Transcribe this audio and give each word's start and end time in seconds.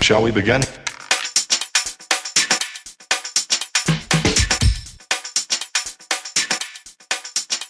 Shall 0.00 0.22
we 0.22 0.30
begin? 0.30 0.60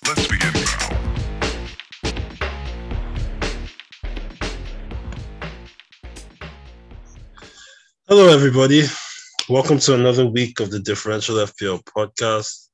Let's 0.06 0.26
begin 0.28 0.52
now. 0.52 0.96
Hello, 8.08 8.28
everybody. 8.28 8.82
Welcome 9.48 9.78
to 9.78 9.94
another 9.94 10.26
week 10.26 10.60
of 10.60 10.70
the 10.70 10.80
Differential 10.80 11.36
FPL 11.36 11.84
podcast. 11.84 12.68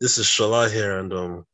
This 0.00 0.18
is 0.18 0.26
Shala 0.26 0.70
here, 0.70 0.98
and 0.98 1.12
um, 1.12 1.46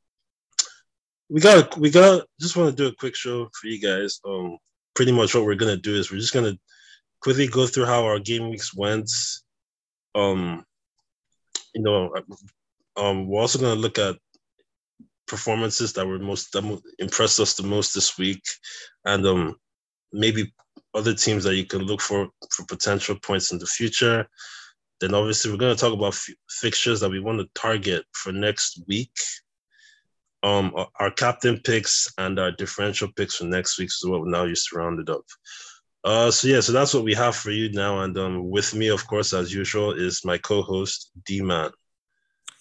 we 1.29 1.41
got 1.41 1.79
we 1.79 1.91
got 1.91 2.27
just 2.41 2.57
want 2.57 2.71
to 2.71 2.77
do 2.77 2.89
a 2.89 2.95
quick 2.95 3.15
show 3.15 3.49
for 3.59 3.69
you 3.69 3.81
guys. 3.81 4.21
Um, 4.27 4.59
pretty 4.95 5.13
much 5.13 5.35
what 5.35 5.45
we're 5.45 5.55
gonna 5.55 5.77
do 5.77 5.95
is 5.95 6.11
we're 6.11 6.19
just 6.19 6.35
gonna 6.35 6.59
quickly 7.21 7.47
go 7.47 7.67
through 7.67 7.87
how 7.87 8.05
our 8.05 8.19
game 8.19 8.51
weeks 8.51 8.75
went. 8.75 9.11
Um, 10.15 10.65
you 11.75 11.83
know, 11.83 12.13
um, 12.97 13.29
we're 13.29 13.41
also 13.41 13.59
gonna 13.59 13.75
look 13.75 13.99
at 13.99 14.17
performances 15.27 15.93
that 15.93 16.07
were 16.07 16.19
most 16.19 16.53
that 16.53 16.83
impressed 16.99 17.39
us 17.39 17.55
the 17.55 17.63
most 17.63 17.95
this 17.95 18.19
week, 18.19 18.43
and 19.05 19.25
um, 19.27 19.55
maybe 20.13 20.53
other 20.95 21.15
teams 21.15 21.45
that 21.45 21.55
you 21.55 21.65
can 21.65 21.83
look 21.83 22.01
for 22.01 22.29
for 22.51 22.65
potential 22.67 23.17
points 23.23 23.53
in 23.53 23.59
the 23.59 23.67
future. 23.67 24.27
Then 25.01 25.15
obviously 25.15 25.51
we're 25.51 25.57
going 25.57 25.75
to 25.75 25.81
talk 25.81 25.95
about 25.95 26.13
f- 26.13 26.29
fixtures 26.51 27.01
that 27.01 27.11
we 27.11 27.21
want 27.21 27.41
to 27.41 27.49
target 27.55 28.05
for 28.13 28.33
next 28.33 28.83
week. 28.87 29.13
Um, 30.43 30.75
our- 30.99 31.11
captain 31.11 31.59
picks 31.59 32.13
and 32.19 32.39
our 32.39 32.51
differential 32.51 33.09
picks 33.17 33.37
for 33.37 33.45
next 33.45 33.79
week 33.79 33.89
is 33.89 34.05
what 34.05 34.27
now 34.27 34.45
you 34.45 34.55
surrounded 34.55 35.09
up. 35.09 35.25
Uh, 36.03 36.31
so 36.31 36.49
yeah, 36.49 36.61
so 36.61 36.73
that's 36.73 36.95
what 36.95 37.05
we 37.05 37.13
have 37.15 37.37
for 37.37 37.51
you 37.51 37.71
now, 37.73 38.01
and 38.01 38.17
um, 38.17 38.49
with 38.49 38.75
me, 38.75 38.89
of 38.89 39.07
course, 39.07 39.35
as 39.35 39.53
usual, 39.53 39.93
is 39.93 40.25
my 40.25 40.39
co-host 40.39 41.11
D 41.27 41.43
Man. 41.43 41.71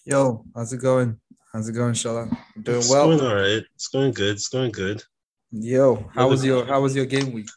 Yo, 0.06 0.44
how's 0.56 0.74
it 0.74 0.82
going? 0.82 1.20
How's 1.54 1.70
it 1.70 1.74
going, 1.74 1.94
Shala? 1.94 2.30
Doing 2.62 2.78
It's 2.80 2.90
well. 2.90 3.08
going 3.08 3.22
all 3.22 3.36
right. 3.36 3.64
It's 3.76 3.88
going 3.88 4.12
good. 4.12 4.32
It's 4.36 4.50
going 4.50 4.72
good. 4.72 5.02
Yo, 5.52 6.10
how 6.14 6.28
was 6.28 6.44
your 6.44 6.66
how 6.66 6.82
was 6.82 6.96
your 6.96 7.06
game 7.06 7.32
week? 7.32 7.48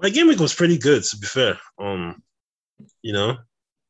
my 0.00 0.10
game 0.10 0.26
week 0.26 0.38
was 0.40 0.54
pretty 0.54 0.76
good 0.76 1.02
to 1.02 1.16
be 1.16 1.26
fair. 1.26 1.58
Um, 1.78 2.22
you 3.00 3.12
know, 3.12 3.36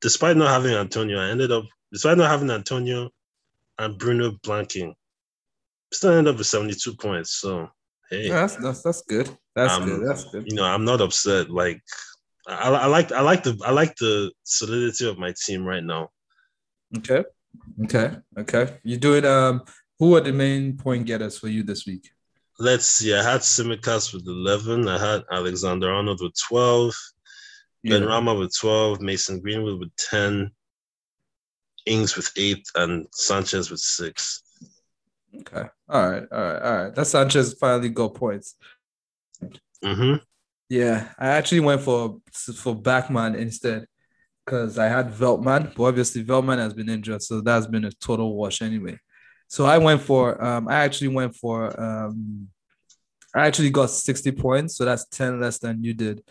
despite 0.00 0.36
not 0.36 0.50
having 0.50 0.74
Antonio, 0.74 1.18
I 1.18 1.30
ended 1.30 1.50
up 1.50 1.64
despite 1.92 2.18
not 2.18 2.30
having 2.30 2.50
Antonio 2.50 3.10
and 3.78 3.98
Bruno 3.98 4.32
blanking, 4.44 4.94
still 5.92 6.12
ended 6.12 6.34
up 6.34 6.38
with 6.38 6.46
72 6.46 6.94
points. 6.94 7.32
So 7.32 7.68
hey, 8.10 8.28
Yeah, 8.28 8.40
that's 8.40 8.56
that's 8.56 8.82
that's 8.82 9.02
good. 9.02 9.30
That's 9.54 9.72
Um, 9.74 9.84
good. 9.84 10.08
That's 10.08 10.24
good. 10.24 10.44
you 10.46 10.56
know, 10.56 10.64
I'm 10.64 10.84
not 10.84 11.00
upset. 11.00 11.50
Like 11.50 11.82
I, 12.46 12.70
I 12.70 12.86
like 12.86 13.12
I 13.12 13.20
like 13.20 13.42
the 13.42 13.58
I 13.64 13.70
like 13.70 13.94
the 13.96 14.32
solidity 14.42 15.08
of 15.08 15.18
my 15.18 15.32
team 15.44 15.64
right 15.64 15.82
now. 15.84 16.10
Okay. 16.98 17.24
Okay. 17.84 18.16
Okay. 18.38 18.78
You 18.82 18.96
doing 18.96 19.24
um 19.24 19.62
who 19.98 20.16
are 20.16 20.20
the 20.20 20.32
main 20.32 20.76
point 20.76 21.06
getters 21.06 21.38
for 21.38 21.48
you 21.48 21.62
this 21.62 21.86
week? 21.86 22.10
Let's 22.58 22.86
see. 22.86 23.14
I 23.14 23.22
had 23.22 23.40
Tsimikas 23.40 24.12
with 24.14 24.26
11. 24.26 24.86
I 24.88 24.98
had 24.98 25.24
Alexander 25.32 25.92
Arnold 25.92 26.20
with 26.22 26.34
12. 26.48 26.94
Benrahma 27.84 28.38
with 28.38 28.56
12, 28.56 29.00
Mason 29.02 29.40
Greenwood 29.40 29.78
with 29.78 29.90
10, 30.10 30.50
Ings 31.86 32.16
with 32.16 32.30
8, 32.36 32.64
and 32.76 33.06
Sanchez 33.12 33.70
with 33.70 33.80
6. 33.80 34.42
Okay. 35.40 35.68
All 35.88 36.10
right. 36.10 36.24
All 36.30 36.42
right. 36.42 36.62
All 36.62 36.76
right. 36.84 36.94
That 36.94 37.06
Sanchez 37.06 37.54
finally 37.54 37.88
got 37.88 38.14
points. 38.14 38.56
Mm-hmm. 39.84 40.16
Yeah, 40.68 41.12
I 41.18 41.28
actually 41.28 41.60
went 41.60 41.82
for 41.82 42.18
for 42.56 42.74
Bachmann 42.74 43.34
instead 43.34 43.86
because 44.44 44.78
I 44.78 44.86
had 44.88 45.12
Veltman, 45.12 45.74
but 45.74 45.84
obviously 45.84 46.24
Veltman 46.24 46.58
has 46.58 46.74
been 46.74 46.88
injured, 46.88 47.22
so 47.22 47.40
that's 47.40 47.66
been 47.66 47.84
a 47.84 47.92
total 47.92 48.34
wash 48.34 48.62
anyway. 48.62 48.98
So 49.48 49.66
I 49.66 49.78
went 49.78 50.00
for 50.00 50.42
um 50.42 50.68
I 50.68 50.76
actually 50.76 51.08
went 51.08 51.36
for 51.36 51.78
um 51.80 52.48
I 53.34 53.46
actually 53.46 53.70
got 53.70 53.90
60 53.90 54.32
points, 54.32 54.76
so 54.76 54.84
that's 54.84 55.06
10 55.08 55.40
less 55.40 55.58
than 55.58 55.84
you 55.84 55.92
did. 55.94 56.22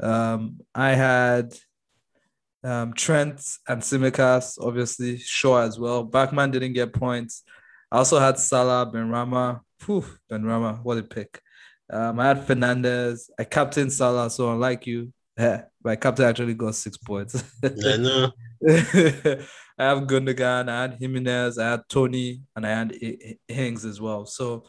Um 0.00 0.60
I 0.74 0.90
had 0.90 1.54
um 2.62 2.92
Trent 2.92 3.42
and 3.68 3.82
Tsimikas, 3.82 4.56
obviously, 4.60 5.18
Shaw 5.18 5.62
as 5.62 5.78
well. 5.78 6.04
Bachmann 6.04 6.52
didn't 6.52 6.74
get 6.74 6.92
points. 6.92 7.42
I 7.90 7.98
also 7.98 8.18
had 8.18 8.38
Salah, 8.38 8.90
Benrahma. 8.92 9.60
Phew, 9.78 10.04
Benrahma, 10.30 10.82
what 10.82 10.98
a 10.98 11.02
pick. 11.02 11.40
Um, 11.92 12.20
I 12.20 12.28
had 12.28 12.46
Fernandez. 12.46 13.30
I 13.38 13.44
captained 13.44 13.92
Salah, 13.92 14.30
so 14.30 14.52
unlike 14.52 14.86
you, 14.86 15.12
yeah, 15.36 15.62
my 15.84 15.96
captain 15.96 16.26
actually 16.26 16.54
got 16.54 16.74
six 16.74 16.96
points. 16.96 17.42
I 17.64 17.96
know. 17.96 18.32
I 18.68 19.84
have 19.84 20.00
Gundogan, 20.00 20.68
I 20.68 20.82
had 20.82 20.98
Jimenez, 21.00 21.58
I 21.58 21.70
had 21.70 21.88
Toney, 21.88 22.42
and 22.54 22.66
I 22.66 22.70
had 22.70 22.92
Ings 23.48 23.86
as 23.86 24.00
well. 24.00 24.26
So 24.26 24.64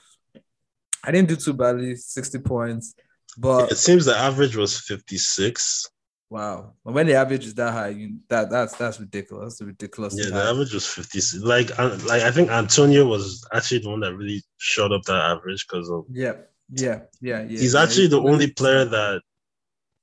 I 1.04 1.12
didn't 1.12 1.28
do 1.28 1.36
too 1.36 1.54
badly, 1.54 1.96
60 1.96 2.40
points. 2.40 2.96
But 3.38 3.72
It 3.72 3.78
seems 3.78 4.06
the 4.06 4.16
average 4.16 4.56
was 4.56 4.80
56. 4.80 5.86
Wow, 6.32 6.72
when 6.84 7.08
the 7.08 7.14
average 7.14 7.46
is 7.46 7.54
that 7.56 7.74
high, 7.74 7.90
you, 7.90 8.16
that 8.30 8.50
that's 8.50 8.76
that's 8.78 9.00
ridiculous. 9.00 9.60
That's 9.60 9.68
ridiculous. 9.68 10.16
Yeah, 10.18 10.34
the 10.34 10.44
average 10.44 10.74
was 10.74 10.88
50. 10.88 11.40
Like, 11.40 11.78
uh, 11.78 11.98
like 12.08 12.24
I 12.24 12.32
think 12.32 12.50
Antonio 12.50 13.06
was 13.06 13.46
actually 13.54 13.80
the 13.80 13.90
one 13.90 14.00
that 14.00 14.16
really 14.16 14.42
shot 14.58 14.94
up 14.94 15.04
that 15.04 15.22
average 15.22 15.68
because 15.68 15.90
of 15.90 16.06
Yeah, 16.10 16.34
yeah, 16.70 17.02
yeah, 17.20 17.42
yeah. 17.42 17.48
he's 17.48 17.74
yeah. 17.74 17.84
actually 17.84 18.08
the 18.08 18.22
only 18.22 18.50
player 18.50 18.86
that 18.86 19.22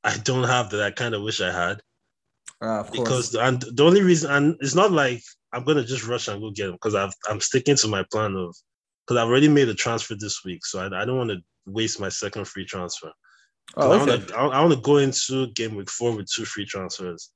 I 0.05 0.19
don't 0.19 0.47
have 0.47 0.69
that 0.71 0.83
I 0.83 0.91
kind 0.91 1.15
of 1.15 1.23
wish 1.23 1.41
I 1.41 1.51
had. 1.51 1.81
Of 2.61 2.91
course. 2.91 2.99
because 2.99 3.31
the, 3.31 3.41
and 3.41 3.63
the 3.63 3.85
only 3.85 4.03
reason 4.03 4.31
and 4.31 4.57
it's 4.61 4.75
not 4.75 4.93
like 4.93 5.23
I'm 5.53 5.65
gonna 5.65 5.85
just 5.85 6.07
rush 6.07 6.29
and 6.29 6.43
go 6.43 6.51
get 6.51 6.67
him 6.67 6.73
because 6.73 6.95
I've 6.95 7.15
I'm 7.29 7.41
sticking 7.41 7.77
to 7.77 7.89
my 7.89 8.05
plan 8.13 8.35
of 8.35 8.55
because 9.07 9.19
I've 9.19 9.29
already 9.29 9.49
made 9.49 9.69
a 9.69 9.75
transfer 9.75 10.15
this 10.15 10.45
week, 10.45 10.67
so 10.67 10.81
I, 10.81 11.03
I 11.03 11.05
don't 11.07 11.17
want 11.17 11.31
to 11.31 11.39
waste 11.67 12.01
my 12.01 12.11
second 12.11 12.47
free 12.47 12.67
transfer. 12.67 13.13
'Cause 13.75 13.85
oh, 13.87 13.93
I 13.93 13.97
okay. 14.03 14.11
want 14.17 14.29
to 14.29 14.35
I, 14.37 14.61
want 14.63 14.75
to 14.75 14.81
go 14.81 14.97
into 14.97 15.47
game 15.49 15.75
week 15.77 15.91
four 15.91 16.17
with 16.17 16.31
two 16.31 16.45
free 16.45 16.65
transfers. 16.67 17.31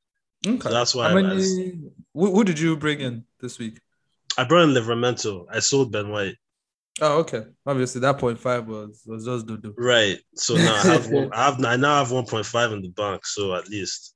okay. 0.47 0.59
So 0.61 0.71
that's 0.71 0.95
why 0.95 1.11
How 1.11 1.17
I, 1.17 1.23
many, 1.23 1.79
who, 2.15 2.35
who 2.35 2.45
did 2.45 2.59
you 2.59 2.77
bring 2.77 3.01
in 3.01 3.25
this 3.41 3.59
week? 3.59 3.79
I 4.39 4.45
brought 4.45 4.65
in 4.65 4.71
Livramento. 4.71 5.47
I 5.51 5.61
sold 5.61 5.93
Ben 5.93 6.09
White. 6.09 6.37
Oh, 7.01 7.19
okay. 7.21 7.45
Obviously, 7.67 8.01
that 8.03 8.19
point 8.19 8.39
five 8.39 8.67
was 8.67 9.03
was 9.07 9.25
just 9.25 9.47
do 9.47 9.57
do. 9.57 9.75
Right. 9.77 10.19
So 10.35 10.57
now 10.57 10.75
I 10.75 10.81
have 10.81 11.11
one, 11.11 11.31
I 11.35 11.45
have 11.45 11.65
I 11.65 11.77
now 11.77 11.99
have 12.05 12.09
1.5 12.13 12.73
in 12.73 12.83
the 12.83 12.89
bank. 12.89 13.25
So 13.27 13.55
at 13.55 13.69
least 13.69 14.15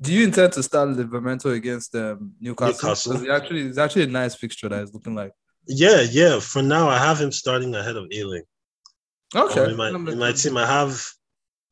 Do 0.00 0.12
you 0.12 0.24
intend 0.24 0.52
to 0.54 0.62
start 0.62 0.88
Livramento 0.90 1.52
against 1.54 1.94
um, 1.94 2.32
Newcastle? 2.40 2.72
Newcastle. 2.88 3.12
'Cause 3.12 3.22
it 3.22 3.30
actually, 3.30 3.62
it's 3.62 3.78
actually 3.78 4.04
a 4.04 4.08
nice 4.08 4.34
fixture 4.34 4.68
that 4.68 4.82
is 4.82 4.92
looking 4.94 5.14
like. 5.14 5.32
yeah, 5.66 6.00
yeah. 6.10 6.40
For 6.40 6.62
now, 6.62 6.88
I 6.88 6.98
have 6.98 7.20
him 7.20 7.30
starting 7.32 7.74
ahead 7.74 7.96
of 7.96 8.06
Ayling. 8.12 8.42
Okay. 9.34 9.60
Um, 9.60 9.70
in 9.70 9.76
my 9.76 9.88
in 10.12 10.18
my 10.18 10.32
team, 10.32 10.56
I 10.56 10.66
have 10.66 11.00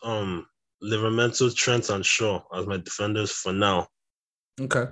um 0.03 0.47
Livramento, 0.83 1.55
Trent, 1.55 1.91
and 1.91 2.05
Shaw 2.05 2.43
as 2.55 2.67
my 2.67 2.79
defenders 2.79 3.31
for 3.31 3.53
now. 3.53 3.87
Okay. 4.61 4.85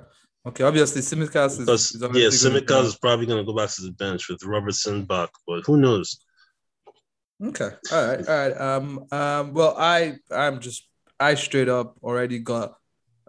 Okay. 0.46 0.64
Obviously, 0.64 1.02
Tsimikas 1.02 1.52
is, 1.52 1.58
Because 1.60 1.92
is 1.92 2.00
yeah, 2.00 2.06
obviously 2.08 2.50
gonna 2.50 2.60
Tsimikas 2.60 2.84
is 2.84 2.96
probably 2.96 3.26
gonna 3.26 3.44
go 3.44 3.56
back 3.56 3.70
to 3.70 3.82
the 3.82 3.92
bench 3.92 4.28
with 4.28 4.42
Robertson 4.44 5.04
back, 5.04 5.30
but 5.46 5.64
who 5.64 5.76
knows? 5.76 6.20
Okay. 7.42 7.70
All 7.92 8.06
right. 8.06 8.28
All 8.28 8.36
right. 8.36 8.60
Um. 8.60 9.04
Um. 9.10 9.54
Well, 9.54 9.74
I 9.78 10.16
I'm 10.30 10.60
just 10.60 10.88
I 11.19 11.34
straight 11.34 11.69
up 11.69 11.96
already 12.02 12.38
got 12.38 12.75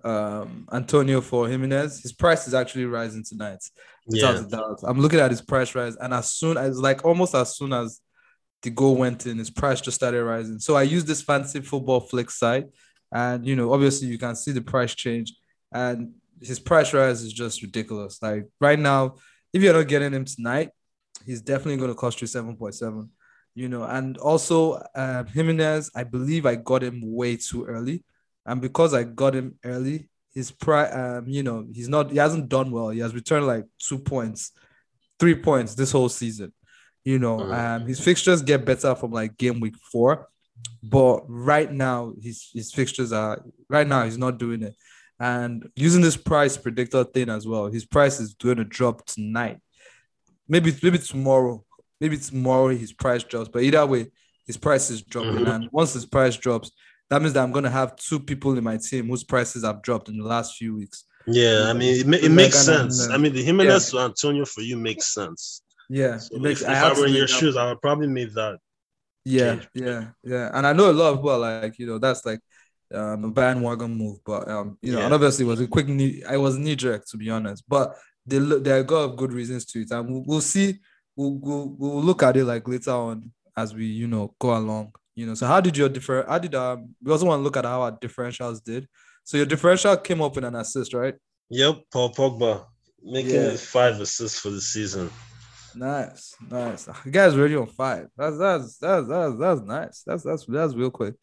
um 0.03 0.67
Antonio 0.72 1.22
for 1.22 1.47
Jimenez. 1.47 2.01
His 2.01 2.13
price 2.13 2.47
is 2.47 2.53
actually 2.53 2.85
rising 2.85 3.23
tonight. 3.23 3.59
without 4.06 4.35
Yeah, 4.35 4.41
a 4.41 4.47
doubt. 4.47 4.79
I'm 4.84 5.00
looking 5.00 5.19
at 5.19 5.31
his 5.31 5.41
price 5.41 5.75
rise, 5.75 5.96
and 5.96 6.13
as 6.13 6.31
soon 6.31 6.57
as 6.57 6.79
like 6.79 7.06
almost 7.06 7.35
as 7.35 7.56
soon 7.56 7.73
as 7.73 8.01
the 8.62 8.70
goal 8.70 8.96
went 8.96 9.25
in, 9.25 9.38
his 9.38 9.50
price 9.50 9.81
just 9.81 9.96
started 9.96 10.24
rising. 10.24 10.59
So 10.59 10.75
I 10.75 10.84
used 10.84 11.08
this 11.08 11.22
fancy 11.22 11.62
football 11.62 12.00
flick 12.00 12.30
site, 12.30 12.68
and 13.12 13.46
you 13.46 13.56
know, 13.56 13.73
obviously 13.73 14.08
you 14.08 14.17
can 14.17 14.35
see 14.35 14.52
the 14.52 14.61
price 14.61 14.96
change, 14.96 15.34
and 15.72 16.14
his 16.41 16.59
price 16.59 16.94
rise 16.94 17.22
is 17.22 17.34
just 17.34 17.61
ridiculous. 17.61 18.22
Like 18.22 18.47
right 18.61 18.79
now, 18.79 19.16
if 19.53 19.61
you're 19.61 19.73
not 19.73 19.88
getting 19.88 20.14
him 20.14 20.26
tonight, 20.26 20.70
he's 21.26 21.41
definitely 21.41 21.78
going 21.78 21.91
to 21.91 21.96
cost 21.96 22.22
you 22.22 22.28
seven 22.28 22.56
point 22.56 22.76
seven. 22.76 23.09
You 23.56 23.67
know, 23.67 23.84
and 23.84 24.17
also 24.17 24.82
um, 24.96 25.26
Jimenez, 25.26 25.91
I 25.96 26.03
believe 26.03 26.46
I 26.46 26.56
got 26.56 26.84
him 26.84 27.02
way 27.03 27.35
too 27.35 27.66
early, 27.66 28.03
and 28.46 28.61
because 28.61 28.94
I 28.94 29.03
got 29.03 29.35
him 29.35 29.56
early, 29.66 30.08
his 30.34 30.52
price, 30.52 30.94
um, 30.94 31.28
you 31.28 31.44
know, 31.44 31.67
he's 31.73 31.90
not, 31.90 32.11
he 32.11 32.17
hasn't 32.17 32.47
done 32.47 32.72
well. 32.72 32.90
He 32.90 33.00
has 33.00 33.14
returned 33.16 33.47
like 33.47 33.66
two 33.79 33.97
points, 33.97 34.52
three 35.20 35.35
points 35.35 35.76
this 35.76 35.91
whole 35.91 36.08
season. 36.08 36.53
You 37.09 37.17
know, 37.17 37.38
Mhm. 37.38 37.53
um, 37.82 37.88
his 37.88 38.00
fixtures 38.00 38.44
get 38.44 38.66
better 38.66 38.94
from 38.94 39.11
like 39.11 39.35
game 39.35 39.59
week 39.59 39.73
four, 39.91 40.28
but 40.84 41.23
right 41.28 41.72
now 41.88 42.14
his 42.22 42.38
his 42.53 42.72
fixtures 42.72 43.11
are 43.11 43.44
right 43.67 43.88
now 43.88 44.03
he's 44.06 44.17
not 44.26 44.38
doing 44.38 44.61
it. 44.61 44.76
And 45.20 45.67
using 45.76 46.03
this 46.03 46.16
price 46.16 46.56
predictor 46.56 47.03
thing 47.03 47.29
as 47.29 47.47
well, 47.47 47.66
his 47.78 47.84
price 47.96 48.20
is 48.20 48.35
going 48.35 48.58
to 48.58 48.64
drop 48.64 49.08
tonight. 49.08 49.58
Maybe 50.47 50.70
maybe 50.84 51.00
tomorrow, 51.00 51.66
maybe 52.00 52.16
tomorrow 52.17 52.67
his 52.84 52.94
price 52.94 53.23
drops. 53.23 53.50
But 53.53 53.64
either 53.64 53.84
way, 53.88 54.11
his 54.46 54.58
price 54.58 54.91
is 54.91 55.02
dropping, 55.02 55.46
Mhm. 55.46 55.53
and 55.56 55.70
once 55.72 55.94
his 55.94 56.06
price 56.06 56.38
drops, 56.38 56.70
that 57.09 57.22
means 57.23 57.34
that 57.34 57.44
I'm 57.44 57.52
gonna 57.52 57.72
have 57.82 57.96
two 57.96 58.20
people 58.20 58.56
in 58.56 58.64
my 58.64 58.78
team 58.78 59.08
whose 59.09 59.23
prices 59.23 59.64
have 59.64 59.82
dropped 59.82 60.09
in 60.09 60.17
the 60.20 60.29
last 60.35 60.58
few 60.59 60.76
weeks. 60.76 61.06
Yeah, 61.26 61.66
I 61.72 61.73
mean, 61.73 62.02
it, 62.02 62.08
ma- 62.08 62.17
it 62.28 62.32
makes 62.32 62.59
sense. 62.59 63.08
I 63.09 63.17
mean, 63.17 63.34
the 63.34 63.44
Jimenez 63.44 63.90
to 63.91 64.00
Antonio 64.00 64.46
for 64.46 64.61
you 64.61 64.78
makes 64.78 65.11
sense. 65.20 65.64
Yeah, 65.90 66.18
So 66.18 66.36
it 66.36 66.41
makes. 66.41 66.62
if, 66.62 66.70
I 66.70 66.72
if 66.74 66.78
have 66.78 66.97
I 66.97 67.00
were 67.02 67.08
in 67.08 67.14
your 67.14 67.28
that- 67.28 67.34
shoes, 67.34 67.58
I 67.58 67.70
would 67.70 67.82
probably 67.82 68.08
make 68.08 68.34
that. 68.36 68.59
Yeah, 69.26 69.56
change. 69.56 69.68
yeah, 69.74 70.06
yeah. 70.24 70.50
And 70.53 70.66
I 70.66 70.74
know 70.74 70.90
a 70.90 70.94
lot 70.94 71.09
of 71.12 71.18
people 71.18 71.32
are 71.32 71.62
like, 71.62 71.78
you 71.78 71.86
know, 71.88 71.97
that's 72.00 72.26
like 72.26 72.40
um, 72.94 73.26
a 73.26 73.30
bandwagon 73.32 73.94
move, 73.96 74.20
but 74.26 74.47
um, 74.47 74.78
you 74.82 74.91
know, 74.94 75.00
Yeah. 75.00 75.06
and 75.06 75.14
obviously 75.14 75.46
it 75.46 75.50
was 75.50 75.59
a 75.59 75.68
quick 75.68 75.88
knee. 75.88 76.24
I 76.28 76.38
was 76.38 76.58
knee 76.58 76.76
jerk 76.76 77.06
to 77.08 77.18
be 77.18 77.30
honest, 77.30 77.64
but 77.68 77.96
they 78.26 78.40
look 78.40 78.66
are 78.68 79.03
a 79.06 79.08
good 79.09 79.34
reasons 79.34 79.66
to 79.66 79.82
it, 79.82 79.91
and 79.91 80.09
we'll, 80.09 80.24
we'll 80.26 80.41
see. 80.41 80.80
We'll, 81.16 81.34
we'll 81.34 81.76
we'll 81.78 82.02
look 82.03 82.24
at 82.24 82.38
it 82.38 82.46
like 82.46 82.68
later 82.68 82.92
on 82.92 83.32
as 83.58 83.74
we 83.76 83.85
you 83.85 84.08
know 84.08 84.34
go 84.40 84.56
along. 84.56 84.94
You 85.16 85.26
know, 85.26 85.34
so 85.34 85.47
how 85.47 85.59
did 85.59 85.76
your 85.76 85.90
differ? 85.90 86.26
How 86.28 86.40
did 86.40 86.56
um? 86.56 86.96
We 87.03 87.12
also 87.12 87.26
want 87.26 87.40
to 87.40 87.44
look 87.44 87.58
at 87.58 87.66
how 87.66 87.82
our 87.82 87.92
differentials 87.92 88.64
did. 88.64 88.88
So 89.26 89.38
your 89.38 89.46
differential 89.46 89.97
came 89.97 90.22
up 90.22 90.34
with 90.35 90.46
an 90.46 90.56
assist, 90.56 90.94
right? 90.94 91.16
Yep, 91.50 91.76
Paul 91.92 92.14
Pogba 92.14 92.66
making 93.03 93.34
Yeah. 93.35 93.56
five 93.58 94.00
assists 94.00 94.40
for 94.40 94.50
the 94.50 94.62
season. 94.62 95.09
Nice, 95.76 96.36
nice. 96.50 96.88
Guys 97.12 97.34
already 97.36 97.56
on 97.56 97.68
five. 97.68 98.08
That's 98.18 98.38
that's 98.38 98.78
that's 98.78 99.08
that's 99.08 99.36
that's 99.38 99.62
nice. 99.62 100.04
That's 100.06 100.24
that's 100.24 100.46
that's 100.46 100.76
real 100.76 100.92
quick. 100.92 101.16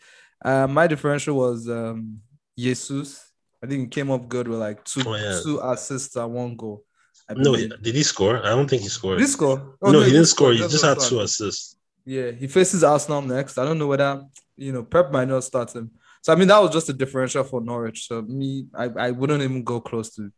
Uh, 0.45 0.67
my 0.67 0.87
differential 0.87 1.37
was 1.37 1.69
um 1.69 2.21
Jesus. 2.59 3.33
I 3.63 3.67
think 3.67 3.81
he 3.83 3.87
came 3.89 4.11
up 4.11 4.29
good 4.29 4.49
with 4.49 4.59
like 4.59 4.85
two 4.85 5.03
Oh, 5.07 5.15
yeah. 5.17 5.41
two 5.43 5.59
assists 5.63 6.15
and 6.17 6.33
one 6.33 6.57
goal. 6.57 6.85
I 7.29 7.35
No, 7.35 7.55
he- 7.55 7.69
did 7.69 7.95
he 7.95 8.03
score? 8.03 8.39
I 8.45 8.51
don't 8.51 8.69
think 8.69 8.83
he 8.83 8.89
scored. 8.89 9.19
Did 9.19 9.25
he 9.25 9.31
score? 9.31 9.77
Oh, 9.83 9.91
no, 9.91 10.01
he 10.03 10.13
didn't 10.13 10.27
score. 10.27 10.53
He 10.53 10.59
just 10.59 10.85
had 10.85 11.01
two 11.01 11.21
assists. 11.21 11.77
Yeah, 12.05 12.31
he 12.31 12.47
faces 12.47 12.85
Arsenal 12.85 13.23
next. 13.23 13.59
I 13.59 13.65
don't 13.65 13.79
know 13.79 13.89
whether 13.89 14.23
you 14.57 14.73
know 14.73 14.85
Pep 14.85 15.11
might 15.11 15.29
not 15.29 15.43
start 15.45 15.75
him. 15.75 15.91
So 16.23 16.33
I 16.33 16.37
mean 16.37 16.49
that 16.49 16.59
was 16.61 16.71
just 16.71 16.89
a 16.89 16.93
differential 16.93 17.43
for 17.45 17.61
Norwich. 17.61 18.07
So 18.07 18.23
me, 18.23 18.67
I, 18.75 18.85
I 18.97 19.11
wouldn't 19.11 19.43
even 19.43 19.65
go 19.65 19.81
close 19.81 20.15
to. 20.17 20.31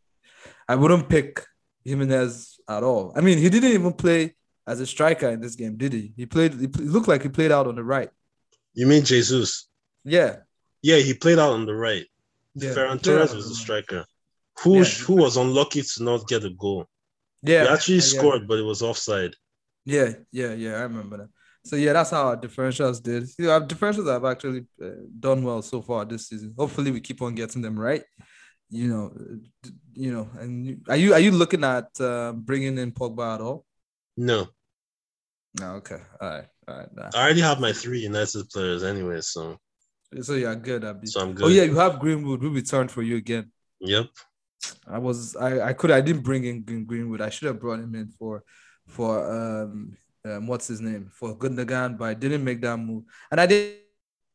I 0.67 0.75
wouldn't 0.75 1.09
pick 1.09 1.43
Jimenez 1.83 2.58
at 2.69 2.83
all. 2.83 3.11
I 3.15 3.21
mean 3.21 3.37
he 3.37 3.49
didn't 3.49 3.71
even 3.71 3.93
play 3.93 4.35
as 4.67 4.79
a 4.79 4.85
striker 4.85 5.29
in 5.29 5.41
this 5.41 5.55
game, 5.55 5.75
did 5.77 5.93
he? 5.93 6.13
He 6.15 6.25
played. 6.25 6.53
He 6.53 6.67
looked 6.67 7.07
like 7.07 7.23
he 7.23 7.29
played 7.29 7.51
out 7.51 7.67
on 7.67 7.75
the 7.75 7.83
right. 7.83 8.09
You 8.75 8.85
mean 8.87 9.03
Jesus? 9.03 9.67
Yeah, 10.05 10.37
Yeah, 10.81 10.97
he 10.97 11.13
played 11.13 11.39
out 11.39 11.53
on 11.53 11.65
the 11.65 11.75
right. 11.75 12.05
yeah. 12.55 12.71
Ferran 12.75 13.01
Torres 13.01 13.33
was 13.35 13.49
the 13.49 13.55
striker. 13.55 14.05
Who 14.61 14.77
Yeah. 14.77 14.83
who 15.05 15.15
was 15.15 15.37
unlucky 15.37 15.81
to 15.81 16.03
not 16.03 16.27
get 16.27 16.43
a 16.45 16.51
goal. 16.51 16.85
Yeah, 17.41 17.63
he 17.63 17.69
actually 17.69 17.99
scored, 18.01 18.47
but 18.47 18.59
it 18.59 18.63
was 18.63 18.81
offside. 18.81 19.33
Yeah, 19.85 20.09
yeah, 20.31 20.53
yeah. 20.53 20.73
I 20.75 20.81
remember 20.81 21.17
that. 21.17 21.29
So 21.65 21.75
yeah, 21.75 21.93
that's 21.93 22.11
how 22.11 22.27
our 22.27 22.37
differentials 22.37 23.01
did. 23.01 23.23
You 23.37 23.45
know, 23.45 23.51
our 23.51 23.61
differentials 23.61 24.11
have 24.11 24.25
actually 24.25 24.65
uh, 24.83 24.89
done 25.19 25.43
well 25.43 25.61
so 25.61 25.81
far 25.81 26.05
this 26.05 26.27
season. 26.29 26.53
Hopefully, 26.57 26.91
we 26.91 27.01
keep 27.01 27.21
on 27.21 27.35
getting 27.35 27.61
them 27.61 27.77
right. 27.79 28.03
You 28.69 28.87
know, 28.87 29.11
you 29.93 30.13
know. 30.13 30.29
And 30.39 30.81
are 30.87 30.95
you 30.95 31.13
are 31.13 31.19
you 31.19 31.31
looking 31.31 31.63
at 31.63 31.89
uh, 31.99 32.33
bringing 32.33 32.77
in 32.77 32.91
Pogba 32.91 33.35
at 33.35 33.41
all? 33.41 33.65
No, 34.17 34.47
No. 35.59 35.73
Okay. 35.75 35.97
All 36.21 36.29
right. 36.29 36.47
All 36.67 36.77
right. 36.77 36.95
Nah. 36.95 37.09
I 37.15 37.23
already 37.23 37.41
have 37.41 37.59
my 37.59 37.73
three 37.73 37.99
United 38.01 38.49
players 38.49 38.83
anyway, 38.83 39.21
so 39.21 39.57
So 40.21 40.35
you're 40.35 40.55
good. 40.55 40.83
Abi. 40.83 41.07
so 41.07 41.21
I'm 41.21 41.33
good. 41.33 41.45
Oh 41.45 41.49
yeah, 41.49 41.63
you 41.63 41.75
have 41.77 41.99
Greenwood 41.99 42.41
who 42.41 42.53
returned 42.53 42.91
for 42.91 43.01
you 43.01 43.17
again. 43.17 43.51
Yep. 43.79 44.07
I 44.87 44.97
was 44.97 45.35
I 45.35 45.69
I 45.69 45.73
could 45.73 45.91
I 45.91 46.01
didn't 46.01 46.23
bring 46.23 46.43
in 46.43 46.63
Greenwood. 46.85 47.21
I 47.21 47.29
should 47.29 47.47
have 47.47 47.59
brought 47.59 47.79
him 47.79 47.95
in 47.95 48.09
for 48.09 48.43
for 48.87 49.23
um, 49.31 49.97
um 50.25 50.47
what's 50.47 50.67
his 50.67 50.81
name 50.81 51.09
for 51.11 51.37
Gundogan, 51.37 51.97
but 51.97 52.09
I 52.09 52.13
didn't 52.13 52.43
make 52.43 52.61
that 52.61 52.77
move. 52.77 53.03
And 53.31 53.39
I 53.39 53.45
did 53.45 53.77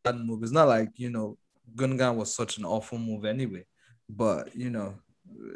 that 0.04 0.16
move. 0.16 0.42
It's 0.42 0.52
not 0.52 0.68
like 0.68 0.90
you 0.96 1.10
know 1.10 1.36
Gundogan 1.74 2.16
was 2.16 2.34
such 2.34 2.58
an 2.58 2.64
awful 2.64 2.98
move 2.98 3.24
anyway, 3.24 3.64
but 4.08 4.54
you 4.54 4.70
know 4.70 4.94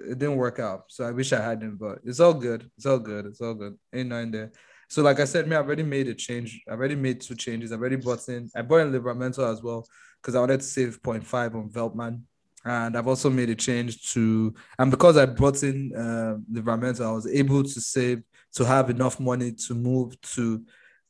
it 0.09 0.19
didn't 0.19 0.37
work 0.37 0.59
out. 0.59 0.85
So 0.89 1.05
I 1.05 1.11
wish 1.13 1.33
I 1.33 1.41
had 1.41 1.63
him, 1.63 1.77
but 1.79 1.99
it's 2.05 2.21
all 2.21 2.35
good. 2.35 2.69
It's 2.77 2.87
all 2.87 2.99
good. 2.99 3.27
It's 3.27 3.41
all 3.41 3.55
good. 3.55 3.79
Ain't 3.95 4.09
nothing 4.09 4.31
there. 4.33 4.51
So 4.89 5.03
like 5.03 5.21
I 5.21 5.25
said, 5.25 5.47
me, 5.47 5.55
I've 5.55 5.67
already 5.67 5.83
made 5.83 6.09
a 6.09 6.15
change. 6.15 6.63
I've 6.69 6.79
already 6.79 6.95
made 6.95 7.21
two 7.21 7.35
changes. 7.35 7.73
I've 7.73 7.81
already 7.81 7.97
bought 7.97 8.27
in. 8.29 8.51
I 8.57 8.63
bought 8.63 8.81
in 8.81 8.93
Livramento 8.93 9.51
as 9.51 9.63
well 9.63 9.87
because 10.21 10.35
I 10.35 10.41
wanted 10.41 10.61
to 10.61 10.67
save 10.67 11.01
0.5 11.03 11.55
on 11.55 11.69
Veltman. 11.69 12.23
And 12.65 12.97
I've 12.97 13.07
also 13.07 13.31
made 13.31 13.51
a 13.51 13.55
change 13.55 14.13
to, 14.13 14.53
and 14.79 14.91
because 14.91 15.17
I 15.17 15.27
brought 15.27 15.63
in 15.63 15.93
uh, 15.95 16.37
Livramento, 16.53 17.07
I 17.07 17.13
was 17.13 17.27
able 17.27 17.63
to 17.63 17.81
save 17.81 18.23
to 18.55 18.65
have 18.65 18.91
enough 18.91 19.21
money 19.21 19.53
to 19.53 19.75
move 19.75 20.21
to 20.35 20.65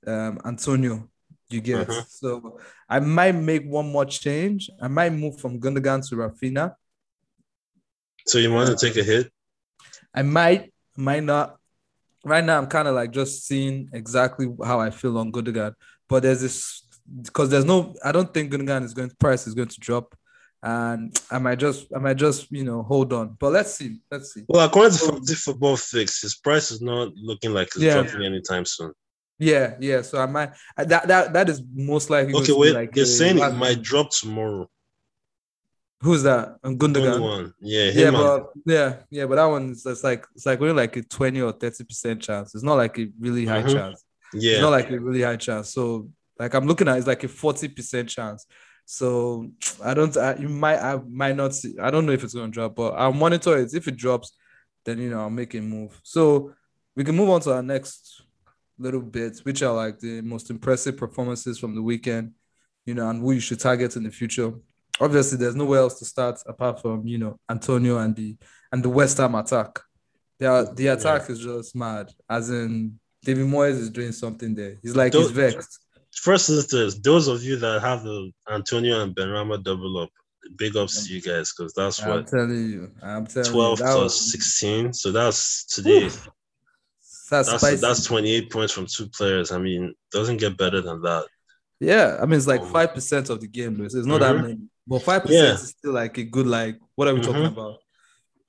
um, 0.06 0.38
Antonio. 0.44 1.08
You 1.48 1.60
get 1.62 1.88
Mhm. 1.88 2.04
so 2.08 2.58
I 2.88 3.00
might 3.00 3.34
make 3.34 3.64
one 3.64 3.90
more 3.90 4.04
change. 4.04 4.70
I 4.82 4.88
might 4.88 5.12
move 5.12 5.40
from 5.40 5.58
Gundogan 5.58 6.06
to 6.08 6.16
Raphinha. 6.16 6.74
So 8.26 8.38
you 8.38 8.52
want 8.52 8.76
to 8.76 8.86
take 8.86 8.96
a 8.96 9.04
hit? 9.04 9.30
I 10.14 10.22
might, 10.22 10.72
might 10.96 11.22
not. 11.22 11.56
Right 12.24 12.44
now, 12.44 12.58
I'm 12.58 12.66
kind 12.66 12.88
of 12.88 12.94
like 12.94 13.12
just 13.12 13.46
seeing 13.46 13.88
exactly 13.92 14.48
how 14.64 14.80
I 14.80 14.90
feel 14.90 15.16
on 15.18 15.32
Gundogan. 15.32 15.74
But 16.08 16.24
there's 16.24 16.40
this 16.40 16.82
because 17.22 17.48
there's 17.48 17.64
no, 17.64 17.94
I 18.04 18.12
don't 18.12 18.32
think 18.34 18.52
Gundogan 18.52 18.84
is 18.84 18.92
going 18.92 19.10
price 19.18 19.46
is 19.46 19.54
going 19.54 19.68
to 19.68 19.80
drop, 19.80 20.14
and 20.62 21.18
I 21.30 21.38
might 21.38 21.58
just, 21.58 21.86
I 21.94 21.98
might 22.00 22.16
just, 22.16 22.50
you 22.50 22.64
know, 22.64 22.82
hold 22.82 23.12
on. 23.12 23.36
But 23.38 23.52
let's 23.52 23.74
see, 23.74 24.00
let's 24.10 24.34
see. 24.34 24.44
Well, 24.48 24.66
according 24.66 24.98
to 24.98 25.06
Fantasy 25.06 25.34
Football 25.34 25.76
Fix, 25.76 26.20
his 26.20 26.36
price 26.36 26.70
is 26.70 26.82
not 26.82 27.14
looking 27.14 27.52
like 27.52 27.68
it's 27.68 27.78
Yeah. 27.78 28.02
dropping 28.02 28.26
anytime 28.26 28.64
soon. 28.64 28.92
Yeah, 29.38 29.76
yeah. 29.80 30.02
So 30.02 30.20
I 30.20 30.26
might 30.26 30.50
that 30.76 31.06
that 31.06 31.32
that 31.32 31.48
is 31.48 31.62
most 31.72 32.10
likely. 32.10 32.34
Okay, 32.34 32.52
wait. 32.52 32.74
like 32.74 32.96
You're 32.96 33.06
saying 33.06 33.38
it 33.38 33.54
might 33.54 33.80
drop 33.82 34.10
tomorrow. 34.10 34.68
Who's 36.00 36.22
that? 36.22 36.58
Only 36.62 36.78
Gundogan. 36.78 37.20
one. 37.20 37.54
Yeah, 37.60 37.90
Yeah, 37.90 38.10
but 38.12 38.52
yeah, 38.64 38.96
yeah, 39.10 39.26
but 39.26 39.34
that 39.36 39.46
one 39.46 39.70
is 39.72 39.84
it's 39.84 40.04
like 40.04 40.24
it's 40.34 40.46
like 40.46 40.60
only 40.60 40.72
like 40.74 40.96
a 40.96 41.02
twenty 41.02 41.40
or 41.40 41.50
thirty 41.52 41.82
percent 41.84 42.22
chance. 42.22 42.54
It's 42.54 42.62
not 42.62 42.74
like 42.76 42.98
a 42.98 43.08
really 43.18 43.44
high 43.46 43.62
Mhm. 43.64 43.74
chance. 43.74 44.04
Yeah, 44.32 44.52
it's 44.52 44.60
not 44.60 44.70
like 44.70 44.90
a 44.90 45.00
really 45.00 45.22
high 45.22 45.36
chance. 45.36 45.70
So 45.70 46.08
like 46.38 46.54
I'm 46.54 46.66
looking 46.66 46.86
at 46.86 46.98
it's 46.98 47.06
like 47.08 47.24
a 47.24 47.28
40% 47.28 48.08
chance. 48.08 48.46
So 48.84 49.50
I 49.82 49.92
don't 49.92 50.16
I, 50.16 50.36
you 50.36 50.48
might 50.48 50.78
I 50.78 51.00
might 51.10 51.34
not 51.36 51.54
see 51.54 51.74
I 51.80 51.90
don't 51.90 52.06
know 52.06 52.12
if 52.12 52.22
it's 52.22 52.34
gonna 52.34 52.48
drop, 52.52 52.76
but 52.76 52.90
I'll 52.94 53.12
monitor 53.12 53.58
it. 53.58 53.74
If 53.74 53.88
it 53.88 53.96
drops, 53.96 54.32
then 54.84 54.98
you 54.98 55.10
know 55.10 55.20
I'll 55.20 55.30
make 55.30 55.54
a 55.54 55.60
move. 55.60 55.98
So 56.04 56.54
we 56.94 57.02
can 57.02 57.16
move 57.16 57.28
on 57.30 57.40
to 57.42 57.54
our 57.54 57.62
next 57.62 58.22
little 58.78 59.02
bit, 59.02 59.40
which 59.40 59.62
are 59.62 59.74
like 59.74 59.98
the 59.98 60.20
most 60.22 60.48
impressive 60.50 60.96
performances 60.96 61.58
from 61.58 61.74
the 61.74 61.82
weekend, 61.82 62.34
you 62.86 62.94
know, 62.94 63.10
and 63.10 63.20
who 63.20 63.32
you 63.32 63.40
should 63.40 63.58
target 63.58 63.96
in 63.96 64.04
the 64.04 64.10
future. 64.12 64.52
Obviously, 65.00 65.38
there's 65.38 65.54
nowhere 65.54 65.80
else 65.80 65.98
to 66.00 66.04
start 66.04 66.40
apart 66.46 66.80
from 66.82 67.06
you 67.06 67.18
know 67.18 67.38
Antonio 67.48 67.98
and 67.98 68.14
the 68.16 68.36
and 68.72 68.82
the 68.82 68.88
West 68.88 69.18
Ham 69.18 69.34
attack. 69.34 69.80
The, 70.38 70.72
the 70.74 70.86
attack 70.88 71.28
is 71.30 71.40
just 71.40 71.74
mad. 71.74 72.10
As 72.30 72.50
in 72.50 72.98
David 73.24 73.46
Moyes 73.46 73.72
is 73.78 73.90
doing 73.90 74.12
something 74.12 74.54
there. 74.54 74.76
He's 74.82 74.94
like 74.94 75.12
he's 75.12 75.30
vexed. 75.30 75.80
First 76.12 76.48
is 76.50 76.66
this: 76.68 76.98
those 77.00 77.28
of 77.28 77.42
you 77.42 77.56
that 77.56 77.80
have 77.80 78.02
the 78.02 78.30
Antonio 78.50 79.02
and 79.02 79.14
Benrahma 79.14 79.62
double 79.62 79.98
up, 79.98 80.10
big 80.56 80.76
ups 80.76 81.06
to 81.06 81.12
you 81.14 81.20
guys 81.20 81.52
because 81.52 81.72
that's 81.74 82.00
what 82.00 82.18
I'm 82.18 82.24
telling 82.24 82.70
you. 82.70 82.90
I'm 83.02 83.26
telling 83.26 83.50
12 83.50 83.78
you. 83.78 83.84
That 83.84 83.92
plus 83.94 84.02
was, 84.14 84.32
16. 84.32 84.92
So 84.92 85.12
that's 85.12 85.64
today. 85.64 86.08
That's, 87.30 87.60
That's 87.60 87.80
that's 87.80 88.04
28 88.04 88.50
points 88.50 88.72
from 88.72 88.86
two 88.86 89.08
players. 89.10 89.52
I 89.52 89.58
mean, 89.58 89.92
doesn't 90.12 90.38
get 90.38 90.56
better 90.56 90.80
than 90.80 91.02
that. 91.02 91.26
yeah. 91.78 92.16
I 92.22 92.24
mean, 92.26 92.38
it's 92.38 92.46
like 92.46 92.62
Um, 92.62 92.68
five 92.72 92.94
percent 92.94 93.28
of 93.28 93.40
the 93.40 93.48
game. 93.48 93.76
So 93.88 93.98
it's 93.98 94.06
not 94.06 94.20
that 94.20 94.34
Mhm. 94.36 94.42
many, 94.42 94.58
but 94.88 95.00
five 95.02 95.22
percent 95.22 95.46
Yeah. 95.46 95.54
is 95.54 95.68
still 95.70 95.92
like 95.92 96.16
a 96.18 96.24
good. 96.24 96.46
Like, 96.46 96.78
what 96.96 97.06
are 97.08 97.14
we 97.14 97.20
talking 97.20 97.42
Mhm. 97.42 97.52
about? 97.56 97.76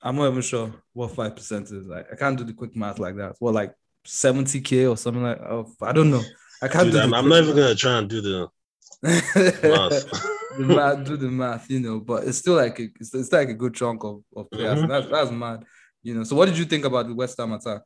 I'm 0.02 0.16
not 0.16 0.30
even 0.30 0.42
sure 0.42 0.72
what 0.94 1.14
five 1.14 1.36
percent 1.36 1.66
is. 1.70 1.86
Like, 1.86 2.06
I 2.12 2.16
can't 2.16 2.36
do 2.38 2.44
the 2.44 2.54
quick 2.54 2.74
math 2.74 2.98
like 2.98 3.16
that. 3.16 3.36
What, 3.38 3.54
like 3.54 3.74
seventy 4.04 4.60
k 4.60 4.86
or 4.86 4.96
something 4.96 5.22
like? 5.22 5.40
Oh, 5.40 5.70
I 5.82 5.92
don't 5.92 6.10
know. 6.10 6.22
I 6.62 6.68
can't 6.68 6.84
Dude, 6.86 6.94
do. 6.94 7.00
I'm, 7.00 7.14
I'm 7.14 7.28
not 7.28 7.42
even 7.42 7.54
gonna 7.56 7.74
try 7.74 7.98
and 7.98 8.08
do 8.08 8.20
the 8.22 8.48
math. 9.02 10.10
the 10.58 10.64
math, 10.66 11.04
do 11.06 11.16
the 11.16 11.28
math, 11.28 11.70
you 11.70 11.80
know, 11.80 12.00
but 12.00 12.24
it's 12.24 12.38
still 12.38 12.54
like 12.56 12.78
a, 12.80 12.88
it's, 13.00 13.14
it's 13.14 13.32
like 13.32 13.48
a 13.50 13.54
good 13.54 13.74
chunk 13.74 14.02
of, 14.04 14.22
of 14.36 14.50
players. 14.50 14.78
Mhm. 14.80 14.88
That's 14.88 15.08
that's 15.10 15.30
mad, 15.30 15.64
you 16.02 16.14
know. 16.14 16.24
So, 16.24 16.34
what 16.36 16.46
did 16.48 16.58
you 16.58 16.64
think 16.64 16.84
about 16.84 17.06
the 17.08 17.14
West 17.14 17.36
Ham 17.38 17.52
attack? 17.52 17.82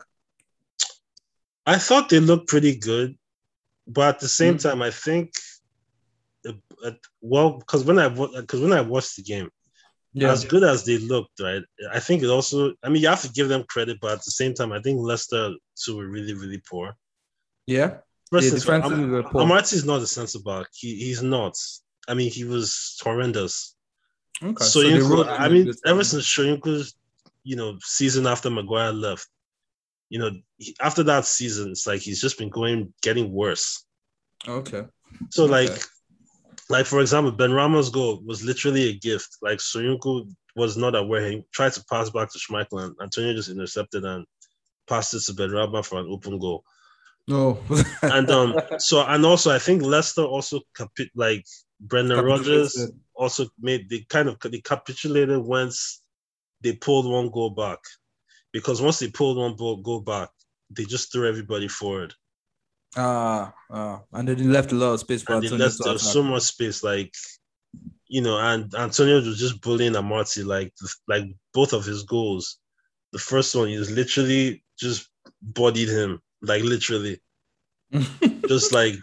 I 1.66 1.78
thought 1.78 2.08
they 2.08 2.20
looked 2.20 2.48
pretty 2.48 2.76
good, 2.76 3.16
but 3.86 4.14
at 4.16 4.20
the 4.20 4.28
same 4.28 4.54
Mhm. 4.56 4.62
time, 4.62 4.82
I 4.82 4.90
think, 4.90 5.32
well, 7.20 7.58
because 7.58 7.84
when 7.84 7.98
I 7.98 8.08
because 8.08 8.60
when 8.60 8.72
I 8.72 8.80
watched 8.80 9.16
the 9.16 9.22
game, 9.22 9.48
as 10.20 10.44
good 10.44 10.62
as 10.62 10.84
they 10.84 10.98
looked, 10.98 11.40
right? 11.40 11.62
I 11.92 12.00
think 12.00 12.22
it 12.22 12.28
also. 12.28 12.72
I 12.82 12.88
mean, 12.88 13.02
you 13.02 13.08
have 13.08 13.22
to 13.22 13.28
give 13.30 13.48
them 13.48 13.64
credit, 13.68 13.98
but 14.00 14.12
at 14.12 14.24
the 14.24 14.30
same 14.30 14.54
time, 14.54 14.72
I 14.72 14.80
think 14.80 15.00
Leicester 15.00 15.50
too 15.82 15.96
were 15.96 16.06
really 16.06 16.34
really 16.34 16.62
poor. 16.70 16.94
yeah. 17.66 17.98
First, 18.30 18.66
Yeah, 18.66 18.74
Am- 18.76 19.22
poor. 19.24 19.42
Amartey 19.42 19.74
is 19.74 19.84
not 19.84 20.00
a 20.02 20.06
centre 20.06 20.40
back. 20.44 20.66
He, 20.72 20.96
he's 20.96 21.22
not. 21.22 21.54
I 22.08 22.14
mean, 22.14 22.30
he 22.30 22.44
was 22.44 22.98
horrendous. 23.02 23.76
Okay. 24.42 24.64
So, 24.64 24.80
Soyuncu, 24.80 25.26
I 25.28 25.48
mean, 25.48 25.72
ever 25.86 26.02
since 26.02 26.24
Soyuncu's, 26.26 26.96
you 27.44 27.54
know, 27.54 27.78
season 27.82 28.26
after 28.26 28.50
Maguire 28.50 28.92
left, 28.92 29.28
you 30.08 30.18
know, 30.18 30.30
he- 30.58 30.74
after 30.80 31.02
that 31.04 31.26
season, 31.26 31.70
it's 31.70 31.86
like 31.86 32.00
he's 32.00 32.20
just 32.20 32.38
been 32.38 32.48
going, 32.50 32.92
getting 33.02 33.30
worse. 33.30 33.84
Okay. 34.48 34.84
So, 35.30 35.44
Okay. 35.44 35.52
like, 35.52 35.84
like 36.70 36.86
for 36.86 37.00
example, 37.00 37.32
Benrahma's 37.32 37.90
goal 37.90 38.22
was 38.24 38.44
literally 38.44 38.88
a 38.88 38.98
gift. 38.98 39.38
Like 39.42 39.58
Soyuncu 39.58 40.32
was 40.56 40.76
not 40.76 40.94
aware. 40.94 41.30
He 41.30 41.44
tried 41.52 41.72
to 41.72 41.84
pass 41.90 42.10
back 42.10 42.32
to 42.32 42.38
Schmeichel, 42.38 42.84
and 42.84 42.96
Antonio 43.02 43.34
just 43.34 43.50
intercepted 43.50 44.04
and 44.04 44.24
passed 44.88 45.14
it 45.14 45.20
to 45.24 45.32
Benrahma 45.32 45.84
for 45.84 46.00
an 46.00 46.06
open 46.08 46.38
goal. 46.38 46.64
No. 47.26 47.58
And 48.02 48.30
um, 48.30 48.54
so 48.78 49.04
and 49.04 49.24
also 49.24 49.50
I 49.50 49.58
think 49.58 49.82
Leicester 49.82 50.22
also 50.22 50.60
capi- 50.76 51.10
like 51.14 51.44
Brendan 51.80 52.24
Rodgers 52.24 52.92
also 53.14 53.46
made 53.60 53.88
they 53.88 54.06
kind 54.08 54.28
of 54.28 54.38
they 54.40 54.60
capitulated 54.60 55.38
once 55.38 56.02
they 56.62 56.72
pulled 56.72 57.10
one 57.10 57.30
goal 57.30 57.50
back 57.50 57.78
because 58.52 58.80
once 58.80 58.98
they 58.98 59.08
pulled 59.08 59.36
one 59.36 59.56
goal 59.56 60.00
back, 60.00 60.30
they 60.70 60.84
just 60.84 61.12
threw 61.12 61.28
everybody 61.28 61.68
forward. 61.68 62.14
Ah, 62.96 63.52
ah, 63.70 64.02
and 64.12 64.28
then 64.28 64.38
he 64.38 64.44
left 64.44 64.72
a 64.72 64.74
lot 64.74 64.94
of 64.94 65.00
space 65.00 65.22
for 65.22 65.34
and 65.34 65.42
they 65.42 65.46
Antonio 65.46 65.66
left 65.66 65.82
to 65.82 65.92
was 65.92 66.12
so 66.12 66.22
much 66.22 66.42
space, 66.42 66.82
like 66.82 67.12
you 68.06 68.20
know, 68.20 68.38
and 68.38 68.72
Antonio 68.74 69.16
was 69.16 69.38
just 69.38 69.60
bullying 69.60 69.94
Amartey, 69.94 70.44
like 70.44 70.72
like 71.08 71.24
both 71.52 71.72
of 71.72 71.84
his 71.84 72.04
goals. 72.04 72.58
The 73.12 73.18
first 73.18 73.54
one, 73.54 73.68
he 73.68 73.78
was 73.78 73.90
literally 73.90 74.62
just 74.78 75.08
bodied 75.42 75.88
him, 75.88 76.20
like 76.42 76.62
literally, 76.62 77.20
just 78.48 78.72
like 78.72 78.94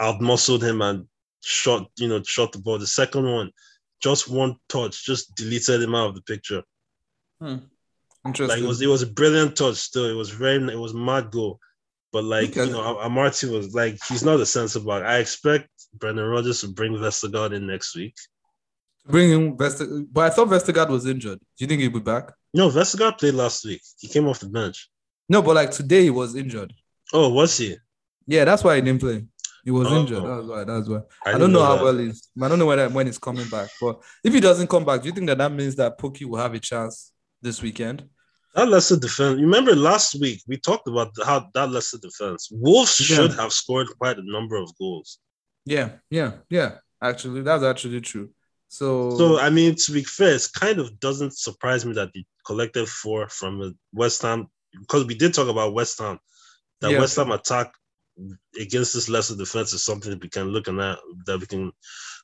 out 0.00 0.20
muscled 0.20 0.62
him 0.62 0.82
and 0.82 1.06
shot, 1.42 1.90
you 1.96 2.08
know, 2.08 2.22
shot 2.22 2.52
the 2.52 2.58
ball. 2.58 2.78
The 2.78 2.86
second 2.86 3.24
one, 3.24 3.50
just 4.00 4.28
one 4.28 4.56
touch, 4.68 5.04
just 5.04 5.34
deleted 5.34 5.82
him 5.82 5.94
out 5.94 6.10
of 6.10 6.14
the 6.14 6.22
picture. 6.22 6.62
Interesting. 8.26 8.56
Like 8.56 8.64
it 8.64 8.68
was, 8.68 8.80
it 8.82 8.86
was 8.86 9.02
a 9.02 9.06
brilliant 9.06 9.56
touch. 9.56 9.76
Still, 9.76 10.06
it 10.06 10.14
was 10.14 10.30
very, 10.30 10.56
it 10.72 10.78
was 10.78 10.94
mad 10.94 11.30
goal. 11.30 11.60
But 12.14 12.22
like 12.22 12.50
Okay. 12.50 12.66
you 12.66 12.70
know, 12.70 12.94
Amartey 13.02 13.50
was 13.50 13.74
like 13.74 13.98
he's 14.08 14.22
not 14.22 14.38
a 14.38 14.46
sensible 14.46 14.92
back. 14.92 15.02
I 15.02 15.18
expect 15.18 15.68
Brendan 15.94 16.26
Rodgers 16.28 16.60
to 16.60 16.68
bring 16.68 16.92
Vestergaard 16.92 17.52
in 17.52 17.66
next 17.66 17.96
week. 17.96 18.14
Bring 19.08 19.30
him 19.30 19.56
Vestergaard, 19.56 20.06
but 20.12 20.20
I 20.24 20.30
thought 20.34 20.46
Vestergaard 20.48 20.90
was 20.90 21.06
injured. 21.06 21.40
Do 21.40 21.64
you 21.64 21.66
think 21.66 21.80
he'll 21.82 21.90
be 21.90 21.98
back? 21.98 22.32
No, 22.54 22.70
Vestergaard 22.70 23.18
played 23.18 23.34
last 23.34 23.64
week. 23.64 23.82
He 23.98 24.06
came 24.06 24.28
off 24.28 24.38
the 24.38 24.48
bench. 24.48 24.88
No, 25.28 25.42
but 25.42 25.56
like 25.56 25.72
today 25.72 26.02
he 26.04 26.10
was 26.10 26.36
injured. 26.36 26.72
Oh, 27.12 27.30
was 27.30 27.56
he? 27.58 27.76
Yeah, 28.28 28.44
that's 28.44 28.62
why 28.62 28.76
he 28.76 28.80
didn't 28.82 29.00
play. 29.00 29.24
He 29.64 29.72
was 29.72 29.88
Oh. 29.90 30.00
injured. 30.00 30.22
That's 30.22 30.46
why. 30.46 30.62
That's 30.64 30.88
why. 30.88 31.00
I, 31.26 31.32
didn't 31.32 31.40
don't 31.40 31.52
know, 31.52 31.64
how 31.64 31.76
that. 31.78 31.82
well 31.84 31.98
he's. 31.98 32.28
I 32.40 32.48
don't 32.48 32.60
know 32.60 32.66
when 32.66 32.92
when 32.94 33.06
he's 33.06 33.18
coming 33.18 33.48
back. 33.48 33.70
But 33.80 34.00
if 34.22 34.32
he 34.32 34.38
doesn't 34.38 34.68
come 34.68 34.84
back, 34.84 35.00
do 35.02 35.08
you 35.08 35.12
think 35.14 35.26
that 35.26 35.38
that 35.38 35.50
means 35.50 35.74
that 35.76 35.98
Pukki 35.98 36.24
will 36.26 36.38
have 36.38 36.54
a 36.54 36.60
chance 36.60 37.10
this 37.42 37.60
weekend? 37.60 38.08
That 38.54 38.68
Leicester 38.68 38.96
defense. 38.96 39.40
Remember 39.40 39.74
last 39.74 40.14
week 40.20 40.42
we 40.46 40.56
talked 40.56 40.86
about 40.88 41.12
how 41.24 41.48
that 41.54 41.70
Leicester 41.70 41.98
defense. 41.98 42.48
Wolves 42.52 42.98
Yeah. 43.00 43.16
should 43.16 43.32
have 43.34 43.52
scored 43.52 43.88
quite 43.98 44.18
a 44.18 44.22
number 44.30 44.56
of 44.56 44.76
goals. 44.78 45.18
Yeah, 45.66 45.92
yeah, 46.10 46.38
yeah. 46.50 46.78
Actually, 47.02 47.42
that's 47.42 47.64
actually 47.64 48.00
true. 48.00 48.30
So, 48.68 49.16
So 49.16 49.38
I 49.38 49.50
mean, 49.50 49.74
to 49.74 49.92
be 49.92 50.04
fair, 50.04 50.34
it 50.34 50.48
kind 50.54 50.78
of 50.78 50.98
doesn't 51.00 51.36
surprise 51.36 51.84
me 51.84 51.94
that 51.94 52.10
they 52.14 52.24
collected 52.46 52.88
four 52.88 53.28
from 53.28 53.76
West 53.92 54.22
Ham 54.22 54.46
because 54.72 55.04
we 55.04 55.14
did 55.14 55.34
talk 55.34 55.48
about 55.48 55.74
West 55.74 55.98
Ham. 55.98 56.18
That 56.80 56.92
Yeah. 56.92 57.00
West 57.00 57.16
Ham 57.16 57.30
attack 57.32 57.72
against 58.60 58.94
this 58.94 59.08
Leicester 59.08 59.36
defense 59.36 59.72
is 59.72 59.84
something 59.84 60.10
that 60.10 60.22
we 60.22 60.28
can 60.28 60.48
look 60.48 60.68
at 60.68 60.74
that 61.26 61.40
we 61.40 61.46
can 61.46 61.72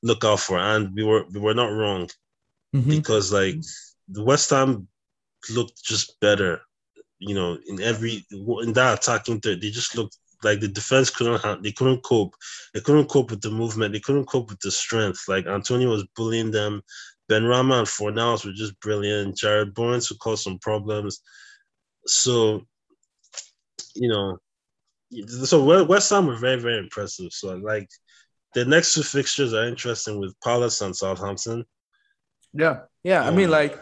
look 0.03 0.25
out 0.25 0.41
for, 0.41 0.59
and 0.59 0.95
we 0.95 1.03
were 1.03 1.25
we 1.33 1.41
were 1.41 1.55
not 1.55 1.73
wrong. 1.73 2.09
Mhm. 2.75 2.89
because 2.89 3.33
like 3.33 3.57
the 4.09 4.23
West 4.23 4.51
Ham 4.51 4.87
looked 5.49 5.83
just 5.83 6.19
better, 6.21 6.61
you 7.19 7.35
know, 7.35 7.59
in 7.67 7.81
every 7.81 8.25
in 8.31 8.73
that 8.75 8.99
attacking 8.99 9.41
third, 9.41 9.61
they 9.61 9.71
just 9.71 9.97
looked 9.97 10.17
like 10.43 10.61
the 10.61 10.69
defense 10.69 11.11
couldn't 11.11 11.43
have, 11.43 11.63
they 11.63 11.73
couldn't 11.73 12.03
cope. 12.03 12.35
They 12.75 12.81
couldn't 12.81 13.09
cope 13.09 13.31
with 13.31 13.43
the 13.43 13.51
movement. 13.51 13.93
They 13.93 14.01
couldn't 14.01 14.27
cope 14.27 14.51
with 14.51 14.61
the 14.61 14.71
strength. 14.71 15.29
Like 15.29 15.47
Antonio 15.47 15.91
was 15.91 16.07
bullying 16.17 16.51
them. 16.51 16.83
Benrahma 17.31 17.81
and 17.81 17.89
Fornals 17.89 18.45
were 18.45 18.53
just 18.53 18.79
brilliant. 18.81 19.37
Jared 19.37 19.75
Burns 19.75 20.09
who 20.09 20.17
caused 20.17 20.45
some 20.45 20.59
problems. 20.59 21.21
So, 22.07 22.63
you 23.95 24.09
know, 24.09 24.39
so 25.45 25.85
West 25.85 26.11
Ham 26.11 26.27
were 26.27 26.37
very 26.37 26.61
very 26.61 26.79
impressive. 26.79 27.33
So 27.33 27.57
like. 27.57 27.89
The 28.53 28.65
next 28.65 28.95
two 28.95 29.05
fixtures 29.05 29.55
are 29.55 29.69
interesting 29.69 30.19
with 30.19 30.35
Palace 30.43 30.81
and 30.81 30.97
Southampton. 30.97 31.65
yeah, 32.53 32.81
yeah. 33.05 33.23
I 33.23 33.31
mean, 33.31 33.45
Um, 33.45 33.53
like, 33.53 33.79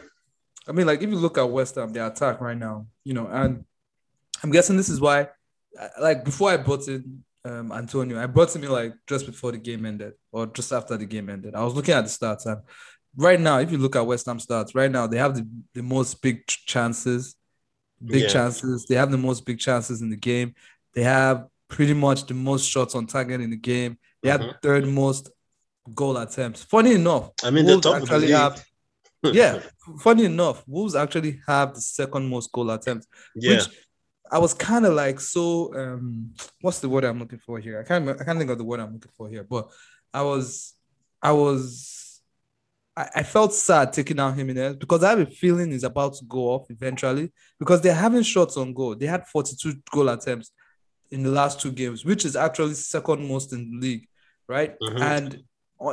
I 0.69 0.73
mean, 0.73 0.87
like, 0.87 1.03
if 1.03 1.09
you 1.09 1.17
look 1.17 1.39
at 1.39 1.51
West 1.51 1.77
Ham, 1.77 1.93
their 1.93 2.07
attack 2.07 2.41
right 2.41 2.57
now, 2.57 2.87
you 3.05 3.15
know, 3.15 3.27
and 3.27 3.65
I'm 4.43 4.51
guessing 4.51 4.77
this 4.77 4.89
is 4.91 5.01
why, 5.01 5.29
uh, 5.81 5.89
like, 6.01 6.25
before 6.25 6.51
I 6.51 6.59
brought 6.59 6.87
in 6.89 7.25
um, 7.45 7.73
Antonio, 7.73 8.21
I 8.21 8.27
brought 8.27 8.55
him 8.55 8.65
in 8.65 8.71
like 8.71 8.93
just 9.07 9.25
before 9.25 9.53
the 9.53 9.59
game 9.59 9.87
ended 9.87 10.13
or 10.33 10.47
just 10.47 10.73
after 10.73 10.97
the 10.97 11.07
game 11.07 11.31
ended. 11.31 11.55
I 11.55 11.65
was 11.65 11.75
looking 11.75 11.95
at 11.95 12.03
the 12.05 12.11
stats, 12.11 12.45
and 12.47 12.61
right 13.17 13.41
now, 13.41 13.59
if 13.61 13.73
you 13.73 13.79
look 13.79 13.97
at 13.97 14.07
West 14.07 14.27
Ham 14.27 14.39
stats, 14.39 14.75
right 14.75 14.91
now 14.91 15.07
they 15.07 15.19
have 15.19 15.35
the, 15.35 15.49
the 15.73 15.83
most 15.83 16.21
big 16.21 16.47
chances, 16.47 17.35
big 18.05 18.25
Yeah. 18.25 18.29
chances. 18.29 18.85
They 18.87 18.97
have 18.97 19.11
the 19.11 19.19
most 19.19 19.47
big 19.47 19.59
chances 19.59 20.03
in 20.03 20.11
the 20.11 20.17
game. 20.17 20.55
They 20.95 21.03
have 21.05 21.47
pretty 21.69 21.95
much 21.95 22.27
the 22.27 22.35
most 22.35 22.69
shots 22.69 22.95
on 22.95 23.07
target 23.07 23.41
in 23.41 23.51
the 23.51 23.57
game. 23.57 23.97
They 24.23 24.31
had 24.31 24.41
Mhm. 24.43 24.55
third 24.63 24.87
most 24.87 25.31
goal 25.95 26.17
attempts. 26.19 26.63
Funny 26.65 26.93
enough, 26.95 27.31
I 27.43 27.51
mean, 27.51 27.65
the 27.65 27.81
top 27.81 28.03
of 28.03 28.09
the 28.09 28.15
actually 28.15 28.27
league. 28.29 28.37
have 28.37 28.65
yeah, 29.23 29.61
funny 30.01 30.25
enough, 30.25 30.63
Wolves 30.67 30.95
actually 30.95 31.41
have 31.47 31.75
the 31.75 31.81
second 31.81 32.29
most 32.29 32.53
goal 32.53 32.71
attempts, 32.71 33.07
yeah. 33.35 33.57
which 33.57 33.69
I 34.31 34.39
was 34.39 34.55
kind 34.55 34.87
of 34.87 34.95
like 34.95 35.21
so. 35.21 35.75
Um, 35.75 36.35
what's 36.61 36.81
the 36.81 36.89
word 36.89 37.05
I'm 37.05 37.19
looking 37.19 37.39
for 37.39 37.59
here? 37.59 37.81
I 37.81 37.85
can't. 37.85 38.09
I 38.09 38.25
can't 38.25 38.39
think 38.39 38.51
of 38.51 38.59
the 38.59 38.65
word 38.65 38.81
I'm 38.81 38.93
looking 38.93 39.13
for 39.17 39.29
here. 39.29 39.45
But 39.45 39.71
I 40.13 40.23
was, 40.23 40.75
I 41.23 41.33
was, 41.33 42.21
I, 42.97 43.09
I 43.17 43.23
felt 43.23 43.55
sad 43.55 43.93
taking 43.93 44.21
out 44.21 44.37
Jimenez 44.37 44.77
because 44.77 45.03
I 45.03 45.11
have 45.11 45.21
a 45.21 45.27
feeling 45.27 45.73
he's 45.73 45.85
about 45.85 46.15
to 46.15 46.25
go 46.27 46.51
off 46.51 46.71
eventually 46.71 47.33
because 47.59 47.81
they're 47.81 47.95
having 47.95 48.23
shots 48.23 48.57
on 48.57 48.75
goal. 48.75 48.95
They 48.95 49.07
had 49.07 49.27
42 49.27 49.75
goal 49.91 50.09
attempts 50.09 50.51
in 51.11 51.23
the 51.23 51.31
last 51.31 51.61
two 51.61 51.73
games, 51.73 52.05
which 52.05 52.25
is 52.25 52.37
actually 52.37 52.75
second 52.75 53.27
most 53.27 53.53
in 53.53 53.71
the 53.71 53.87
league, 53.87 54.09
right? 54.47 54.77
Mhm. 54.81 55.01
And 55.01 55.45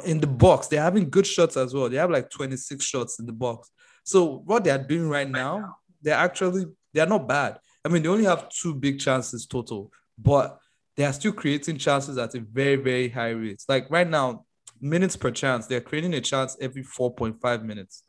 in 0.06 0.20
the 0.20 0.28
box, 0.28 0.68
they're 0.68 0.82
having 0.82 1.10
good 1.10 1.28
shots 1.28 1.58
as 1.58 1.74
well. 1.74 1.90
They 1.90 1.98
have 1.98 2.10
like 2.12 2.30
26 2.30 2.84
shots 2.84 3.20
in 3.20 3.26
the 3.26 3.34
box. 3.34 3.70
So 4.04 4.40
what 4.46 4.64
they 4.64 4.72
are 4.72 4.78
doing 4.84 5.10
right 5.10 5.30
now, 5.30 5.78
they're 6.02 6.16
actually 6.16 6.66
they're 6.94 7.06
not 7.06 7.28
bad. 7.28 7.60
I 7.84 7.90
mean, 7.90 8.04
they 8.04 8.10
only 8.10 8.24
have 8.26 8.50
two 8.50 8.74
big 8.74 9.00
chances 9.00 9.46
total, 9.46 9.92
but 10.18 10.60
they 10.96 11.04
are 11.04 11.14
still 11.14 11.34
creating 11.34 11.78
chances 11.78 12.18
at 12.18 12.34
a 12.36 12.40
very, 12.40 12.78
very 12.78 13.10
high 13.10 13.30
rate. 13.32 13.62
Like 13.68 13.90
right 13.92 14.10
now, 14.10 14.46
minutes 14.80 15.16
per 15.16 15.30
chance, 15.32 15.68
they're 15.68 15.82
creating 15.82 16.14
a 16.14 16.22
chance 16.22 16.56
every 16.62 16.84
4.5 16.84 17.64
minutes. 17.64 18.04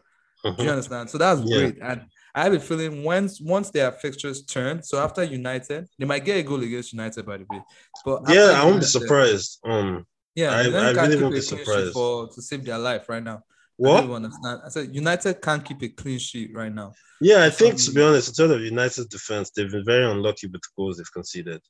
Do 0.45 0.53
you 0.63 0.69
Mhm. 0.69 0.73
understand? 0.73 1.11
So 1.11 1.19
that's 1.19 1.41
Yeah. 1.41 1.57
great. 1.59 1.79
And 1.83 2.07
I 2.35 2.45
have 2.45 2.53
a 2.53 2.61
feeling 2.61 3.03
once 3.03 3.41
once 3.41 3.71
their 3.71 3.91
fixtures 3.93 4.45
turn, 4.45 4.83
so 4.83 4.99
after 4.99 5.23
United, 5.25 5.89
they 5.99 6.05
might 6.07 6.25
get 6.25 6.39
a 6.39 6.43
goal 6.43 6.63
against 6.63 6.93
United, 6.93 7.27
by 7.27 7.39
the 7.39 7.45
way. 7.51 7.61
But 8.05 8.23
Yeah, 8.29 8.51
I 8.61 8.65
won't 8.65 8.81
be 8.81 8.87
surprised. 8.87 9.59
Um, 9.65 10.07
Yeah, 10.37 10.53
I- 10.53 10.63
United 10.63 10.77
I 10.77 10.95
can't 10.95 10.97
really 10.97 11.15
keep 11.17 11.23
won't 11.23 11.35
a 11.35 11.41
be 11.41 11.47
clean 11.47 11.59
sheet 11.59 11.67
surprised. 11.67 11.93
for 11.95 12.29
to 12.35 12.43
save 12.43 12.65
their 12.65 12.79
life 12.79 13.09
right 13.09 13.23
now. 13.25 13.37
I 13.39 13.43
what? 13.77 14.01
don't 14.03 14.13
understand. 14.13 14.61
I 14.65 14.69
said 14.69 14.95
United 14.95 15.43
can't 15.43 15.65
keep 15.65 15.83
a 15.83 15.89
clean 15.89 16.19
sheet 16.19 16.51
right 16.55 16.73
now. 16.73 16.93
Yeah, 17.21 17.45
I 17.45 17.51
think 17.51 17.77
to 17.85 17.91
be 17.93 18.03
honest, 18.03 18.29
in 18.29 18.35
terms 18.35 18.53
of 18.57 18.61
United's 18.63 19.07
defense, 19.07 19.51
they've 19.51 19.71
been 19.71 19.85
very 19.85 20.05
unlucky 20.11 20.47
with 20.47 20.63
the 20.63 20.69
goals 20.77 20.97
they've 20.99 21.13
conceded. 21.13 21.61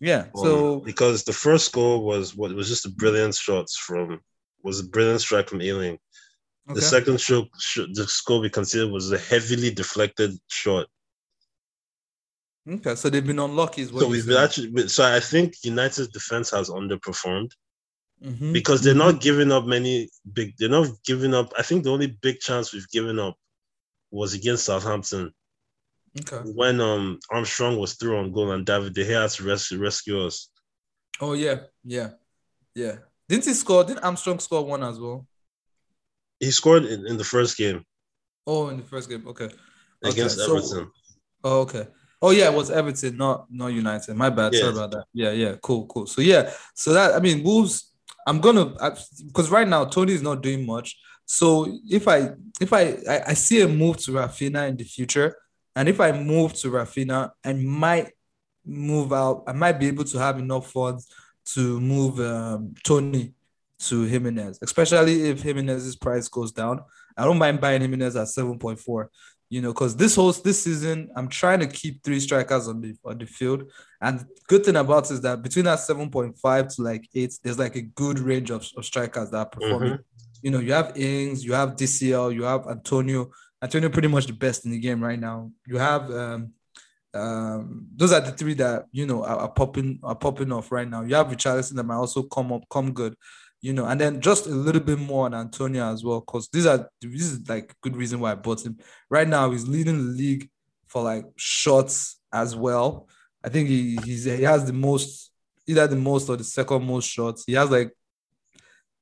Yeah. 0.00 0.24
Um, 0.34 0.44
So 0.44 0.80
because 0.80 1.24
the 1.24 1.32
first 1.32 1.72
goal 1.72 2.04
was 2.04 2.34
what 2.34 2.52
was 2.54 2.68
just 2.68 2.84
a 2.86 2.90
brilliant 2.90 3.34
shots 3.34 3.76
from 3.76 4.20
was 4.62 4.80
a 4.80 4.84
brilliant 4.84 5.20
strike 5.20 5.48
from 5.48 5.60
Ayling. 5.62 5.98
okay. 6.68 6.74
The 6.74 6.82
second 6.82 7.20
show, 7.20 7.46
sh- 7.58 7.88
the 7.92 8.10
goal 8.26 8.40
we 8.40 8.50
conceded 8.50 8.90
was 8.90 9.12
a 9.12 9.18
heavily 9.18 9.70
deflected 9.70 10.32
shot. 10.48 10.86
okay, 12.68 12.94
so 12.96 13.08
they've 13.08 13.26
been 13.26 13.38
unlucky. 13.38 13.84
So 13.86 14.08
we've 14.08 14.26
been 14.26 14.36
actually, 14.36 14.88
so 14.88 15.04
I 15.04 15.20
think 15.20 15.54
United's 15.62 16.08
defense 16.08 16.50
has 16.50 16.68
underperformed 16.68 17.50
Mhm. 18.24 18.52
because 18.52 18.80
they're 18.82 18.94
not 18.94 19.20
giving 19.20 19.52
up 19.52 19.66
many 19.66 20.08
big. 20.32 20.54
They're 20.58 20.68
not 20.70 20.88
giving 21.04 21.34
up. 21.34 21.52
I 21.58 21.62
think 21.62 21.84
the 21.84 21.90
only 21.90 22.06
big 22.06 22.40
chance 22.40 22.72
we've 22.72 22.88
given 22.88 23.18
up 23.18 23.36
was 24.10 24.32
against 24.34 24.64
Southampton 24.64 25.32
Okay. 26.20 26.50
when 26.52 26.80
um 26.80 27.18
Armstrong 27.30 27.76
was 27.78 27.94
through 27.94 28.16
on 28.18 28.32
goal 28.32 28.52
and 28.52 28.64
David 28.64 28.94
De 28.94 29.04
Gea 29.04 29.20
had 29.22 29.30
to 29.32 29.42
rescue 29.44 29.78
rescue 29.78 30.24
us. 30.24 30.48
Oh 31.20 31.34
yeah, 31.34 31.64
yeah, 31.84 32.10
yeah. 32.74 32.96
Didn't 33.28 33.44
he 33.44 33.52
score? 33.54 33.84
Didn't 33.84 34.02
Armstrong 34.04 34.38
score 34.38 34.64
one 34.64 34.82
as 34.82 34.98
well? 34.98 35.26
He 36.40 36.50
scored 36.50 36.84
in, 36.84 37.06
in 37.06 37.16
the 37.18 37.24
first 37.24 37.56
game 37.56 37.84
Oh, 38.46 38.68
in 38.68 38.76
the 38.78 38.82
first 38.84 39.08
game. 39.10 39.26
Okay. 39.28 39.50
against 40.02 40.38
Okay, 40.38 40.46
so- 40.46 40.56
Everton. 40.56 40.90
Oh, 41.44 41.60
okay. 41.62 41.88
Oh 42.22 42.30
yeah, 42.30 42.46
it 42.50 42.54
was 42.54 42.70
Everton, 42.70 43.16
not 43.18 43.46
not 43.50 43.68
United. 43.68 44.14
My 44.16 44.30
bad. 44.30 44.54
Sorry 44.54 44.64
Yeah. 44.66 44.72
about 44.72 44.90
that. 44.92 45.04
Yeah, 45.12 45.32
yeah. 45.32 45.56
Cool, 45.62 45.86
cool. 45.86 46.06
So 46.06 46.22
yeah, 46.22 46.50
so 46.74 46.94
that 46.94 47.14
I 47.14 47.20
mean, 47.20 47.42
Wolves. 47.44 47.85
I'm 48.26 48.40
gonna 48.40 48.74
because 49.26 49.50
right 49.50 49.66
now 49.66 49.84
Toney 49.84 50.12
is 50.12 50.22
not 50.22 50.42
doing 50.42 50.66
much. 50.66 50.98
So 51.24 51.78
if 51.88 52.08
I 52.08 52.30
if 52.60 52.72
I, 52.72 52.96
I 53.08 53.22
I 53.28 53.34
see 53.34 53.60
a 53.62 53.68
move 53.68 53.98
to 53.98 54.12
Raphinha 54.12 54.68
in 54.68 54.76
the 54.76 54.84
future, 54.84 55.36
and 55.74 55.88
if 55.88 56.00
I 56.00 56.12
move 56.12 56.54
to 56.54 56.68
Raphinha, 56.70 57.30
I 57.44 57.52
might 57.52 58.12
move 58.64 59.12
out. 59.12 59.44
I 59.46 59.52
might 59.52 59.78
be 59.78 59.86
able 59.86 60.04
to 60.04 60.18
have 60.18 60.38
enough 60.38 60.70
funds 60.72 61.08
to 61.54 61.80
move 61.80 62.18
um, 62.20 62.74
Toney 62.84 63.32
to 63.78 64.02
Jimenez, 64.04 64.58
especially 64.62 65.28
if 65.28 65.42
Jimenez's 65.42 65.96
price 65.96 66.28
goes 66.28 66.52
down. 66.52 66.80
I 67.16 67.24
don't 67.24 67.38
mind 67.38 67.60
buying 67.60 67.80
Jimenez 67.80 68.16
at 68.16 68.26
7.4, 68.26 69.08
you 69.48 69.60
know, 69.60 69.72
because 69.72 69.96
this 69.96 70.16
whole 70.16 70.32
this 70.32 70.64
season, 70.64 71.10
I'm 71.16 71.28
trying 71.28 71.60
to 71.60 71.66
keep 71.66 72.02
three 72.02 72.20
strikers 72.20 72.68
on 72.68 72.80
the 72.80 72.96
on 73.04 73.18
the 73.18 73.26
field. 73.26 73.70
And 74.00 74.24
good 74.48 74.64
thing 74.64 74.76
about 74.76 75.10
it 75.10 75.14
is 75.14 75.20
that 75.22 75.42
between 75.42 75.64
that 75.66 75.78
7.5 75.78 76.76
to 76.76 76.82
like 76.82 77.08
eight, 77.14 77.38
there's 77.42 77.58
like 77.58 77.76
a 77.76 77.82
good 77.82 78.18
range 78.18 78.50
of, 78.50 78.68
of 78.76 78.84
strikers 78.84 79.30
that 79.30 79.38
are 79.38 79.46
performing. 79.46 79.98
You 80.42 80.50
know, 80.50 80.58
you 80.58 80.72
have 80.72 80.96
Ings, 80.96 81.44
you 81.44 81.52
have 81.54 81.76
DCL, 81.76 82.34
you 82.34 82.42
have 82.42 82.66
Antonio. 82.66 83.30
Antonio 83.62 83.88
pretty 83.88 84.08
much 84.08 84.26
the 84.26 84.32
best 84.32 84.64
in 84.66 84.72
the 84.72 84.78
game 84.78 85.02
right 85.02 85.18
now. 85.18 85.50
You 85.66 85.78
have 85.78 86.10
um 86.10 86.52
um, 87.16 87.86
those 87.96 88.12
are 88.12 88.20
the 88.20 88.32
three 88.32 88.54
that 88.54 88.86
you 88.92 89.06
know 89.06 89.24
are, 89.24 89.36
are 89.36 89.48
popping 89.48 89.98
are 90.02 90.14
popping 90.14 90.52
off 90.52 90.70
right 90.70 90.88
now. 90.88 91.02
You 91.02 91.14
have 91.14 91.28
Richarlison 91.28 91.74
that 91.76 91.84
might 91.84 91.96
also 91.96 92.22
come 92.24 92.52
up, 92.52 92.62
come 92.70 92.92
good, 92.92 93.14
you 93.66 93.72
know, 93.72 93.86
and 93.86 94.00
then 94.00 94.20
just 94.20 94.46
a 94.46 94.50
little 94.50 94.80
bit 94.80 94.96
more 94.96 95.26
on 95.26 95.34
Antonio 95.34 95.92
as 95.92 96.04
well, 96.04 96.20
because 96.20 96.48
these 96.50 96.66
are 96.66 96.88
this 97.02 97.22
is 97.22 97.48
like 97.48 97.74
good 97.80 97.96
reason 97.96 98.20
why 98.20 98.30
I 98.30 98.36
bought 98.36 98.64
him. 98.64 98.78
Right 99.10 99.26
now, 99.26 99.50
he's 99.50 99.66
leading 99.66 99.96
the 99.98 100.12
league 100.12 100.48
for 100.86 101.02
like 101.02 101.24
shots 101.34 102.20
as 102.32 102.54
well. 102.54 103.08
I 103.44 103.48
think 103.48 103.68
he 103.68 103.98
he 104.04 104.42
has 104.42 104.66
the 104.66 104.72
most 104.72 105.32
either 105.66 105.88
the 105.88 105.96
most 105.96 106.28
or 106.28 106.36
the 106.36 106.44
second 106.44 106.86
most 106.86 107.10
shots. 107.10 107.42
He 107.44 107.54
has 107.54 107.68
like 107.68 107.90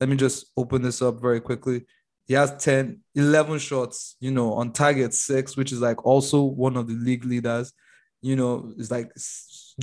let 0.01 0.09
me 0.09 0.17
just 0.17 0.47
open 0.57 0.81
this 0.81 1.03
up 1.03 1.21
very 1.21 1.43
quickly. 1.43 1.85
He 2.27 2.33
has 2.33 2.57
10, 2.57 3.01
11 3.15 3.59
shots, 3.59 4.17
you 4.19 4.31
know, 4.31 4.55
on 4.55 4.73
target 4.73 5.13
six, 5.13 5.59
which 5.59 5.73
is 5.73 5.83
like 5.83 6.07
also 6.07 6.43
one 6.43 6.79
of 6.79 6.89
the 6.89 6.95
league 6.95 7.27
leaders 7.27 7.75
you 8.25 8.37
know, 8.37 8.73
it's 8.79 8.91
like 8.91 9.13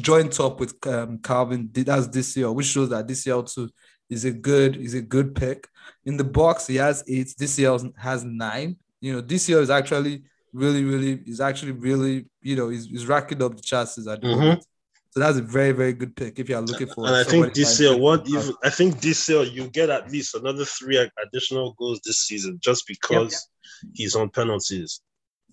joint 0.01 0.39
up 0.39 0.59
with 0.59 0.75
um, 0.87 1.19
Calvin. 1.19 1.69
That's 1.71 2.35
year, 2.35 2.51
which 2.51 2.65
shows 2.65 2.89
that 2.89 3.07
this 3.07 3.23
year 3.27 3.39
too 3.43 3.69
is 4.11 4.25
a 4.25 4.31
good 4.31 4.75
is 4.75 4.93
a 4.93 5.01
good 5.01 5.33
pick. 5.33 5.67
In 6.05 6.17
the 6.17 6.23
box, 6.23 6.67
he 6.67 6.75
has 6.75 7.03
eight. 7.07 7.33
DCL 7.39 7.93
has 7.97 8.23
nine. 8.23 8.75
You 8.99 9.13
know, 9.13 9.21
DCL 9.21 9.61
is 9.61 9.69
actually 9.71 10.23
really, 10.53 10.83
really 10.83 11.23
is 11.25 11.39
actually 11.39 11.71
really, 11.71 12.25
you 12.41 12.55
know, 12.55 12.69
he's, 12.69 12.85
he's 12.85 13.07
racking 13.07 13.41
up 13.41 13.55
the 13.55 13.61
chances 13.63 14.05
at 14.07 14.21
the 14.21 14.27
Mhm. 14.27 14.37
moment. 14.39 14.65
So 15.11 15.19
that's 15.19 15.37
a 15.37 15.41
very, 15.41 15.71
very 15.71 15.93
good 15.93 16.15
pick 16.15 16.39
if 16.39 16.47
you're 16.49 16.61
looking 16.61 16.87
for. 16.87 17.07
And 17.07 17.15
I 17.15 17.23
think 17.23 17.53
this 17.53 17.79
year, 17.79 17.97
what 17.97 18.27
even 18.27 18.53
I 18.63 18.69
think 18.69 19.01
this 19.01 19.27
year 19.27 19.43
you 19.43 19.69
get 19.69 19.89
at 19.89 20.09
least 20.11 20.35
another 20.35 20.65
three 20.65 20.97
additional 21.25 21.73
goals 21.77 21.99
this 22.05 22.19
season 22.19 22.59
just 22.61 22.87
because 22.87 23.47
he's 23.93 24.15
on 24.15 24.29
penalties. 24.29 25.01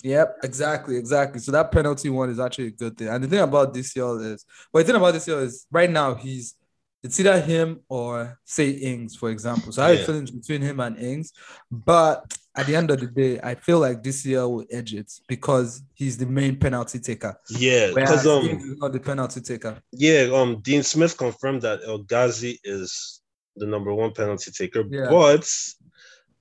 Yep, 0.02 0.38
exactly, 0.44 0.96
exactly. 0.96 1.40
So 1.40 1.50
that 1.52 1.72
penalty 1.72 2.08
one 2.08 2.30
is 2.30 2.38
actually 2.38 2.68
a 2.68 2.70
good 2.70 2.96
thing. 2.96 3.08
And 3.08 3.24
the 3.24 3.28
thing 3.28 3.40
about 3.40 3.74
this 3.74 3.96
year 3.96 4.20
is, 4.32 4.44
but 4.72 4.80
the 4.80 4.84
thing 4.84 4.96
about 5.00 5.14
this 5.14 5.26
year 5.26 5.40
is 5.40 5.66
right 5.72 5.90
now 5.90 6.14
he's 6.14 6.54
it's 7.02 7.18
either 7.20 7.40
him 7.40 7.80
or 7.88 8.38
say 8.44 8.70
Ings, 8.70 9.14
for 9.16 9.30
example. 9.30 9.70
So 9.72 9.82
I 9.82 9.90
have 9.90 9.98
Yeah. 10.00 10.06
feelings 10.06 10.30
between 10.30 10.62
him 10.62 10.80
and 10.80 10.98
Ings. 10.98 11.32
But 11.70 12.36
at 12.56 12.66
the 12.66 12.74
end 12.74 12.90
of 12.90 12.98
the 13.00 13.06
day, 13.06 13.38
I 13.40 13.54
feel 13.54 13.78
like 13.78 14.02
this 14.02 14.26
year 14.26 14.48
will 14.48 14.64
edge 14.70 14.94
it 14.94 15.12
because 15.28 15.82
he's 15.94 16.16
the 16.18 16.26
main 16.26 16.56
penalty 16.58 16.98
taker. 16.98 17.38
Yeah, 17.50 17.92
because 17.94 18.26
um 18.26 18.76
not 18.78 18.92
the 18.92 19.00
penalty 19.00 19.40
taker. 19.40 19.80
yeah, 19.92 20.22
um 20.34 20.60
Dean 20.60 20.82
Smith 20.82 21.16
confirmed 21.16 21.62
that 21.62 21.80
El 21.86 21.98
Ghazi 21.98 22.58
is 22.64 23.20
the 23.56 23.66
number 23.66 23.94
one 23.94 24.12
penalty 24.12 24.50
taker. 24.50 24.84
Yeah. 24.90 25.08
But 25.10 25.48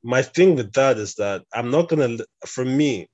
my 0.03 0.21
thing 0.23 0.55
with 0.55 0.71
that 0.73 0.97
is 0.97 1.15
that 1.15 1.43
I'm 1.53 1.69
not 1.69 1.87
gonna 1.89 2.17
for 2.47 2.65
me, 2.65 3.07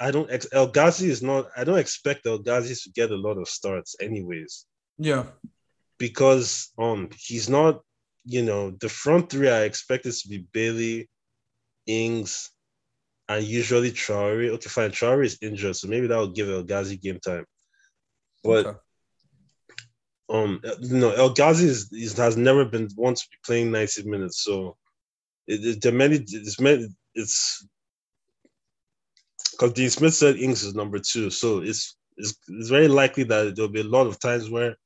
I 0.00 0.10
don't 0.10 0.30
ex- 0.30 0.48
El 0.52 0.66
Ghazi 0.68 1.08
is 1.08 1.22
not 1.22 1.46
I 1.56 1.62
don't 1.62 1.78
expect 1.78 2.26
El 2.26 2.38
Ghazi 2.38 2.74
to 2.74 2.90
get 2.90 3.12
a 3.12 3.16
lot 3.16 3.38
of 3.38 3.48
starts 3.48 3.94
anyways. 4.00 4.66
Yeah. 4.98 5.26
Because 6.00 6.72
um 6.78 7.10
he's 7.16 7.48
not, 7.48 7.82
you 8.24 8.42
know, 8.42 8.72
the 8.80 8.88
front 8.88 9.30
three 9.30 9.50
I 9.50 9.62
expect 9.62 10.06
it 10.06 10.14
to 10.14 10.28
be 10.28 10.46
Bailey, 10.52 11.08
Ings, 11.86 12.50
and 13.28 13.44
usually 13.44 13.92
Traore. 13.92 14.50
Okay, 14.54 14.68
fine. 14.68 14.90
Traore 14.90 15.24
is 15.24 15.38
injured, 15.40 15.76
so 15.76 15.86
maybe 15.86 16.08
that 16.08 16.16
will 16.16 16.32
give 16.32 16.48
El 16.48 16.64
Ghazi 16.64 16.96
game 16.96 17.20
time. 17.20 17.44
But 18.42 18.66
Okay. 18.66 18.78
um, 20.30 20.60
know, 20.80 21.12
El 21.12 21.34
Ghazi 21.34 21.66
is, 21.66 21.92
is 21.92 22.16
has 22.16 22.36
never 22.36 22.64
been 22.64 22.88
one 22.96 23.14
to 23.14 23.26
be 23.30 23.36
playing 23.44 23.70
90 23.70 24.08
minutes, 24.08 24.42
so 24.42 24.76
it, 25.46 25.64
it 25.64 25.82
there 25.82 25.92
many 25.92 26.16
it's 26.16 26.60
many 26.60 26.88
it's 27.14 27.66
because 29.52 29.74
Dean 29.74 29.90
Smith 29.90 30.14
said 30.14 30.36
Ings 30.36 30.62
is 30.62 30.74
number 30.74 30.98
two, 30.98 31.28
so 31.28 31.58
it's 31.58 31.96
it's, 32.16 32.34
it's 32.48 32.70
very 32.70 32.88
likely 32.88 33.24
that 33.24 33.54
there'll 33.54 33.70
be 33.70 33.80
a 33.80 33.84
lot 33.84 34.06
of 34.06 34.18
times 34.18 34.48
where 34.48 34.76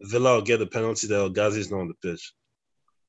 Villa 0.00 0.34
will 0.34 0.42
get 0.42 0.62
a 0.62 0.66
penalty 0.66 1.06
that 1.08 1.14
El 1.14 1.52
is 1.54 1.70
not 1.70 1.80
on 1.80 1.88
the 1.88 1.94
pitch. 1.94 2.32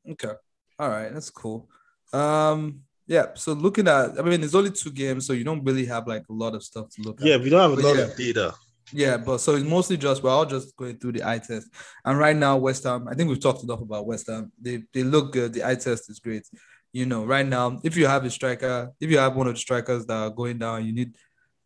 Okay. 0.10 0.34
All 0.78 0.90
right, 0.90 1.14
that's 1.14 1.30
cool. 1.30 1.70
Um, 2.14 2.82
yeah. 3.06 3.28
So 3.36 3.54
looking 3.54 3.88
at, 3.88 4.20
I 4.20 4.22
mean, 4.22 4.44
it's 4.44 4.56
only 4.56 4.72
two 4.72 4.92
games, 4.92 5.26
so 5.28 5.34
you 5.34 5.44
don't 5.44 5.64
really 5.64 5.86
have 5.86 6.08
like 6.08 6.24
a 6.30 6.34
lot 6.34 6.56
of 6.56 6.64
stuff 6.64 6.90
to 6.92 7.02
look 7.02 7.20
at. 7.22 7.28
Yeah, 7.28 7.38
we 7.38 7.50
don't 7.50 7.60
have 7.62 7.72
a 7.72 7.76
But 7.76 7.84
lot 7.84 7.98
yeah. 7.98 8.04
of 8.04 8.16
data. 8.16 8.54
Yeah, 8.92 9.18
but 9.18 9.38
so 9.40 9.56
it's 9.56 9.68
mostly 9.68 9.98
just 9.98 10.24
we're 10.24 10.32
all 10.32 10.46
just 10.46 10.76
going 10.76 10.98
through 10.98 11.14
the 11.14 11.24
eye 11.24 11.40
test. 11.40 11.70
And 12.06 12.18
right 12.18 12.36
now, 12.36 12.58
West 12.58 12.84
Ham, 12.86 13.08
I 13.08 13.14
think 13.14 13.30
we've 13.30 13.40
talked 13.40 13.64
enough 13.64 13.82
about 13.82 14.08
West 14.08 14.28
Ham. 14.28 14.52
They 14.60 14.84
they 14.94 15.04
look 15.04 15.32
good. 15.32 15.54
The 15.54 15.64
eye 15.64 15.76
test 15.76 16.10
is 16.10 16.20
great. 16.20 16.48
You 16.92 17.06
know, 17.06 17.24
right 17.24 17.46
now, 17.46 17.80
if 17.84 17.96
you 17.96 18.08
have 18.08 18.26
a 18.26 18.32
striker, 18.32 18.92
if 19.00 19.12
you 19.12 19.20
have 19.20 19.36
one 19.36 19.48
of 19.48 19.54
the 19.54 19.60
strikers 19.60 20.06
that 20.08 20.16
are 20.16 20.30
going 20.32 20.58
down, 20.58 20.86
you 20.86 20.94
need 20.94 21.14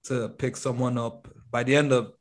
to 0.05 0.29
pick 0.29 0.57
someone 0.57 0.97
up 0.97 1.29
by 1.49 1.63
the 1.63 1.75
end 1.75 1.93
of 1.93 2.11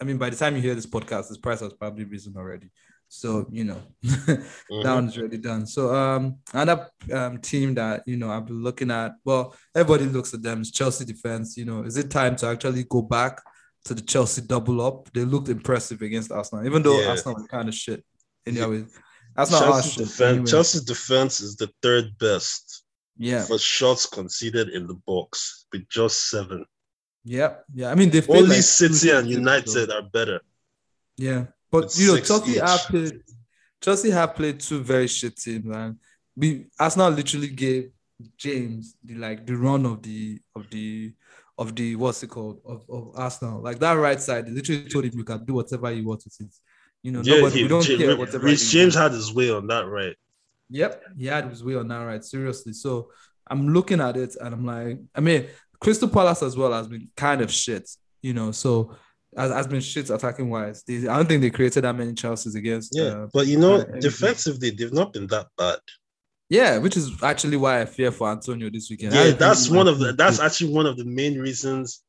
I 0.00 0.04
mean, 0.04 0.18
by 0.18 0.30
the 0.30 0.36
time 0.36 0.56
you 0.56 0.62
hear 0.62 0.74
this 0.74 0.86
podcast, 0.86 1.28
this 1.28 1.38
price 1.38 1.60
has 1.60 1.72
probably 1.72 2.04
risen 2.04 2.34
already. 2.36 2.70
So, 3.08 3.46
you 3.50 3.64
know, 3.64 3.80
that 4.02 4.46
Mhm. 4.70 4.94
one's 4.94 5.16
already 5.16 5.38
done. 5.38 5.66
So 5.66 5.94
um 5.94 6.38
another 6.52 6.88
um 7.12 7.38
team 7.38 7.74
that 7.74 8.02
you 8.06 8.16
know 8.16 8.30
I've 8.30 8.46
been 8.46 8.62
looking 8.62 8.90
at, 8.90 9.12
well, 9.24 9.54
everybody 9.74 10.06
looks 10.06 10.34
at 10.34 10.42
them 10.42 10.62
is 10.62 10.72
Chelsea 10.72 11.04
defense. 11.04 11.56
You 11.56 11.64
know, 11.66 11.82
is 11.84 11.96
it 11.96 12.10
time 12.10 12.34
to 12.36 12.46
actually 12.48 12.84
go 12.84 13.02
back 13.02 13.40
to 13.84 13.94
the 13.94 14.00
Chelsea 14.02 14.42
double 14.42 14.80
up? 14.80 15.12
They 15.12 15.24
looked 15.24 15.48
impressive 15.48 16.02
against 16.02 16.32
Arsenal, 16.32 16.66
even 16.66 16.82
though 16.82 17.00
Yeah. 17.00 17.10
Arsenal 17.10 17.34
was 17.38 17.46
kind 17.46 17.68
of 17.68 17.74
shit. 17.74 18.04
Anyway, 18.46 18.84
Arsenal 19.36 19.62
are 19.62 19.72
Chelsea's, 19.82 19.92
shit. 19.92 20.04
defense, 20.06 20.20
anyway. 20.32 20.50
Chelsea's 20.50 20.84
defense 20.84 21.40
is 21.40 21.56
the 21.56 21.70
third 21.82 22.18
best 22.18 22.82
Yeah, 23.16 23.44
for 23.44 23.58
shots 23.58 24.06
conceded 24.06 24.70
in 24.70 24.88
the 24.88 24.94
box 25.06 25.66
with 25.72 25.88
just 25.88 26.30
seven. 26.30 26.64
Yeah, 27.24 27.54
yeah. 27.74 27.90
I 27.90 27.94
mean, 27.94 28.10
they've 28.10 28.28
Only 28.28 28.56
like, 28.56 28.62
City 28.62 29.10
and 29.10 29.28
United 29.28 29.88
though. 29.88 29.98
are 29.98 30.02
better. 30.02 30.40
Yeah, 31.16 31.46
but 31.70 31.96
you 31.96 32.08
know, 32.08 32.20
Chelsea 32.20 32.52
each. 32.52 32.60
have 32.60 32.80
played. 32.80 33.22
Chelsea 33.80 34.10
have 34.10 34.34
played 34.34 34.60
two 34.60 34.82
very 34.82 35.06
shit 35.06 35.36
teams, 35.36 35.64
man. 35.64 35.98
We 36.36 36.66
Arsenal 36.78 37.10
literally 37.10 37.48
gave 37.48 37.90
James 38.36 38.96
the 39.04 39.14
like 39.14 39.46
the 39.46 39.56
run 39.56 39.86
of 39.86 40.02
the 40.02 40.40
of 40.56 40.68
the 40.70 41.12
of 41.58 41.74
the 41.76 41.94
what's 41.96 42.22
it 42.22 42.28
called 42.28 42.60
of, 42.66 42.84
of 42.90 43.12
Arsenal. 43.14 43.62
Like 43.62 43.78
that 43.78 43.92
right 43.94 44.20
side, 44.20 44.46
they 44.46 44.50
literally 44.50 44.88
told 44.88 45.04
him 45.04 45.12
you 45.14 45.24
can 45.24 45.44
do 45.44 45.54
whatever 45.54 45.90
you 45.92 46.06
want 46.06 46.24
with 46.24 46.40
it. 46.40 46.54
You 47.02 47.12
know, 47.12 47.20
Yeah, 47.22 47.36
nobody 47.36 47.56
he, 47.58 47.62
we 47.64 47.68
don't 47.68 47.88
Ja- 47.88 47.98
care 47.98 48.16
whatever. 48.16 48.48
You 48.48 48.56
James 48.56 48.94
had 48.94 49.12
his 49.12 49.32
way 49.32 49.50
on 49.50 49.66
that, 49.68 49.86
right? 49.86 50.16
Yep, 50.70 51.02
he 51.18 51.26
had 51.26 51.44
his 51.50 51.62
way 51.62 51.74
on 51.76 51.88
that 51.88 51.98
right. 51.98 52.24
Seriously. 52.24 52.72
So 52.72 53.10
I'm 53.46 53.68
looking 53.68 54.00
at 54.00 54.16
it 54.16 54.34
and 54.40 54.54
I'm 54.54 54.64
like, 54.64 54.98
I 55.14 55.20
mean, 55.20 55.46
Crystal 55.84 56.08
Palace 56.08 56.42
as 56.42 56.56
well 56.56 56.72
has 56.72 56.88
been 56.88 57.08
kind 57.16 57.40
of 57.42 57.52
shit, 57.52 57.88
you 58.22 58.32
know. 58.34 58.50
So 58.50 58.96
has, 59.36 59.52
has 59.52 59.66
been 59.66 59.80
shit 59.80 60.10
attacking 60.10 60.48
wise. 60.50 60.82
They, 60.82 61.06
I 61.06 61.16
don't 61.16 61.26
think 61.28 61.42
they 61.42 61.50
created 61.50 61.84
that 61.84 61.94
many 61.94 62.14
chances 62.14 62.54
against. 62.56 62.92
Yeah, 62.96 63.04
uh, 63.04 63.26
but 63.32 63.46
you 63.46 63.58
know, 63.58 63.76
uh, 63.76 63.84
defensively, 64.00 64.70
they've 64.70 64.92
not 64.92 65.12
been 65.12 65.26
that 65.28 65.46
bad. 65.58 65.78
yeah, 66.48 66.78
which 66.78 66.96
is 66.96 67.22
actually 67.22 67.56
why 67.56 67.80
I 67.82 67.84
fear 67.84 68.10
for 68.10 68.30
Antonio 68.30 68.70
this 68.70 68.88
weekend. 68.90 69.14
Yeah, 69.14 69.30
that's 69.30 69.68
one 69.70 69.86
of 69.88 69.98
the. 69.98 70.12
That's 70.12 70.40
actually 70.40 70.72
one 70.72 70.86
of 70.86 70.96
the 70.96 71.04
main 71.04 71.38
reasons 71.38 72.02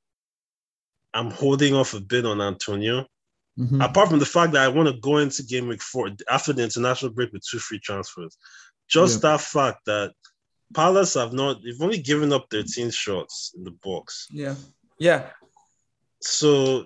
I'm 1.13 1.31
holding 1.31 1.73
off 1.73 1.93
a 1.93 1.99
bit 2.01 2.25
on 2.25 2.41
Antonio. 2.41 3.05
Mhm. 3.57 3.81
Apart 3.83 4.09
from 4.09 4.19
the 4.19 4.25
fact 4.25 4.51
that 4.53 4.63
I 4.63 4.67
want 4.67 4.89
to 4.89 4.99
go 4.99 5.17
into 5.17 5.41
game 5.43 5.67
week 5.69 5.81
four 5.81 6.09
after 6.29 6.51
the 6.51 6.63
international 6.63 7.11
break 7.13 7.31
with 7.31 7.41
two 7.49 7.57
free 7.59 7.79
transfers, 7.79 8.38
just 8.89 9.15
Yeah. 9.23 9.31
that 9.31 9.41
fact 9.41 9.79
that 9.85 10.11
Palace 10.73 11.13
have 11.13 11.34
not. 11.34 11.62
They've 11.63 11.82
only 11.82 11.99
given 11.99 12.34
up 12.34 12.47
13 12.51 12.89
shots 12.91 13.54
in 13.56 13.63
the 13.63 13.71
box. 13.84 14.28
Yeah, 14.32 14.56
yeah, 14.99 15.30
So, 16.21 16.86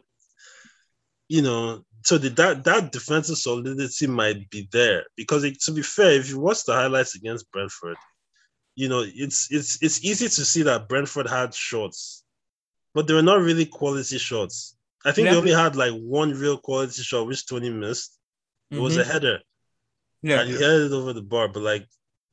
you 1.27 1.41
know, 1.41 1.83
so 2.03 2.17
the, 2.17 2.29
that 2.29 2.63
that 2.63 2.91
defensive 2.91 3.37
solidity 3.37 4.07
might 4.07 4.49
be 4.49 4.67
there 4.71 5.05
because, 5.15 5.43
it, 5.43 5.59
to 5.61 5.71
be 5.71 5.81
fair, 5.81 6.11
if 6.13 6.29
you 6.29 6.39
watch 6.39 6.63
the 6.65 6.73
highlights 6.73 7.15
against 7.15 7.51
Brentford, 7.51 7.97
you 8.75 8.87
know 8.87 9.03
it's 9.05 9.51
it's 9.51 9.81
it's 9.83 10.03
easy 10.05 10.27
to 10.29 10.45
see 10.45 10.61
that 10.63 10.87
Brentford 10.87 11.27
had 11.27 11.53
shots, 11.53 12.23
but 12.93 13.07
they 13.07 13.13
were 13.13 13.21
not 13.21 13.41
really 13.41 13.65
quality 13.65 14.17
shots. 14.17 14.75
I 15.05 15.11
think 15.11 15.25
Yeah. 15.25 15.31
they 15.33 15.37
only 15.37 15.51
had 15.51 15.75
like 15.75 15.93
one 15.93 16.31
real 16.31 16.57
quality 16.57 17.01
shot, 17.03 17.27
which 17.27 17.45
Toney 17.45 17.69
missed. 17.69 18.17
It 18.71 18.79
was 18.79 18.95
a 18.97 19.03
Mhm. 19.03 19.07
header, 19.11 19.39
yeah, 20.21 20.41
and 20.41 20.49
he 20.49 20.55
headed 20.55 20.91
it 20.91 20.95
over 20.95 21.11
the 21.13 21.21
bar. 21.21 21.47
But 21.49 21.63
like, 21.63 21.87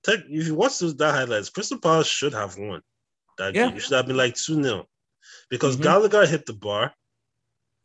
tech, 0.06 0.20
if 0.28 0.46
you 0.46 0.54
watch 0.54 0.78
those 0.78 0.96
that 0.96 1.12
highlights, 1.12 1.50
Crystal 1.50 1.78
Palace 1.78 2.06
should 2.06 2.32
have 2.32 2.56
won. 2.56 2.80
That 3.38 3.54
Yeah. 3.54 3.68
game. 3.68 3.76
It 3.76 3.80
should 3.82 3.96
have 3.96 4.06
been 4.06 4.16
like 4.16 4.34
two 4.34 4.62
0 4.62 4.86
because 5.50 5.76
Mhm. 5.76 5.82
Gallagher 5.82 6.24
hit 6.26 6.46
the 6.46 6.54
bar. 6.54 6.94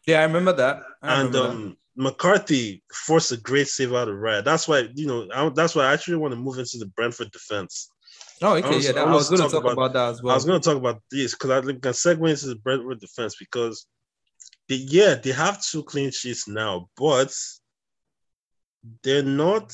yeah. 0.08 0.20
I 0.22 0.24
remember 0.24 0.54
that. 0.54 0.84
I 1.02 1.22
and 1.22 1.34
remember 1.36 1.48
that. 1.48 1.54
um, 1.54 1.78
McArthur 2.00 2.82
forced 2.94 3.32
a 3.34 3.38
great 3.38 3.68
save 3.68 3.94
out 3.94 4.08
of 4.08 4.16
Raya. 4.16 4.44
That's 4.44 4.66
why 4.68 4.90
you 4.96 5.08
know. 5.08 5.28
I, 5.34 5.50
that's 5.50 5.76
why 5.76 5.84
I 5.88 5.94
actually 5.94 6.18
want 6.18 6.32
to 6.34 6.40
move 6.40 6.58
into 6.58 6.78
the 6.78 6.86
Brentford 6.86 7.32
defense. 7.32 7.90
Oh, 8.42 8.56
okay, 8.56 8.76
was- 8.76 8.86
yeah. 8.86 8.94
That, 8.94 9.08
I 9.08 9.12
I 9.12 9.14
was 9.14 9.30
was 9.30 9.40
going 9.40 9.50
to 9.50 9.56
talk 9.62 9.72
about, 9.72 9.94
that 9.94 10.10
as 10.14 10.24
well. 10.24 10.32
I 10.32 10.36
was 10.36 10.46
going 10.46 10.62
to 10.62 10.66
talk 10.68 10.78
about 10.78 11.02
this 11.12 11.34
because 11.36 11.50
I 11.52 11.62
think 11.62 11.86
I 11.86 11.90
segue 11.90 12.30
into 12.30 12.48
the 12.48 12.56
Brentford 12.56 13.00
defense 13.02 13.36
because 13.38 13.86
they, 14.70 14.76
yeah, 14.76 15.16
they 15.16 15.32
have 15.34 15.62
two 15.64 15.84
clean 15.84 16.12
sheets 16.12 16.48
now, 16.48 16.90
but 16.98 17.36
they're 19.04 19.22
not. 19.24 19.74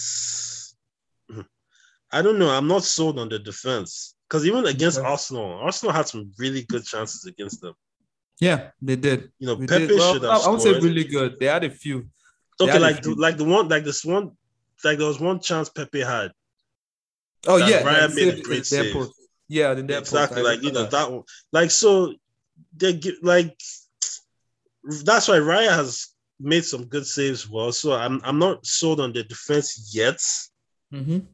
I 2.12 2.22
don't 2.22 2.39
know. 2.39 2.50
I'm 2.50 2.67
not 2.67 2.84
sold 2.84 3.20
on 3.20 3.30
the 3.30 3.39
defense 3.39 4.15
because 4.28 4.46
even 4.46 4.65
against 4.65 4.98
Okay. 4.98 5.08
Arsenal, 5.08 5.54
Arsenal 5.60 5.93
had 5.93 6.08
some 6.08 6.32
really 6.38 6.63
good 6.63 6.86
chances 6.86 7.26
against 7.26 7.62
them. 7.62 7.74
yeah, 8.39 8.72
they 8.82 8.96
did. 8.96 9.32
You 9.39 9.48
know, 9.48 9.56
We 9.56 9.67
Pepe. 9.67 9.96
Well, 9.96 10.13
should 10.13 10.26
I, 10.26 10.34
have 10.34 10.46
I 10.46 10.50
would 10.50 10.62
say 10.62 10.80
really 10.80 11.04
good. 11.04 11.39
They 11.39 11.48
had 11.48 11.63
a 11.63 11.70
few. 11.70 12.08
they 12.60 12.65
okay, 12.65 12.78
a 12.78 12.80
like 12.80 13.02
the, 13.02 13.13
like 13.15 13.38
the 13.38 13.43
one, 13.43 13.67
like 13.67 13.84
this 13.84 14.06
one, 14.06 14.32
like 14.84 14.98
there 14.98 15.08
was 15.08 15.20
one 15.20 15.39
chance 15.39 15.70
Pepe 15.70 16.02
had. 16.02 16.32
Oh 17.48 17.58
yeah, 17.58 17.82
Raya 17.82 18.08
that 18.08 18.15
made 18.15 18.28
a 18.28 18.32
saved 18.32 18.43
great 18.43 18.65
save. 18.65 18.93
post. 18.93 19.12
Yeah, 19.50 19.74
their 19.74 20.00
exactly, 20.00 20.43
post. 20.43 20.48
Like 20.50 20.63
you 20.63 20.72
know 20.72 20.86
remember 20.86 20.98
that 20.98 21.12
one, 21.12 21.24
like 21.52 21.72
so 21.72 22.13
they 22.76 23.00
like 23.22 23.58
that's 25.04 25.28
why 25.28 25.38
Raya 25.39 25.70
has 25.70 26.08
made 26.39 26.63
some 26.65 26.86
good 26.86 27.06
saves. 27.06 27.50
Well, 27.50 27.72
so 27.72 27.93
I'm 27.93 28.22
I'm 28.24 28.39
not 28.39 28.65
sold 28.65 29.00
on 29.02 29.13
the 29.13 29.24
defense 29.24 29.91
yet 29.93 30.20
Mhm. 30.93 31.28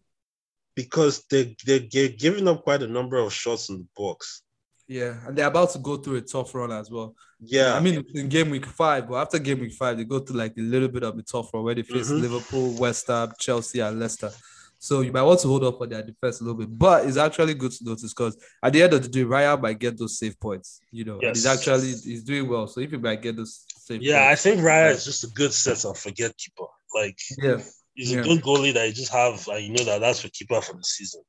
Because 0.75 1.23
they 1.29 1.55
they 1.65 1.87
they're 1.91 2.09
giving 2.09 2.47
up 2.47 2.63
quite 2.63 2.81
a 2.83 2.87
number 2.87 3.17
of 3.17 3.33
shots 3.33 3.69
in 3.69 3.77
the 3.79 3.87
box. 3.95 4.41
Yeah, 4.87 5.15
and 5.25 5.35
they're 5.37 5.47
about 5.47 5.71
to 5.71 5.79
go 5.79 5.97
through 5.97 6.17
a 6.17 6.21
tough 6.21 6.53
run 6.53 6.71
as 6.71 6.91
well. 6.91 7.15
Yeah, 7.39 7.73
I 7.73 7.79
mean, 7.79 8.03
in 8.13 8.27
game 8.29 8.49
week 8.49 8.65
five, 8.65 9.07
but 9.07 9.15
after 9.15 9.39
game 9.39 9.59
week 9.59 9.73
five, 9.73 9.97
they 9.97 10.03
go 10.03 10.19
through 10.19 10.37
like 10.37 10.53
a 10.57 10.61
little 10.61 10.89
bit 10.89 11.03
of 11.03 11.17
a 11.17 11.21
tough 11.21 11.53
run 11.53 11.63
where 11.63 11.75
they 11.75 11.83
face 11.83 12.09
Mhm. 12.11 12.21
Liverpool, 12.21 12.75
West 12.77 13.07
Ham, 13.07 13.31
Chelsea, 13.39 13.79
and 13.79 13.99
Leicester. 13.99 14.31
So 14.79 14.99
you 14.99 15.13
might 15.13 15.21
want 15.21 15.39
to 15.39 15.47
hold 15.47 15.63
up 15.63 15.79
on 15.79 15.87
their 15.87 16.03
defense 16.03 16.41
a 16.41 16.43
little 16.43 16.59
bit, 16.59 16.77
but 16.77 17.05
it's 17.07 17.15
actually 17.15 17.53
good 17.53 17.71
to 17.71 17.85
notice 17.85 18.13
because 18.13 18.35
at 18.61 18.73
the 18.73 18.83
end 18.83 18.91
of 18.93 19.01
the 19.01 19.07
day, 19.07 19.23
Raya 19.23 19.59
might 19.61 19.79
get 19.79 19.97
those 19.97 20.19
save 20.19 20.37
points. 20.37 20.81
You 20.91 21.05
know, 21.05 21.19
and 21.19 21.33
he's 21.33 21.45
actually 21.45 21.93
he's 21.93 22.23
doing 22.23 22.49
well. 22.49 22.67
So 22.67 22.81
if 22.81 22.91
he 22.91 22.97
might 22.97 23.21
get 23.21 23.37
those 23.37 23.63
save 23.77 24.01
yeah. 24.03 24.23
I 24.23 24.27
points, 24.27 24.43
think 24.43 24.59
Raya 24.59 24.91
is 24.91 25.05
just 25.05 25.23
a 25.23 25.27
good 25.27 25.53
set 25.53 25.85
of 25.85 25.97
forget 25.97 26.35
keeper. 26.37 26.65
Like 26.93 27.17
yeah, 27.41 27.61
he's 27.93 28.11
Yeah. 28.11 28.19
a 28.21 28.23
good 28.23 28.41
goalie 28.41 28.73
that 28.73 28.87
you 28.87 28.93
just 28.93 29.11
have, 29.11 29.47
and 29.47 29.63
you 29.63 29.73
know 29.73 29.83
that 29.85 29.99
that's 30.01 30.23
your 30.23 30.31
keeper 30.31 30.61
for 30.61 30.73
the 30.73 30.83
season. 30.83 31.21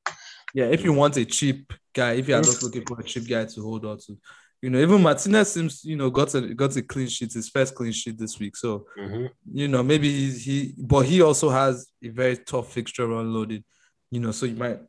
yeah. 0.53 0.65
If 0.65 0.83
you 0.83 0.93
want 0.93 1.17
a 1.17 1.25
cheap 1.25 1.71
guy, 1.93 2.13
if 2.13 2.27
you 2.27 2.35
are 2.35 2.41
just 2.41 2.63
looking 2.63 2.85
for 2.85 2.99
a 2.99 3.03
cheap 3.03 3.27
guy 3.27 3.45
to 3.45 3.61
hold 3.61 3.85
on 3.85 3.97
to, 3.99 4.17
you 4.61 4.69
know, 4.69 4.79
even 4.79 5.01
Martinez 5.01 5.51
seems 5.53 5.83
you 5.83 5.95
know 5.95 6.09
got 6.09 6.33
a 6.35 6.41
got 6.53 6.75
a 6.75 6.81
clean 6.81 7.07
sheet, 7.07 7.33
his 7.33 7.49
first 7.49 7.75
clean 7.75 7.91
sheet 7.91 8.17
this 8.17 8.39
week. 8.39 8.55
So 8.55 8.87
Mhm. 8.97 9.29
you 9.53 9.67
know, 9.67 9.83
maybe 9.83 10.09
he's, 10.09 10.43
he, 10.43 10.73
but 10.77 11.05
he 11.05 11.21
also 11.21 11.49
has 11.49 11.87
a 12.03 12.09
very 12.09 12.37
tough 12.37 12.71
fixture 12.73 13.03
unloaded, 13.11 13.63
you 14.11 14.19
know, 14.19 14.31
so 14.31 14.45
you 14.45 14.55
might, 14.55 14.79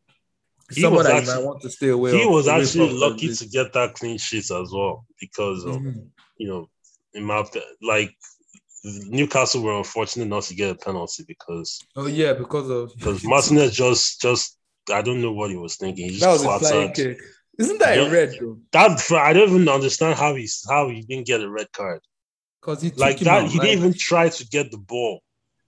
He 0.70 0.84
was 0.86 1.06
actually- 1.06 1.34
might 1.34 1.44
want 1.44 1.62
to 1.62 1.70
stay 1.70 1.88
away. 1.88 2.12
He 2.16 2.24
of- 2.24 2.30
was 2.30 2.48
actually 2.48 2.92
lucky 2.92 3.34
to 3.34 3.46
get 3.48 3.72
that 3.74 3.94
clean 3.94 4.18
sheet 4.18 4.50
as 4.50 4.70
well 4.72 5.04
because 5.20 5.64
of 5.64 5.76
Mhm. 5.76 6.08
you 6.38 6.48
know, 6.48 6.70
in 7.14 7.24
my 7.24 7.44
like 7.82 8.14
Newcastle 9.08 9.62
were 9.62 9.76
unfortunate 9.76 10.28
not 10.28 10.44
to 10.44 10.54
get 10.54 10.70
a 10.70 10.74
penalty 10.74 11.24
because 11.26 11.80
Oh 11.96 12.06
yeah, 12.06 12.32
because 12.34 12.70
of 12.70 12.92
because 12.96 13.24
Martinez 13.24 13.74
just 13.74 14.20
just 14.20 14.58
I 14.92 15.02
don't 15.02 15.20
know 15.20 15.32
what 15.32 15.50
he 15.50 15.56
was 15.56 15.76
thinking. 15.76 16.10
He 16.10 16.18
that 16.18 16.28
was 16.32 16.42
just 16.42 16.64
a 16.64 16.68
flying 16.68 16.88
out. 16.90 16.94
kick. 16.94 17.18
Isn't 17.58 17.78
that 17.78 17.98
a 17.98 18.10
red 18.10 18.36
though? 18.40 18.58
That 18.72 19.12
I 19.12 19.32
don't 19.32 19.48
even 19.48 19.68
understand 19.68 20.16
how 20.18 20.34
he's 20.34 20.64
how 20.68 20.88
he 20.88 21.02
didn't 21.02 21.26
get 21.26 21.40
a 21.40 21.48
red 21.50 21.72
card. 21.72 22.00
Because 22.60 22.82
he 22.82 22.90
Like 22.90 23.18
that, 23.20 23.44
out, 23.44 23.50
he 23.50 23.58
like- 23.58 23.68
didn't 23.68 23.78
even 23.78 23.92
try 23.94 24.28
to 24.28 24.46
get 24.48 24.70
the 24.70 24.78
ball. 24.78 25.22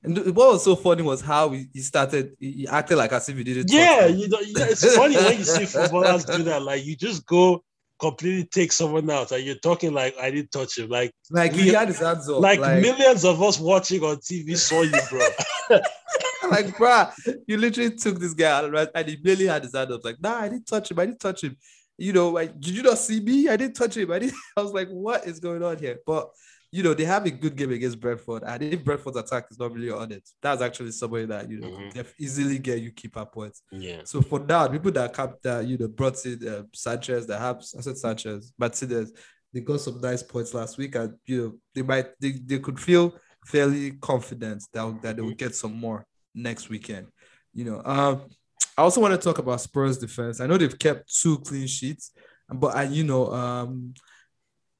And 0.04 0.16
what 0.36 0.52
was 0.52 0.62
so 0.64 0.76
funny 0.76 1.02
was 1.02 1.20
how 1.20 1.50
he, 1.50 1.66
he 1.72 1.80
started. 1.80 2.36
He, 2.38 2.52
he 2.52 2.68
acted 2.68 2.96
like 2.98 3.10
as 3.12 3.28
if 3.28 3.36
he 3.36 3.42
did 3.42 3.56
it. 3.56 3.66
Yeah, 3.72 4.06
you 4.06 4.28
know, 4.28 4.38
it's 4.40 4.94
funny 4.94 5.16
when 5.16 5.38
you 5.38 5.44
see 5.44 5.64
footballers 5.74 6.24
do 6.24 6.44
that. 6.44 6.62
Like 6.62 6.84
you 6.84 6.94
just 6.94 7.26
go 7.26 7.64
completely 8.00 8.44
take 8.44 8.72
someone 8.72 9.10
out, 9.10 9.32
and 9.32 9.44
you're 9.44 9.56
talking 9.56 9.92
like 9.92 10.16
I 10.18 10.30
didn't 10.30 10.52
touch 10.52 10.78
him. 10.78 10.88
Like 10.88 11.12
like 11.30 11.52
we- 11.52 11.62
he 11.62 11.68
had 11.70 11.88
his 11.88 11.98
hands 11.98 12.28
up. 12.28 12.40
like, 12.40 12.60
Like, 12.60 12.82
millions 12.82 13.24
of 13.24 13.42
us 13.42 13.58
watching 13.58 14.02
on 14.02 14.16
TV 14.16 14.56
saw 14.56 14.82
you, 14.82 14.92
bro. 15.10 15.26
like, 16.50 16.76
bro, 16.78 17.08
you 17.46 17.56
literally 17.56 17.94
took 17.96 18.18
this 18.18 18.34
guy 18.34 18.50
out 18.50 18.70
right, 18.70 18.88
and 18.94 19.08
he 19.08 19.16
barely 19.16 19.46
had 19.46 19.62
his 19.64 19.74
hand 19.74 19.92
up. 19.92 20.04
Like, 20.04 20.20
nah, 20.20 20.38
I 20.40 20.48
didn't 20.48 20.66
touch 20.66 20.90
him. 20.90 20.98
I 20.98 21.06
didn't 21.06 21.20
touch 21.20 21.42
him. 21.44 21.56
You 21.96 22.12
know, 22.12 22.30
like, 22.30 22.58
did 22.60 22.76
you 22.76 22.82
not 22.82 22.98
see 22.98 23.20
me? 23.20 23.48
I 23.48 23.56
didn't 23.56 23.74
touch 23.74 23.96
him. 23.96 24.10
I 24.12 24.20
didn't. 24.20 24.34
I 24.56 24.62
was 24.62 24.72
like, 24.72 24.88
what 24.88 25.26
is 25.26 25.40
going 25.40 25.62
on 25.62 25.78
here? 25.78 25.98
But 26.06 26.30
you 26.70 26.82
know, 26.82 26.92
they 26.94 27.04
have 27.04 27.24
a 27.26 27.30
good 27.30 27.56
game 27.56 27.72
against 27.72 27.98
Brentford, 28.00 28.42
and 28.44 28.62
if 28.62 28.84
Brentford's 28.84 29.16
attack 29.16 29.46
is 29.50 29.58
not 29.58 29.72
really 29.72 29.90
on 29.90 30.12
it, 30.12 30.28
that's 30.42 30.60
actually 30.60 30.92
somebody 30.92 31.24
that 31.26 31.48
you 31.50 31.60
know 31.60 31.68
Mhm. 31.68 31.94
can 31.94 32.06
easily 32.18 32.58
get 32.58 32.80
you 32.80 32.90
keeper 32.92 33.24
points. 33.24 33.62
yeah, 33.72 34.02
So 34.04 34.20
for 34.20 34.40
now, 34.40 34.68
people 34.68 34.90
that 34.92 35.14
cap 35.14 35.36
that 35.42 35.66
you 35.66 35.78
know 35.78 35.88
brought 35.88 36.24
in 36.26 36.46
uh, 36.46 36.62
Sanchez, 36.74 37.26
that 37.26 37.40
have 37.40 37.56
I 37.76 37.80
said 37.80 37.96
Sanchez, 37.96 38.52
Martinez, 38.58 39.12
they 39.52 39.60
got 39.60 39.80
some 39.80 40.00
nice 40.00 40.22
points 40.22 40.52
last 40.52 40.76
week, 40.76 40.94
and 40.94 41.14
you 41.26 41.42
know 41.42 41.52
they 41.74 41.82
might 41.82 42.08
they, 42.20 42.32
they 42.32 42.58
could 42.58 42.78
feel 42.78 43.14
fairly 43.46 43.92
confident 43.92 44.62
that 44.74 45.02
that 45.02 45.16
they 45.16 45.22
will 45.22 45.34
get 45.34 45.54
some 45.54 45.72
more 45.74 46.06
next 46.34 46.68
weekend. 46.68 47.06
You 47.54 47.64
know, 47.64 47.82
um, 47.84 48.28
I 48.76 48.82
also 48.82 49.00
want 49.00 49.14
to 49.14 49.24
talk 49.24 49.38
about 49.38 49.60
Spurs 49.62 49.96
defense. 49.96 50.40
I 50.40 50.46
know 50.46 50.58
they've 50.58 50.78
kept 50.78 51.10
two 51.20 51.38
clean 51.38 51.66
sheets, 51.66 52.12
but 52.52 52.76
and 52.76 52.94
you 52.94 53.04
know, 53.04 53.32
um, 53.32 53.94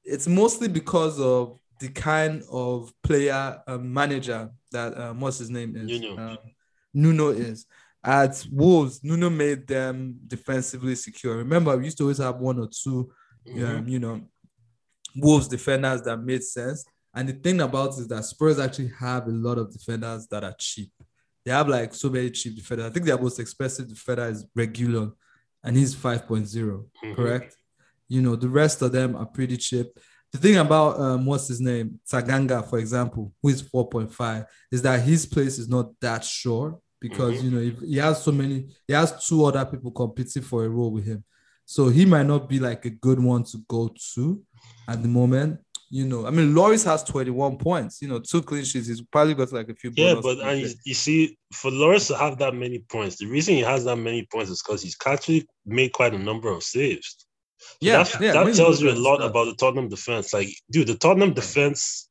it's 0.03 0.27
mostly 0.27 0.67
because 0.67 1.19
of 1.19 1.59
the 1.79 1.89
kind 1.89 2.43
of 2.51 2.91
player 3.03 3.61
um, 3.67 3.91
manager 3.93 4.49
that 4.71 4.97
um, 4.99 5.19
what's 5.21 5.37
his 5.39 5.49
name 5.49 5.75
is 5.75 6.01
Nuno. 6.01 6.17
Um, 6.17 6.37
Nuno 6.93 7.29
is. 7.29 7.65
At 8.03 8.45
Wolves, 8.51 9.01
Nuno 9.03 9.29
made 9.29 9.67
them 9.67 10.17
defensively 10.27 10.95
secure. 10.95 11.37
Remember, 11.37 11.75
we 11.77 11.85
used 11.85 11.97
to 11.97 12.03
always 12.03 12.17
have 12.19 12.37
one 12.37 12.59
or 12.59 12.67
2 12.67 13.11
Mhm. 13.47 13.77
um, 13.79 13.87
you 13.87 13.99
know, 13.99 14.21
Wolves 15.15 15.47
defenders 15.47 16.01
that 16.03 16.17
made 16.17 16.43
sense. 16.43 16.85
And 17.13 17.27
the 17.27 17.33
thing 17.33 17.61
about 17.61 17.93
it 17.93 18.01
is 18.01 18.07
that 18.09 18.23
Spurs 18.25 18.59
actually 18.59 18.91
have 18.99 19.27
a 19.27 19.31
lot 19.31 19.57
of 19.57 19.71
defenders 19.73 20.27
that 20.27 20.43
are 20.43 20.55
cheap. 20.57 20.91
They 21.43 21.51
have 21.51 21.67
like 21.67 21.93
so 21.95 22.09
many 22.09 22.29
cheap 22.29 22.55
defenders. 22.55 22.85
I 22.87 22.89
think 22.91 23.05
their 23.05 23.17
most 23.17 23.39
expensive 23.39 23.87
defender 23.87 24.27
is 24.29 24.45
Reguilón, 24.57 25.13
and 25.63 25.75
he's 25.75 25.95
5.0, 25.95 26.85
Mhm. 27.03 27.15
correct? 27.15 27.55
You 28.07 28.21
know, 28.21 28.35
the 28.35 28.49
rest 28.49 28.81
of 28.81 28.91
them 28.91 29.15
are 29.15 29.25
pretty 29.25 29.57
cheap. 29.57 29.87
The 30.31 30.37
thing 30.37 30.57
about 30.57 30.99
um, 30.99 31.25
what's 31.25 31.47
his 31.47 31.59
name, 31.59 31.99
Tanganga, 32.11 32.67
for 32.69 32.77
example, 32.77 33.33
who 33.41 33.49
is 33.49 33.63
4.5, 33.63 34.45
is 34.71 34.81
that 34.83 35.01
his 35.01 35.25
place 35.25 35.57
is 35.57 35.67
not 35.67 35.91
that 36.01 36.23
sure 36.23 36.79
because 37.01 37.39
Mhm. 37.39 37.43
you 37.43 37.51
know 37.51 37.59
if 37.61 37.79
he 37.79 37.97
has 37.97 38.23
so 38.23 38.31
many, 38.31 38.67
he 38.87 38.93
has 38.93 39.25
two 39.25 39.45
other 39.45 39.65
people 39.65 39.89
competing 39.91 40.43
for 40.43 40.65
a 40.65 40.69
role 40.69 40.91
with 40.91 41.05
him. 41.05 41.23
So 41.65 41.87
he 41.89 42.05
might 42.05 42.25
not 42.25 42.49
be 42.49 42.59
like 42.59 42.85
a 42.85 42.89
good 42.89 43.19
one 43.19 43.43
to 43.45 43.57
go 43.67 43.93
to 44.15 44.41
at 44.87 45.01
the 45.01 45.07
moment. 45.07 45.59
You 45.91 46.05
know, 46.05 46.27
I 46.27 46.29
mean, 46.29 46.53
Lloris 46.53 46.85
has 46.85 47.03
21 47.03 47.57
points, 47.57 47.99
you 48.01 48.07
know, 48.07 48.19
two 48.19 48.43
clean 48.43 48.63
sheets. 48.63 48.87
He's 48.87 49.01
probably 49.01 49.33
got 49.33 49.51
like 49.51 49.69
a 49.69 49.73
few. 49.75 49.91
Yeah, 49.95 50.19
but 50.21 50.37
and 50.39 50.61
you, 50.61 50.69
you 50.85 50.93
see, 50.93 51.37
for 51.51 51.71
Lloris 51.71 52.07
to 52.07 52.15
have 52.17 52.37
that 52.39 52.53
many 52.53 52.79
points, 52.79 53.15
the 53.17 53.25
reason 53.25 53.55
he 53.55 53.61
has 53.61 53.85
that 53.85 53.95
many 53.95 54.27
points 54.31 54.51
is 54.51 54.61
because 54.61 54.83
he's 54.83 54.95
actually 55.07 55.47
made 55.65 55.91
quite 55.93 56.13
a 56.13 56.19
number 56.19 56.49
of 56.49 56.61
saves. 56.63 57.25
Yeah, 57.81 58.03
that, 58.03 58.21
yeah, 58.21 58.31
that 58.43 58.55
tells 58.55 58.81
you 58.81 58.89
a 58.91 58.95
lot 58.95 59.21
about 59.21 59.45
the 59.45 59.55
Tottenham 59.55 59.89
defense. 59.89 60.33
Like, 60.33 60.49
dude, 60.71 60.87
the 60.87 60.95
Tottenham 60.95 61.33
defense, 61.33 62.09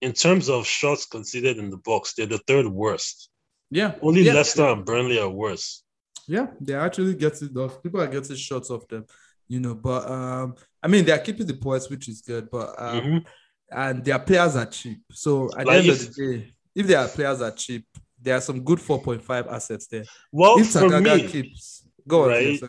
in 0.00 0.12
terms 0.12 0.48
of 0.48 0.66
shots 0.66 1.06
conceded 1.06 1.58
in 1.58 1.70
the 1.70 1.78
box, 1.78 2.14
they're 2.14 2.26
the 2.26 2.38
third 2.46 2.66
worst. 2.66 3.30
Yeah, 3.70 3.94
Only 4.02 4.22
yeah. 4.22 4.34
Leicester 4.34 4.66
and 4.68 4.84
Burnley 4.84 5.18
are 5.18 5.28
worse. 5.28 5.82
Yeah, 6.28 6.48
they 6.60 6.74
actually 6.74 7.14
get 7.14 7.40
it 7.42 7.56
off. 7.56 7.82
People 7.82 8.00
are 8.00 8.06
getting 8.06 8.36
shots 8.36 8.70
off 8.70 8.86
them, 8.88 9.06
you 9.48 9.60
know. 9.60 9.74
But 9.74 10.08
um, 10.10 10.54
I 10.82 10.88
mean, 10.88 11.04
they're 11.04 11.18
keeping 11.18 11.46
the 11.46 11.54
points, 11.54 11.88
which 11.88 12.08
is 12.08 12.20
good. 12.20 12.50
But 12.50 12.74
um, 12.78 13.00
Mhm. 13.00 13.24
and 13.70 14.04
their 14.04 14.18
players 14.18 14.56
are 14.56 14.66
cheap. 14.66 14.98
So 15.12 15.46
at 15.58 15.66
Like 15.66 15.66
the 15.66 15.72
end 15.72 15.86
if- 15.88 16.08
of 16.08 16.14
the 16.14 16.36
day, 16.38 16.52
if 16.74 16.86
their 16.86 17.08
players 17.08 17.40
are 17.42 17.50
cheap, 17.52 17.86
there 18.20 18.36
are 18.36 18.40
some 18.40 18.62
good 18.64 18.78
4.5 18.80 19.46
assets 19.48 19.86
there. 19.86 20.04
Well, 20.32 20.58
if 20.58 20.70
for 20.72 21.00
me, 21.00 21.26
keeps 21.28 21.86
go 22.06 22.24
on, 22.24 22.28
right. 22.30 22.60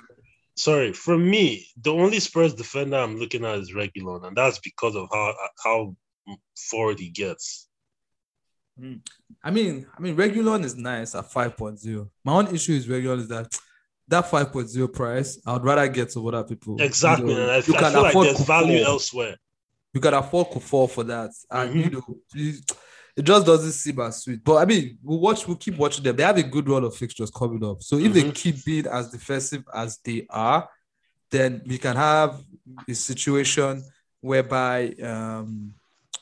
Sorry, 0.57 0.91
for 0.91 1.17
me, 1.17 1.67
the 1.81 1.93
only 1.93 2.19
Spurs 2.19 2.53
defender 2.55 2.97
I'm 2.97 3.17
looking 3.17 3.45
at 3.45 3.59
is 3.59 3.73
Reguilón, 3.73 4.25
and 4.27 4.35
that's 4.35 4.59
because 4.59 4.95
of 4.95 5.07
how 5.11 5.33
how 5.63 5.95
forward 6.69 6.99
he 6.99 7.09
gets. 7.09 7.69
I 9.43 9.51
mean, 9.51 9.87
I 9.97 9.99
mean, 9.99 10.15
Reguilón 10.15 10.63
is 10.63 10.75
nice 10.75 11.15
at 11.15 11.25
5.0. 11.31 12.09
My 12.23 12.33
own 12.33 12.53
issue 12.53 12.73
is 12.73 12.87
Reguilón 12.87 13.19
is 13.19 13.27
that 13.29 13.47
that 14.07 14.25
5.0 14.25 14.93
price, 14.93 15.39
I 15.45 15.53
would 15.53 15.63
rather 15.63 15.87
get 15.87 16.11
some 16.11 16.25
other 16.27 16.43
people. 16.43 16.77
You 16.79 16.85
Exactly, 16.85 17.33
know, 17.35 17.41
and 17.41 17.51
I, 17.51 17.55
I 17.55 17.57
you 17.57 17.61
feel 17.63 17.73
can 17.75 17.93
like 17.93 18.09
afford 18.11 18.27
there's 18.27 18.41
value 18.41 18.79
elsewhere. 18.83 19.35
you 19.93 20.01
can 20.01 20.13
afford 20.13 20.47
Coufal 20.47 20.89
for 20.89 21.03
that. 21.05 21.31
And 21.51 21.73
Mhm. 21.75 21.83
you 21.83 21.89
know, 21.91 22.19
you- 22.33 22.59
it 23.17 23.23
just 23.23 23.45
doesn't 23.45 23.71
seem 23.71 23.99
as 23.99 24.23
sweet. 24.23 24.43
But 24.43 24.57
I 24.57 24.65
mean, 24.65 24.99
we'll 25.03 25.19
watch, 25.19 25.47
we'll 25.47 25.57
keep 25.57 25.75
watching 25.77 26.03
them. 26.03 26.15
They 26.15 26.23
have 26.23 26.37
a 26.37 26.43
good 26.43 26.69
run 26.69 26.83
of 26.83 26.95
fixtures 26.95 27.31
coming 27.31 27.63
up. 27.65 27.81
So 27.81 27.97
if 27.97 28.13
they 28.13 28.23
Mhm. 28.23 28.35
keep 28.35 28.63
being 28.63 28.85
as 28.87 29.09
defensive 29.09 29.63
as 29.73 29.97
they 30.05 30.27
are, 30.29 30.69
then 31.31 31.61
we 31.65 31.77
can 31.77 31.95
have 31.95 32.41
a 32.87 32.93
situation 32.93 33.83
whereby 34.21 34.89
um 35.01 35.73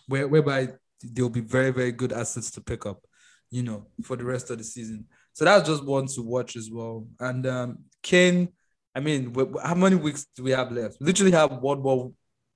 where, 0.07 0.27
whereby 0.27 0.69
they'll 1.03 1.29
be 1.29 1.41
very, 1.41 1.71
very 1.71 1.91
good 1.91 2.13
assets 2.13 2.49
to 2.51 2.61
pick 2.61 2.85
up, 2.85 3.03
you 3.51 3.63
know, 3.63 3.87
for 4.03 4.15
the 4.15 4.23
rest 4.23 4.49
of 4.49 4.57
the 4.57 4.63
season. 4.63 5.05
So 5.33 5.45
that's 5.45 5.67
just 5.67 5.83
one 5.83 6.07
to 6.07 6.21
watch 6.21 6.55
as 6.55 6.69
well. 6.71 7.07
And 7.19 7.45
um, 7.45 7.79
Kane, 8.01 8.49
I 8.95 8.99
mean, 9.01 9.33
how 9.63 9.75
many 9.75 9.95
weeks 9.95 10.27
do 10.35 10.43
we 10.43 10.51
have 10.51 10.71
left? 10.71 10.97
We 10.99 11.07
literally 11.07 11.31
have 11.33 11.51
one 11.61 11.81
more. 11.81 12.13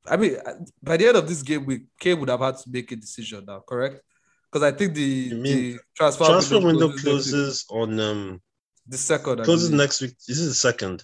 I 0.08 0.16
mean, 0.18 0.38
by 0.82 0.96
the 0.98 1.08
end 1.08 1.18
of 1.18 1.28
this 1.28 1.42
game 1.42 1.66
week, 1.66 1.84
Kane 2.00 2.20
would 2.20 2.30
have 2.30 2.40
had 2.40 2.58
to 2.58 2.70
make 2.70 2.92
a 2.92 2.96
decision 2.96 3.44
now, 3.46 3.62
correct? 3.68 4.02
Because 4.52 4.64
I 4.74 4.76
think 4.76 4.94
the, 4.96 5.30
the 5.42 5.80
transfer, 5.96 6.26
Transfer 6.26 6.60
window 6.60 6.88
next 6.88 6.96
week. 6.96 7.04
closes 7.04 7.66
on 7.70 8.00
um 8.00 8.42
the 8.88 8.98
second. 8.98 9.44
Closes 9.44 9.70
next 9.72 10.02
week. 10.02 10.14
This 10.28 10.40
is 10.40 10.48
the 10.50 10.56
second. 10.56 11.04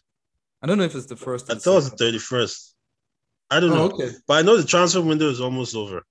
I 0.62 0.68
don't 0.68 0.78
know 0.80 0.84
if 0.86 0.96
it's 0.96 1.06
the 1.06 1.16
first. 1.16 1.52
I 1.52 1.56
thought 1.56 1.72
it 1.72 1.76
was 1.76 1.92
the 1.92 1.98
thirty 1.98 2.18
first. 2.18 2.76
I 3.52 3.60
don't 3.60 3.72
Oh, 3.74 3.76
know, 3.76 3.84
okay. 3.94 4.10
but 4.28 4.34
I 4.40 4.42
know 4.42 4.58
the 4.58 4.66
transfer 4.66 5.02
window 5.02 5.30
is 5.30 5.40
almost 5.40 5.76
over. 5.76 6.02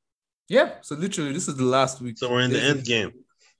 Yeah. 0.49 0.75
So 0.83 0.95
literally, 0.95 1.33
this 1.33 1.49
is 1.49 1.57
the 1.57 1.65
last 1.65 2.01
week. 2.01 2.19
So 2.19 2.31
we're 2.31 2.43
in 2.43 2.53
the 2.53 2.63
end 2.63 2.85
game. 2.85 3.11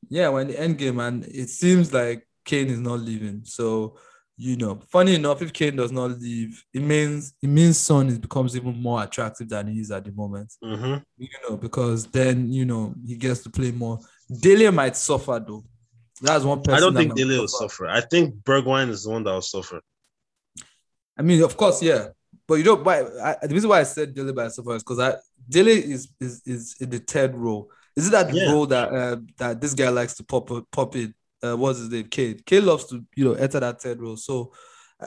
Yeah, 0.09 0.29
we're 0.29 0.43
in 0.43 0.49
the 0.49 0.61
end 0.61 0.79
game, 0.79 1.01
and 1.01 1.25
it 1.25 1.49
seems 1.49 1.93
like 1.93 2.29
Kane 2.45 2.69
is 2.69 2.79
not 2.79 3.01
leaving. 3.01 3.41
So, 3.45 3.97
you 4.37 4.57
know, 4.57 4.81
funny 4.89 5.15
enough, 5.15 5.43
if 5.43 5.53
Kane 5.53 5.77
does 5.77 5.93
not 5.93 6.19
leave, 6.19 6.63
it 6.73 6.83
means 6.83 7.35
it 7.43 7.49
means 7.49 7.79
Son 7.79 8.09
is 8.09 8.19
becomes 8.19 8.57
even 8.57 8.81
more 8.81 9.03
attractive 9.03 9.49
than 9.49 9.69
he 9.69 9.81
is 9.81 9.91
at 9.91 10.05
the 10.05 10.13
moment. 10.13 10.53
hmm 10.63 10.97
You 11.17 11.29
know, 11.49 11.57
because 11.57 12.07
then 12.07 12.53
you 12.53 12.65
know 12.65 12.95
he 13.07 13.17
gets 13.17 13.43
to 13.45 13.51
play 13.51 13.71
more. 13.71 13.99
Dele 14.41 14.71
might 14.71 14.97
suffer 14.97 15.43
though. 15.47 15.65
That's 16.21 16.45
one 16.45 16.63
person. 16.63 16.77
I 16.77 16.81
don't 16.81 16.95
think 16.95 17.15
Dele 17.15 17.39
will 17.39 17.49
suffer. 17.49 17.87
I 17.87 18.01
think 18.01 18.35
Bergwijn 18.43 18.89
is 18.89 19.05
the 19.05 19.11
one 19.11 19.25
that 19.25 19.33
will 19.33 19.43
suffer. 19.43 19.81
I 21.17 21.23
mean, 21.23 21.43
of 21.43 21.57
course, 21.57 21.83
yeah. 21.83 22.09
But 22.47 22.55
you 22.55 22.65
know, 22.65 22.75
why 22.77 23.01
I, 23.23 23.47
the 23.47 23.55
reason 23.55 23.71
why 23.71 23.81
I 23.81 23.85
said 23.85 24.15
Dele 24.15 24.33
by 24.33 24.49
suffer 24.49 24.75
is 24.75 24.83
because 24.83 24.99
I 24.99 25.15
Dele 25.49 25.71
is 25.73 26.09
is 26.21 26.43
is 26.45 26.77
in 26.81 26.91
the 26.91 26.99
third 26.99 27.35
row. 27.35 27.69
Is 27.97 28.09
it 28.09 28.11
that 28.11 28.35
Yeah. 28.35 28.51
role 28.51 28.67
that 28.67 28.89
uh, 28.93 29.17
that 29.39 29.61
this 29.61 29.75
guy 29.75 29.89
likes 29.89 30.15
to 30.15 30.25
pop 30.25 30.51
pop 30.73 30.97
in? 30.97 31.15
Uh, 31.45 31.57
what's 31.57 31.79
his 31.79 31.91
name? 31.91 32.07
Cade. 32.09 32.47
Cade 32.47 32.63
loves 32.63 32.87
to 32.87 33.05
you 33.15 33.25
know 33.25 33.35
enter 33.35 33.61
that 33.61 33.81
third 33.81 34.01
row. 34.01 34.17
So, 34.17 34.53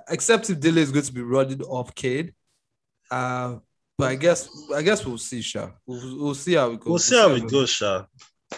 except 0.10 0.50
if 0.50 0.60
Dele 0.60 0.82
is 0.82 0.92
going 0.92 1.06
to 1.06 1.14
be 1.14 1.22
running 1.22 1.62
off 1.64 1.96
Cade, 1.96 2.34
uh, 3.10 3.56
but 3.98 4.12
I 4.12 4.16
guess 4.16 4.50
I 4.76 4.82
guess 4.82 5.06
we'll 5.06 5.18
see, 5.18 5.42
Sha. 5.42 5.70
We'll, 5.86 6.18
we'll 6.20 6.36
see 6.36 6.54
how 6.54 6.72
it 6.72 6.80
goes. 6.80 6.90
We'll 6.90 7.00
see 7.00 7.18
how 7.18 7.32
it 7.32 7.50
goes. 7.50 7.70
Sha. 7.70 8.06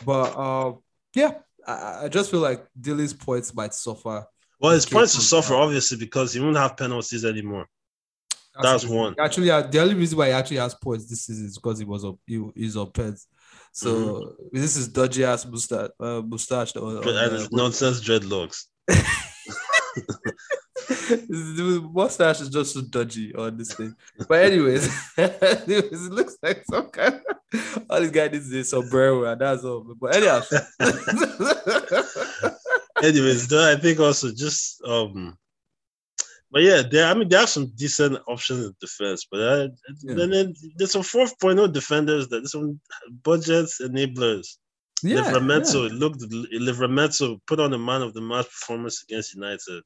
But 0.06 0.36
uh, 0.38 0.74
yeah, 1.16 1.36
I, 1.66 2.06
I 2.06 2.10
just 2.10 2.32
feel 2.32 2.42
like 2.42 2.66
Dele's 2.80 3.14
points 3.14 3.54
might 3.54 3.74
suffer. 3.74 4.26
Well, 4.60 4.74
his 4.74 4.86
points 4.86 5.16
will 5.16 5.24
suffer 5.24 5.56
obviously 5.56 5.98
because 5.98 6.34
he 6.34 6.42
won't 6.42 6.58
have 6.58 6.76
penalties 6.76 7.24
anymore. 7.24 7.68
That's 8.62 8.84
the- 8.84 8.94
one. 8.94 9.16
Actually, 9.18 9.52
uh, 9.52 9.62
the 9.62 9.80
only 9.80 9.96
reason 9.96 10.18
why 10.18 10.28
he 10.28 10.32
actually 10.34 10.58
has 10.58 10.76
points 10.76 11.06
this 11.10 11.26
season 11.26 11.46
is 11.46 11.58
because 11.58 11.80
he 11.80 11.86
was 11.86 12.04
up. 12.04 12.18
He, 12.26 12.44
he's 12.56 12.76
on 12.76 12.92
pens. 12.92 13.28
So 13.72 13.90
Mm-hmm. 13.94 14.58
this 14.60 14.76
is 14.76 14.88
dodgy 14.88 15.24
ass 15.24 15.46
mustache. 15.46 15.90
Uh, 16.00 16.22
mustache 16.22 16.76
or, 16.76 16.98
or, 16.98 17.08
and 17.08 17.36
uh, 17.38 17.48
nonsense 17.52 18.02
dreadlocks. 18.02 18.66
the 20.88 21.90
mustache 21.94 22.42
is 22.42 22.50
just 22.50 22.74
so 22.74 22.82
dodgy 22.82 23.34
on 23.36 23.58
this 23.58 23.74
thing. 23.74 23.96
But 24.28 24.46
anyways, 24.46 24.90
anyways, 25.18 26.06
it 26.08 26.12
looks 26.12 26.38
like 26.42 26.64
some 26.70 26.90
kind. 26.90 27.16
Of, 27.16 27.22
all 27.90 28.00
this 28.02 28.12
guy 28.12 28.28
needs 28.28 28.52
is 28.52 28.54
a 28.54 28.64
sombrero, 28.82 29.24
and 29.26 29.42
that's 29.42 29.64
all. 29.64 29.96
But 30.00 30.16
anyhow, 30.16 30.42
Anyways, 33.04 33.48
though, 33.48 33.72
I 33.72 33.76
think 33.78 34.00
also 34.00 34.30
just 34.32 34.82
um, 34.84 35.38
but 36.52 36.62
yeah, 36.64 36.82
there. 36.90 37.06
I 37.08 37.14
mean, 37.14 37.30
there 37.30 37.42
are 37.42 37.48
some 37.48 37.68
decent 37.76 38.18
options 38.28 38.66
in 38.66 38.74
defense, 38.82 39.26
but 39.32 39.40
uh, 39.42 39.68
Yeah. 40.04 40.16
then, 40.16 40.30
then 40.32 40.54
there's 40.78 40.92
some 40.92 41.04
4.0 41.04 41.72
defenders 41.72 42.28
that 42.30 42.40
there's 42.40 42.52
some 42.54 42.80
budgets 43.24 43.80
enablers. 43.82 44.58
yeah, 45.04 45.22
Livramento 45.22 45.90
yeah. 45.90 45.96
looked 45.98 46.22
Livramento 46.70 47.40
put 47.48 47.60
on 47.60 47.74
a 47.74 47.78
man 47.78 48.02
of 48.02 48.14
the 48.14 48.22
match 48.22 48.46
performance 48.48 49.04
against 49.04 49.36
United. 49.36 49.84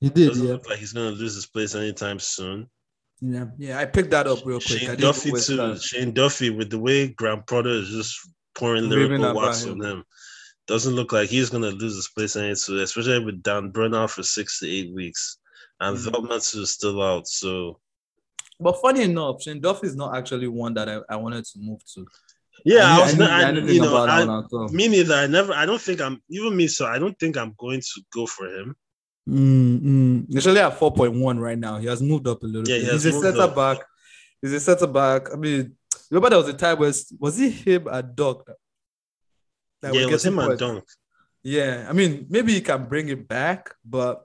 he 0.00 0.08
did. 0.08 0.28
Doesn't 0.28 0.46
Yeah, 0.46 0.52
look 0.54 0.68
like 0.68 0.78
he's 0.78 0.92
gonna 0.92 1.10
lose 1.10 1.34
his 1.34 1.46
place 1.46 1.74
anytime 1.74 2.18
soon. 2.18 2.66
yeah, 3.20 3.46
yeah. 3.58 3.78
I 3.78 3.84
picked 3.86 4.10
that 4.10 4.26
up 4.26 4.40
real 4.44 4.60
quick. 4.60 4.80
Shane 4.80 4.96
Duffy 4.98 5.32
too. 5.32 5.56
time. 5.56 5.78
Shane 5.78 6.12
Duffy 6.12 6.50
with 6.50 6.70
the 6.70 6.78
way 6.78 7.08
Graham 7.08 7.42
Potter 7.46 7.70
is 7.70 7.88
just 7.88 8.18
pouring 8.54 8.88
lyrical 8.88 9.34
wax 9.34 9.64
on 9.66 9.80
him. 9.82 10.04
Doesn't 10.68 10.94
look 10.94 11.12
like 11.12 11.28
he's 11.28 11.50
gonna 11.50 11.70
lose 11.70 11.96
his 11.96 12.08
place 12.14 12.36
anytime 12.36 12.56
soon, 12.56 12.78
especially 12.80 13.24
with 13.24 13.42
Dan 13.42 13.70
Burn 13.70 13.94
out 13.94 14.10
for 14.10 14.22
six 14.22 14.58
to 14.60 14.68
eight 14.68 14.92
weeks. 14.94 15.38
And 15.82 15.96
Mhm. 15.98 16.04
Velmetsu 16.12 16.60
is 16.60 16.70
still 16.70 17.02
out. 17.02 17.26
So 17.26 17.80
But 18.60 18.80
funny 18.80 19.02
enough, 19.02 19.42
Shane 19.42 19.60
Duffy 19.60 19.86
is 19.88 19.96
not 19.96 20.16
actually 20.16 20.46
one 20.46 20.74
that 20.74 20.88
I, 20.88 20.96
I 21.14 21.16
wanted 21.16 21.44
to 21.44 21.58
move 21.58 21.80
to. 21.94 22.06
yeah, 22.64 22.84
I, 22.84 22.94
knew- 22.96 23.02
was 23.02 23.16
not, 23.16 23.30
I, 23.30 23.50
you 23.74 23.80
know, 23.80 23.88
about 23.96 24.06
that 24.06 24.28
I, 24.56 24.56
one 24.56 24.76
me 24.76 24.86
neither. 24.88 25.14
I 25.14 25.26
never 25.26 25.52
I 25.52 25.66
don't 25.66 25.80
think 25.86 26.00
I'm 26.00 26.22
even 26.30 26.56
me, 26.56 26.68
so 26.68 26.86
I 26.86 26.98
don't 27.02 27.18
think 27.18 27.36
I'm 27.36 27.54
going 27.58 27.80
to 27.80 27.96
go 28.14 28.24
for 28.26 28.46
him. 28.46 28.76
Mm, 29.28 29.80
mm. 29.80 30.26
He's 30.32 30.46
only 30.46 30.60
at 30.60 30.78
4.1 30.78 31.38
right 31.40 31.58
now. 31.58 31.78
He 31.78 31.86
has 31.86 32.00
moved 32.02 32.26
up 32.28 32.42
a 32.42 32.46
little 32.46 32.68
Yeah, 32.68 32.76
he 32.76 32.82
bit. 32.84 32.92
has 32.92 33.04
He's 33.04 33.16
a 33.16 33.20
center 33.20 33.42
up. 33.42 33.54
back. 33.56 33.78
He's 34.40 34.52
a 34.52 34.60
center 34.60 34.86
back. 34.86 35.28
I 35.32 35.36
mean, 35.36 35.76
remember 36.10 36.30
there 36.30 36.38
was 36.38 36.48
a 36.48 36.54
time 36.54 36.78
where 36.78 36.92
was 37.20 37.36
he 37.38 37.50
him 37.50 37.84
that- 37.84 38.16
that 38.16 39.94
yeah, 39.94 40.00
it 40.02 40.10
was 40.10 40.24
him 40.24 40.34
points? 40.36 40.60
Dunk. 40.60 40.84
Yeah, 41.42 41.86
I 41.88 41.92
mean, 41.92 42.26
maybe 42.30 42.52
he 42.52 42.60
can 42.60 42.84
bring 42.88 43.08
it 43.08 43.26
back, 43.26 43.74
but 43.84 44.24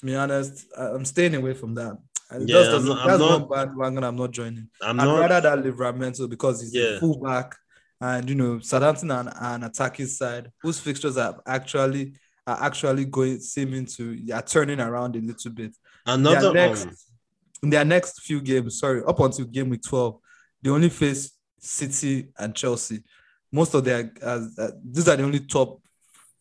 to 0.00 0.06
be 0.06 0.14
honest, 0.16 0.66
I'm 0.76 1.04
staying 1.04 1.34
away 1.34 1.54
from 1.54 1.74
that. 1.74 1.96
And 2.30 2.48
Yeah, 2.48 2.58
that's, 2.62 2.68
I'm 2.74 2.86
that's, 2.86 2.88
not- 2.88 3.08
I'm 3.10 3.18
not- 3.18 3.48
one 3.50 3.66
bandwagon 3.66 4.04
I'm 4.04 4.16
not 4.16 4.30
joining. 4.30 4.68
I'm 4.82 4.98
I'd 5.00 5.04
not 5.04 5.20
rather 5.30 5.56
that 5.56 5.64
Livramento 5.64 6.28
because 6.28 6.60
he's 6.62 6.74
Yeah. 6.74 6.96
a 6.96 7.00
fullback 7.00 7.56
and 8.00 8.28
you 8.28 8.34
know 8.34 8.60
Southampton 8.60 9.10
and 9.10 9.28
an 9.40 9.64
attacking 9.64 10.06
side 10.06 10.50
whose 10.62 10.80
fixtures 10.80 11.16
are 11.18 11.40
actually 11.46 12.14
are 12.46 12.62
actually 12.62 13.04
going 13.04 13.38
seeming 13.40 13.84
to 13.84 14.16
are 14.32 14.42
turning 14.42 14.80
around 14.80 15.16
a 15.16 15.20
little 15.20 15.50
bit. 15.50 15.74
another 16.06 16.52
their 16.52 16.68
next, 16.68 16.86
in 17.62 17.68
their 17.70 17.84
next 17.84 18.22
few 18.22 18.40
games, 18.40 18.78
sorry, 18.78 19.02
up 19.06 19.20
until 19.20 19.44
game 19.44 19.68
week 19.68 19.82
12, 19.82 20.18
they 20.62 20.70
only 20.70 20.88
face 20.88 21.32
City 21.58 22.28
and 22.38 22.54
Chelsea. 22.54 23.02
Most 23.52 23.74
of 23.74 23.84
their 23.84 24.10
uh, 24.22 24.40
these 24.82 25.08
are 25.08 25.16
the 25.16 25.24
only 25.24 25.40
top 25.40 25.82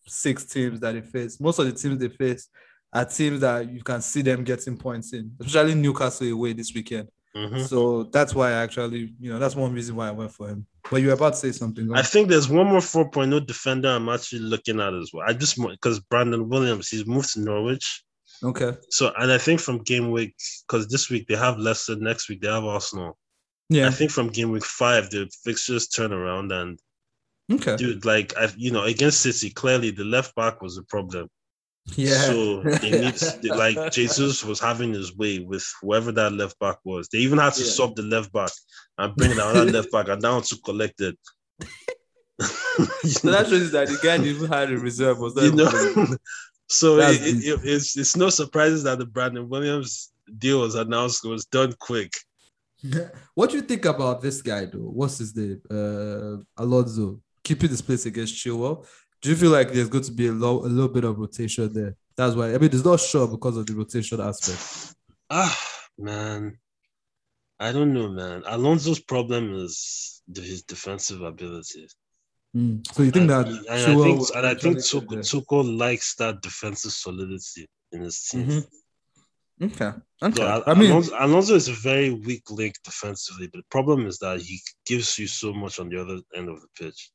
six 0.08 0.45
teams 0.45 0.80
that 0.80 0.93
they 0.93 1.02
face. 1.02 1.39
Most 1.41 1.60
of 1.60 1.65
the 1.65 1.74
teams 1.74 1.98
they 2.00 2.10
face 2.10 2.48
are 2.93 3.06
teams 3.06 3.39
that 3.41 3.69
you 3.71 3.84
can 3.84 4.02
see 4.02 4.21
them 4.21 4.43
getting 4.43 4.78
points 4.78 5.13
in, 5.13 5.32
especially 5.39 5.75
Newcastle 5.75 6.28
away 6.32 6.54
this 6.54 6.73
weekend. 6.73 7.08
mhm. 7.36 7.67
So 7.67 8.04
that's 8.04 8.34
why 8.34 8.49
I 8.49 8.63
actually, 8.63 9.13
you 9.19 9.32
know, 9.32 9.38
that's 9.39 9.56
one 9.56 9.73
reason 9.73 9.95
why 9.95 10.08
I 10.08 10.12
went 10.12 10.32
for 10.32 10.47
him. 10.49 10.65
But 10.89 11.02
you 11.02 11.08
were 11.08 11.13
about 11.13 11.34
to 11.34 11.39
say 11.39 11.52
something. 11.52 11.93
I 11.93 12.02
think 12.02 12.30
there's 12.30 12.49
one 12.49 12.67
more 12.67 12.80
4.0 12.80 13.45
defender 13.45 13.89
I'm 13.89 14.10
actually 14.10 14.39
looking 14.41 14.80
at 14.80 14.93
as 14.95 15.12
well. 15.13 15.23
I 15.28 15.34
just 15.34 15.56
because 15.62 15.99
Brandon 15.99 16.49
Williams, 16.49 16.89
he's 16.89 17.06
moved 17.06 17.34
to 17.34 17.41
Norwich. 17.41 18.04
okay. 18.43 18.73
So, 18.89 19.12
and 19.17 19.32
I 19.32 19.38
think 19.38 19.60
from 19.60 19.84
game 19.84 20.10
week, 20.12 20.34
because 20.67 20.88
this 20.88 21.10
week 21.12 21.28
they 21.28 21.36
have 21.36 21.58
Leicester, 21.60 21.95
next 21.97 22.28
week 22.30 22.41
they 22.41 22.47
have 22.47 22.63
Arsenal. 22.63 23.17
Yeah. 23.69 23.88
I 23.88 23.91
think 23.91 24.10
from 24.10 24.30
game 24.30 24.49
week 24.52 24.65
five, 24.65 25.12
the 25.12 25.30
fixtures 25.43 25.88
turn 25.89 26.12
around. 26.12 26.52
And 26.52 26.80
Okay. 27.52 27.75
dude, 27.78 28.06
like, 28.06 28.36
I, 28.38 28.49
you 28.58 28.71
know, 28.71 28.84
against 28.84 29.21
City, 29.21 29.49
clearly 29.52 29.91
the 29.91 30.04
left 30.04 30.34
back 30.36 30.62
was 30.62 30.78
a 30.78 30.84
problem. 30.84 31.28
Yeah. 31.95 32.21
So 32.21 32.62
they 32.82 32.91
need, 32.91 33.13
they- 33.41 33.49
like, 33.49 33.91
Jesus 33.91 34.43
was 34.43 34.60
having 34.60 34.93
his 34.93 35.15
way 35.15 35.39
with 35.39 35.65
whoever 35.82 36.12
that 36.13 36.34
left 36.34 36.58
back 36.60 36.78
was. 36.84 37.08
They 37.10 37.19
even 37.19 37.38
had 37.39 37.54
to 37.54 37.63
Yeah. 37.63 37.69
sub 37.71 37.95
the 37.95 38.04
left 38.04 38.32
back 38.32 38.52
and 38.97 39.15
bring 39.15 39.32
another 39.32 39.65
left 39.65 39.91
back 39.91 40.08
and 40.10 40.21
down 40.21 40.41
to 40.43 40.58
collect 40.65 41.02
it. 41.02 41.17
So 43.04 43.32
that 43.32 43.47
shows 43.49 43.71
that 43.71 43.88
the 43.89 43.99
guy 44.02 44.17
even 44.23 44.47
had 44.49 44.71
a 44.71 44.78
reserve 44.78 45.19
was 45.19 45.36
not 45.36 45.43
you 45.43 45.52
know. 45.52 46.15
so 46.67 46.97
it, 46.99 47.19
it- 47.21 47.60
it's 47.63 47.97
it's 47.97 48.15
no 48.15 48.30
surprises 48.30 48.84
that 48.84 48.97
the 48.99 49.06
Brandon 49.06 49.49
Williams 49.49 50.12
deal 50.38 50.62
was 50.62 50.75
announced 50.75 51.25
was 51.25 51.45
done 51.45 51.73
quick. 51.80 52.13
what 53.36 53.49
do 53.49 53.58
you 53.58 53.62
think 53.62 53.84
about 53.84 54.21
this 54.21 54.41
guy 54.41 54.63
though? 54.65 54.78
What's 54.99 55.17
his 55.17 55.36
name? 55.36 55.62
Uh 55.69 56.38
Alonso 56.56 57.19
keeping 57.43 57.69
this 57.69 57.82
place 57.82 58.06
against 58.06 58.36
Chilwell. 58.36 58.86
Do 59.21 59.29
you 59.29 59.36
feel 59.36 59.51
like 59.51 59.71
there's 59.73 59.89
going 59.89 60.03
to 60.05 60.12
be 60.12 60.27
a, 60.27 60.32
lo- 60.32 60.62
a 60.63 60.67
little 60.67 60.88
bit 60.89 61.03
of 61.03 61.17
rotation 61.19 61.71
there? 61.73 61.95
That's 62.15 62.36
why 62.36 62.53
I 62.53 62.58
mean 62.58 62.65
it's 62.73 62.86
not 62.86 62.99
sure 62.99 63.27
because 63.27 63.58
of 63.58 63.65
the 63.65 63.73
rotation 63.75 64.19
aspect. 64.21 64.95
Ah 65.29 65.58
man, 65.97 66.58
I 67.60 67.71
don't 67.71 67.93
know, 67.93 68.10
man. 68.10 68.43
Alonso's 68.45 68.99
problem 68.99 69.53
is 69.55 70.21
the, 70.27 70.41
his 70.41 70.63
defensive 70.63 71.21
ability. 71.21 71.88
Mm. 72.55 72.86
So 72.93 73.03
you 73.03 73.12
think 73.12 73.27
that 73.27 73.45
and, 73.47 73.58
and 73.58 73.67
I 73.69 74.03
think 74.03 74.36
and 74.36 74.45
I 74.47 74.55
think 74.55 74.77
Tuchel. 74.77 75.19
Tuchel 75.45 75.77
likes 75.77 76.15
that 76.15 76.41
defensive 76.41 76.91
solidity 76.91 77.67
in 77.91 78.01
his 78.01 78.21
team. 78.21 78.45
Mhm. 78.47 78.65
Okay. 79.62 79.91
Okay. 80.23 80.41
Al- 80.43 80.63
I 80.65 80.73
mean, 80.73 80.91
Alonso, 80.91 81.15
Alonso 81.19 81.55
is 81.55 81.67
a 81.67 81.73
very 81.73 82.12
weak 82.12 82.49
link 82.49 82.75
defensively, 82.84 83.47
but 83.51 83.60
the 83.60 83.67
problem 83.69 84.08
is 84.08 84.17
that 84.19 84.41
he 84.41 84.60
gives 84.86 85.19
you 85.19 85.27
so 85.27 85.53
much 85.53 85.79
on 85.79 85.89
the 85.89 86.01
other 86.01 86.19
end 86.36 86.49
of 86.49 86.62
the 86.62 86.67
pitch. 86.79 87.12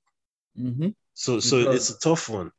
mhm. 0.58 0.94
So 1.14 1.40
so 1.40 1.64
does. 1.64 1.74
it's 1.90 1.90
a 1.96 2.00
tough 2.00 2.28
one. 2.28 2.50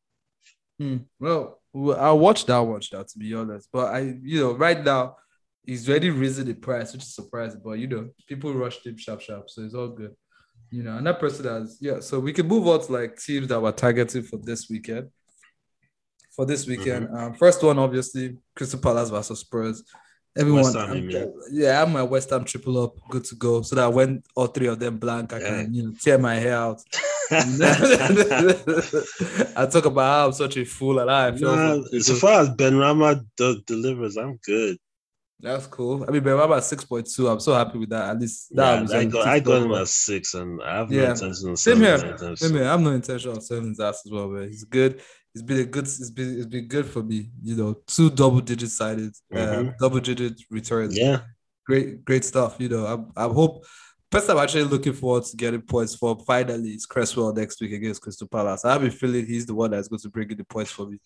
Hmm. 0.80 0.98
Well, 1.20 1.60
I'll 1.76 2.20
watch 2.20 2.46
that 2.46 2.60
watch 2.60 2.90
that 2.92 3.08
to 3.10 3.20
be 3.20 3.34
honest. 3.34 3.70
But 3.72 3.94
I, 3.94 4.00
you 4.24 4.40
know, 4.42 4.54
right 4.54 4.84
now 4.84 5.18
he's 5.64 5.88
already 5.90 6.10
risen 6.10 6.48
the 6.48 6.54
price, 6.54 6.94
which 6.94 7.04
is 7.04 7.14
surprising. 7.16 7.62
But 7.64 7.74
you 7.80 7.88
know, 7.88 8.10
people 8.28 8.54
rushed 8.54 8.86
him 8.86 8.98
sharp, 8.98 9.22
sharp, 9.22 9.50
so 9.50 9.62
it's 9.64 9.74
all 9.76 9.90
good. 9.90 10.16
You 10.72 10.84
know, 10.84 10.98
and 10.98 11.06
that 11.08 11.20
person 11.20 11.46
has 11.46 11.78
yeah. 11.82 12.00
So 12.00 12.20
we 12.20 12.34
can 12.34 12.48
move 12.48 12.68
on 12.68 12.82
to 12.86 12.92
like 12.92 13.18
teams 13.22 13.48
that 13.50 13.62
were 13.62 13.72
targeted 13.72 14.26
for 14.28 14.38
this 14.38 14.70
weekend. 14.70 15.10
For 16.36 16.46
this 16.46 16.68
weekend, 16.68 17.08
Mm-hmm. 17.08 17.16
um, 17.18 17.34
first 17.36 17.64
one 17.64 17.80
obviously 17.80 18.38
Crystal 18.56 18.80
Palace 18.80 19.10
versus 19.10 19.40
Spurs. 19.40 19.84
Everyone, 20.38 20.66
Ham, 20.74 20.90
I'm- 20.92 21.34
yeah, 21.50 21.70
I 21.70 21.74
have 21.80 21.90
my 21.92 22.04
West 22.04 22.30
Ham 22.32 22.44
triple 22.44 22.84
up, 22.84 22.96
good 23.10 23.24
to 23.26 23.36
go. 23.36 23.62
So 23.62 23.76
that 23.78 23.94
when 23.94 24.22
all 24.36 24.48
three 24.48 24.68
of 24.68 24.80
them 24.80 24.98
blank, 24.98 25.32
I 25.32 25.40
can 25.40 25.74
you 25.74 25.84
know 25.84 25.94
tear 26.02 26.18
my 26.18 26.36
hair 26.36 26.56
out. 26.56 26.82
I 29.58 29.66
talk 29.72 29.86
about 29.86 30.02
how 30.06 30.26
I'm 30.28 30.34
such 30.34 30.58
a 30.58 30.66
fool 30.66 31.00
and 31.00 31.10
how 31.10 31.28
I 31.28 31.32
feel. 31.36 31.56
Nah, 31.56 31.82
for 31.90 32.00
so 32.00 32.16
far 32.16 32.42
as 32.42 32.50
Benrahma 32.50 33.26
do- 33.38 33.62
delivers, 33.66 34.18
I'm 34.18 34.38
good. 34.46 34.78
That's 35.40 35.68
cool. 35.68 36.06
I 36.08 36.12
mean, 36.12 36.24
but 36.24 36.32
about 36.32 36.64
six 36.64 36.86
point 36.86 37.10
two. 37.14 37.28
I'm 37.28 37.40
so 37.40 37.54
happy 37.54 37.78
with 37.78 37.90
that. 37.90 38.10
At 38.12 38.20
least 38.20 38.56
that 38.56 38.90
Yeah, 38.90 38.98
I 38.98 39.06
got 39.06 39.28
I 39.28 39.40
got 39.40 39.64
him 39.64 39.72
at 39.74 39.88
six, 39.88 40.34
and 40.34 40.62
I 40.64 40.78
have 40.78 40.92
Yeah. 40.92 41.06
no 41.06 41.12
intention 41.12 41.50
of 41.50 41.60
Same 41.60 41.78
here. 41.82 42.18
Same 42.18 42.36
soon. 42.38 42.54
here. 42.54 42.64
I 42.64 42.72
have 42.72 42.82
no 42.82 42.92
intention 42.92 43.32
of 43.32 43.44
selling 43.44 43.70
his 43.70 43.80
ass 43.80 44.02
as 44.06 44.12
well, 44.12 44.30
but 44.32 44.48
he's 44.48 44.64
good. 44.64 45.02
It's 45.34 45.44
been 45.44 45.60
a 45.60 45.66
good. 45.66 45.84
It's 45.84 46.10
been 46.10 46.38
it's 46.38 46.46
been 46.48 46.68
good 46.68 46.86
for 46.86 47.04
me. 47.04 47.30
You 47.44 47.56
know, 47.58 47.74
two 47.86 48.10
double 48.10 48.40
digit 48.40 48.70
sided, 48.70 49.14
uh, 49.34 49.38
Mhm. 49.38 49.74
double 49.78 50.00
digit 50.00 50.42
returns. 50.50 50.98
Yeah, 50.98 51.20
Great, 51.66 52.06
great 52.06 52.24
stuff. 52.24 52.56
You 52.60 52.70
know, 52.70 52.86
I 53.18 53.26
I 53.26 53.28
hope. 53.28 53.66
Person 54.16 54.38
I'm 54.38 54.44
actually 54.44 54.64
looking 54.64 54.94
forward 54.94 55.26
to 55.26 55.36
getting 55.36 55.62
points 55.62 55.94
for 55.94 56.18
finally 56.26 56.70
is 56.70 56.86
Cresswell 56.86 57.34
next 57.34 57.60
week 57.60 57.74
against 57.74 58.02
Crystal 58.02 58.30
Palace. 58.30 58.64
I 58.64 58.72
have 58.72 58.82
a 58.82 58.90
feeling 58.90 59.26
he's 59.26 59.46
the 59.46 59.54
one 59.54 59.72
that's 59.72 59.90
going 59.90 60.00
to 60.00 60.10
bring 60.10 60.32
in 60.32 60.38
the 60.38 60.46
points 60.46 60.72
for 60.72 60.88
me. 60.88 61.00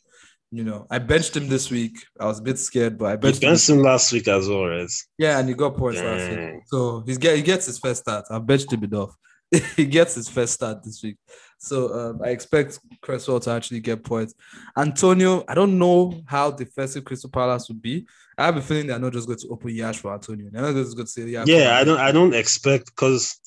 You 0.52 0.64
know, 0.64 0.86
I 0.92 1.00
benched 1.00 1.36
him 1.36 1.48
this 1.50 1.72
week. 1.72 1.98
I 2.20 2.26
was 2.26 2.38
a 2.38 2.44
bit 2.44 2.60
scared, 2.60 3.00
but 3.00 3.06
I 3.06 3.12
you 3.14 3.40
benched 3.40 3.68
him. 3.68 3.78
him 3.78 3.84
last 3.84 4.14
week 4.14 4.28
as 4.28 4.48
well, 4.48 4.68
right? 4.68 4.88
Yeah, 5.18 5.40
and 5.40 5.50
he 5.50 5.56
got 5.56 5.76
points 5.76 6.00
last 6.00 6.30
week. 6.30 6.62
So 6.68 7.02
he's 7.04 7.18
get 7.18 7.36
he 7.36 7.42
gets 7.42 7.66
his 7.66 7.80
first 7.80 8.02
start. 8.02 8.26
I've 8.30 8.46
benched 8.46 8.72
him 8.72 8.84
enough. 8.84 9.16
he 9.76 9.86
gets 9.86 10.16
his 10.16 10.30
first 10.30 10.54
start 10.54 10.84
this 10.84 11.02
week. 11.04 11.18
So 11.58 11.94
um, 11.94 12.22
I 12.24 12.30
expect 12.30 12.80
Cresswell 13.02 13.40
to 13.42 13.52
actually 13.52 13.80
get 13.80 14.04
points. 14.04 14.34
Antonio, 14.78 15.44
I 15.48 15.56
don't 15.56 15.78
know 15.78 16.22
how 16.26 16.52
defensive 16.52 17.04
Crystal 17.04 17.30
Palace 17.30 17.68
would 17.68 17.82
be. 17.82 18.08
I 18.38 18.46
have 18.46 18.58
a 18.58 18.62
feeling 18.62 18.88
they're 18.88 19.00
not 19.00 19.14
just 19.14 19.28
going 19.28 19.40
to 19.40 19.48
open 19.50 19.72
Yash 19.72 19.98
for 19.98 20.14
Antonio. 20.14 20.50
They're 20.52 20.62
not 20.62 20.76
just 20.76 20.96
going 20.96 21.08
to 21.08 21.12
say, 21.12 21.24
yeah, 21.24 21.44
Yeah, 21.46 21.78
I 21.78 21.84
don't 21.84 22.00
I 22.00 22.12
don't 22.12 22.34
expect 22.34 22.86
because 22.88 23.38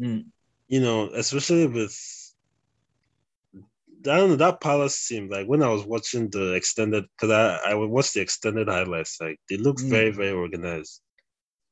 Mm. 0.00 0.24
you 0.68 0.80
know, 0.80 1.10
especially 1.14 1.66
with 1.66 1.94
I 3.54 4.16
don't 4.16 4.30
know 4.30 4.36
that 4.36 4.62
Palace 4.62 5.08
team. 5.08 5.28
Like 5.28 5.46
when 5.46 5.62
I 5.62 5.68
was 5.68 5.84
watching 5.84 6.30
the 6.30 6.54
extended, 6.54 7.04
because 7.16 7.30
I 7.30 7.72
I 7.72 7.74
would 7.74 7.90
watch 7.90 8.12
the 8.14 8.22
extended 8.22 8.68
highlights. 8.68 9.20
Like 9.20 9.38
they 9.50 9.58
look 9.58 9.76
Mm. 9.78 9.90
very 9.90 10.10
very 10.10 10.30
organized. 10.32 11.02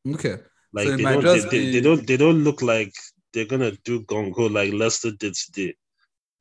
Okay. 0.06 0.36
Like 0.74 0.88
it 0.88 0.96
they 0.98 1.04
don't 1.04 1.24
they, 1.24 1.36
just 1.38 1.50
they, 1.50 1.70
they 1.72 1.80
don't 1.80 2.06
they 2.06 2.16
don't 2.18 2.44
look 2.44 2.60
like 2.60 2.92
they're 3.32 3.44
gonna 3.46 3.72
do 3.84 4.02
gongo 4.02 4.52
like 4.52 4.72
Leicester 4.72 5.10
did 5.10 5.34
today. 5.34 5.74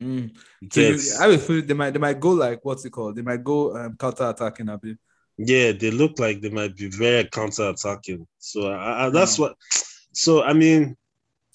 Mm. 0.02 0.36
So. 0.72 0.82
I 1.20 1.24
have 1.24 1.32
a 1.32 1.38
feeling 1.40 1.66
they 1.66 1.74
might 1.74 1.92
they 1.92 2.00
might 2.00 2.20
go 2.20 2.32
like 2.32 2.64
what's 2.64 2.86
it 2.86 2.92
called? 2.92 3.16
They 3.16 3.22
might 3.22 3.44
go 3.44 3.76
um, 3.76 3.96
counter 3.98 4.30
attacking 4.30 4.70
a 4.70 4.78
bit. 4.78 4.98
Yeah, 5.38 5.72
they 5.72 5.92
look 5.92 6.20
like 6.20 6.42
they 6.42 6.50
might 6.50 6.76
be 6.76 6.90
very 6.90 7.26
counter 7.26 7.70
attacking. 7.70 8.28
So 8.40 8.68
I, 8.68 9.06
I, 9.06 9.10
that's 9.10 9.36
Mm. 9.36 9.40
what. 9.40 9.56
So 10.14 10.44
I 10.44 10.54
mean, 10.54 10.96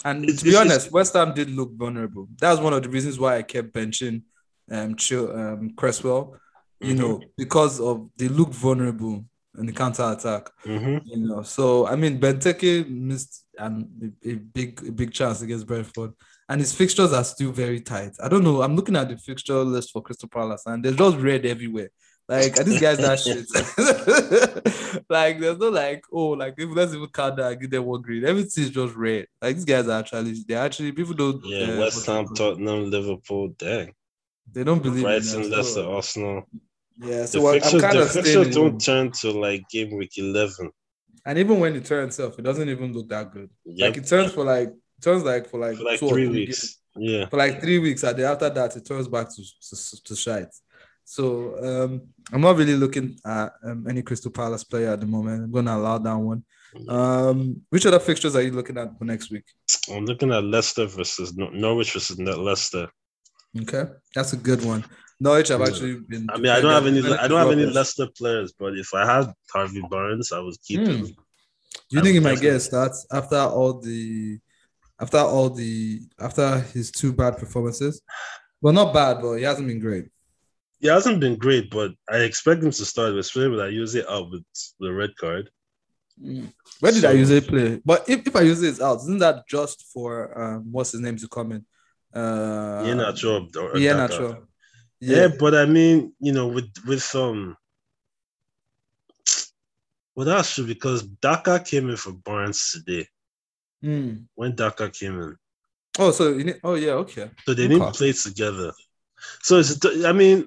And 0.04 0.28
to 0.28 0.44
be 0.44 0.56
honest, 0.56 0.90
West 0.92 1.14
Ham 1.14 1.34
did 1.34 1.50
look 1.50 1.72
vulnerable. 1.72 2.28
That 2.38 2.50
was 2.50 2.60
one 2.60 2.72
of 2.72 2.82
the 2.82 2.88
reasons 2.88 3.18
why 3.18 3.36
I 3.38 3.42
kept 3.42 3.72
benching 3.72 4.22
um, 4.70 4.96
Chil, 4.96 5.30
um 5.36 5.70
Cresswell. 5.76 6.36
You 6.80 6.94
Mhm. 6.94 6.98
know, 6.98 7.20
because 7.36 7.80
of 7.80 8.10
they 8.16 8.28
look 8.28 8.50
vulnerable 8.50 9.24
in 9.58 9.66
the 9.66 9.72
counter 9.72 10.10
attack. 10.12 10.50
mhm. 10.64 11.02
You 11.04 11.16
know, 11.18 11.42
so 11.42 11.86
I 11.86 11.96
mean, 11.96 12.20
Benteke 12.20 12.88
missed 12.88 13.44
um, 13.58 13.88
a, 14.24 14.34
big 14.34 14.82
a 14.88 14.92
big 14.92 15.12
chance 15.12 15.42
against 15.42 15.66
Brentford, 15.66 16.12
and 16.48 16.60
his 16.60 16.72
fixtures 16.72 17.12
are 17.12 17.24
still 17.24 17.52
very 17.52 17.80
tight. 17.80 18.12
I 18.22 18.28
don't 18.28 18.44
know. 18.44 18.62
I'm 18.62 18.76
looking 18.76 18.96
at 18.96 19.08
the 19.08 19.16
fixture 19.18 19.62
list 19.62 19.90
for 19.92 20.02
Crystal 20.02 20.28
Palace, 20.28 20.62
and 20.66 20.84
there's 20.84 20.96
just 20.96 21.16
red 21.18 21.44
everywhere. 21.46 21.90
Like 22.28 22.58
are 22.58 22.64
these 22.64 22.80
guys 22.80 22.98
that 22.98 23.18
shit. 24.94 25.04
like 25.10 25.40
there's 25.40 25.58
no 25.58 25.68
like 25.68 26.04
oh 26.12 26.28
like 26.28 26.54
if 26.56 26.70
let's 26.70 26.94
even 26.94 27.08
count 27.08 27.36
that 27.36 27.60
give 27.60 27.70
them 27.70 27.84
one 27.84 28.00
green. 28.00 28.24
Everything 28.24 28.64
is 28.64 28.70
just 28.70 28.94
red. 28.94 29.26
Like 29.40 29.56
these 29.56 29.64
guys 29.64 29.88
are 29.88 29.98
actually 29.98 30.36
they 30.46 30.54
actually 30.54 30.92
people 30.92 31.14
don't 31.14 31.44
yeah, 31.44 31.72
uh, 31.72 31.80
West 31.80 32.06
Ham. 32.06 32.26
Tottenham, 32.34 32.90
Liverpool, 32.90 33.48
dang, 33.58 33.92
they 34.50 34.64
don't 34.64 34.82
believe 34.82 35.02
Brighton, 35.02 35.50
Leicester, 35.50 35.84
Arsenal. 35.84 36.44
Yeah, 36.98 37.22
The 37.22 37.26
so 37.28 37.46
I- 37.46 37.55
I'm 37.57 37.81
kind 37.81 37.98
the 37.98 38.02
of 38.02 38.11
fixtures 38.12 38.55
don't 38.55 38.81
turn 38.81 39.11
to 39.20 39.31
like 39.33 39.68
game 39.70 39.96
week 39.96 40.16
eleven. 40.18 40.70
and 41.26 41.38
even 41.38 41.59
when 41.61 41.74
it 41.76 41.85
turns 41.85 42.14
itself, 42.14 42.38
it 42.38 42.42
doesn't 42.42 42.68
even 42.68 42.92
look 42.92 43.09
that 43.09 43.33
good. 43.33 43.50
Yep. 43.64 43.88
Like 43.88 43.96
it 43.98 44.07
turns 44.09 44.33
for 44.33 44.44
like 44.44 44.72
turns 45.00 45.22
like 45.24 45.48
for 45.48 45.59
like, 45.61 45.76
for 45.76 45.85
like 45.85 45.98
two 46.00 46.07
or 46.07 46.14
three 46.14 46.26
three 46.26 46.35
weeks. 46.46 46.61
games. 46.61 46.78
Yeah, 46.94 47.26
for 47.28 47.38
like 47.38 47.61
three 47.62 47.78
weeks, 47.78 48.02
and 48.02 48.18
then 48.18 48.31
after 48.31 48.50
that, 48.50 48.76
it 48.76 48.85
turns 48.85 49.09
back 49.09 49.28
to 49.35 49.42
to, 49.42 50.02
to 50.05 50.14
shite. 50.16 50.48
So 51.05 51.57
um, 51.64 52.02
I'm 52.33 52.40
not 52.42 52.57
really 52.57 52.76
looking 52.76 53.16
at 53.26 53.52
um, 53.64 53.87
any 53.88 54.02
Crystal 54.02 54.31
Palace 54.31 54.62
player 54.64 54.90
at 54.90 55.00
the 55.00 55.07
moment. 55.07 55.44
I'm 55.44 55.50
gonna 55.50 55.74
allow 55.76 55.98
that 55.98 56.14
one. 56.16 56.44
Um, 56.88 57.62
which 57.70 57.85
other 57.87 57.98
fixtures 57.98 58.35
are 58.37 58.42
you 58.42 58.52
looking 58.52 58.78
at 58.78 58.96
for 58.98 59.05
next 59.05 59.31
week? 59.31 59.44
I'm 59.92 60.05
looking 60.07 60.33
at 60.33 60.44
Leicester 60.44 60.87
versus 60.87 61.35
Nor- 61.37 61.50
Norwich 61.52 61.92
versus 61.92 62.18
Leicester. 62.18 62.88
Okay, 63.61 63.85
that's 64.14 64.33
a 64.33 64.37
good 64.37 64.64
one. 64.64 64.85
Norwich, 65.22 65.50
I've 65.52 65.62
actually 65.68 65.94
been. 66.12 66.26
I 66.35 66.37
mean, 66.38 66.50
I 66.56 66.61
don't 66.61 66.72
have 66.78 66.87
any. 66.87 67.00
I 67.24 67.26
don't 67.28 67.38
have 67.44 67.50
any. 67.56 67.66
Leicester 67.66 68.08
players, 68.18 68.52
but 68.61 68.76
if 68.76 68.88
I 69.00 69.02
had 69.12 69.26
Harvey 69.52 69.82
Barnes, 69.92 70.32
I 70.32 70.40
would 70.40 70.56
keep 70.66 70.80
Hmm. 70.80 70.87
him. 70.90 71.04
Do 71.06 71.12
you 71.90 72.00
I 72.00 72.02
think 72.02 72.14
he 72.14 72.20
might 72.20 72.40
get 72.40 72.52
definitely- 72.52 72.56
a 72.56 72.61
start 72.61 72.92
after 73.18 73.37
all 73.38 73.74
the, 73.80 74.38
after 75.00 75.18
all 75.18 75.48
the, 75.50 76.00
after 76.18 76.46
his 76.74 76.90
two 76.90 77.12
bad 77.12 77.37
performances? 77.38 77.94
Well, 78.61 78.72
not 78.72 78.92
bad, 78.92 79.14
but 79.22 79.35
he 79.35 79.44
hasn't 79.44 79.68
been 79.68 79.78
great. 79.80 80.06
He 80.80 80.88
hasn't 80.88 81.20
been 81.20 81.37
great, 81.37 81.70
but 81.70 81.92
I 82.11 82.18
expect 82.30 82.62
him 82.64 82.72
to 82.72 82.85
start, 82.85 83.14
especially 83.14 83.50
with 83.50 83.61
I 83.61 83.68
use 83.68 83.94
it 83.94 84.08
out 84.08 84.30
with 84.32 84.44
the 84.80 84.92
red 84.92 85.12
card. 85.22 85.48
Where 86.80 86.92
did 86.92 87.04
I 87.04 87.12
So- 87.12 87.20
usually 87.22 87.40
play? 87.52 87.80
But 87.85 88.08
if, 88.08 88.26
if 88.26 88.35
I 88.37 88.40
use 88.42 88.61
this 88.61 88.80
out, 88.80 88.98
isn't 88.98 89.18
that 89.18 89.37
just 89.48 89.78
for 89.92 90.12
um 90.42 90.72
what's 90.72 90.92
his 90.92 91.00
name 91.00 91.16
to 91.18 91.28
come 91.28 91.52
in? 91.52 91.62
Uh 92.20 92.82
Yeah, 92.87 92.94
natural. 92.94 93.48
Or, 93.56 93.70
or 93.72 93.78
yeah, 93.78 93.92
Daka. 93.94 94.02
natural. 94.08 94.35
Yeah. 95.02 95.16
Yeah. 95.22 95.28
but 95.38 95.54
I 95.54 95.66
mean, 95.66 96.14
you 96.20 96.32
know, 96.32 96.46
with 96.46 96.70
with 96.86 97.12
um, 97.16 97.56
well, 100.14 100.26
that's 100.26 100.54
true 100.54 100.66
because 100.66 101.02
Daka 101.02 101.58
came 101.60 101.90
in 101.90 101.96
for 101.96 102.12
Barnes 102.12 102.72
today. 102.72 103.08
Mm. 103.82 104.26
When 104.36 104.54
Daka 104.54 104.90
came 104.90 105.20
in, 105.20 105.36
Oh, 105.98 106.10
so 106.12 106.30
you 106.32 106.44
need, 106.44 106.60
oh 106.62 106.74
yeah, 106.74 106.92
okay. 107.02 107.30
so 107.44 107.52
they 107.52 107.64
Okay. 107.64 107.74
didn't 107.74 107.94
play 107.94 108.12
together. 108.12 108.72
So 109.42 109.58
it's, 109.58 109.84
I 110.04 110.12
mean, 110.12 110.46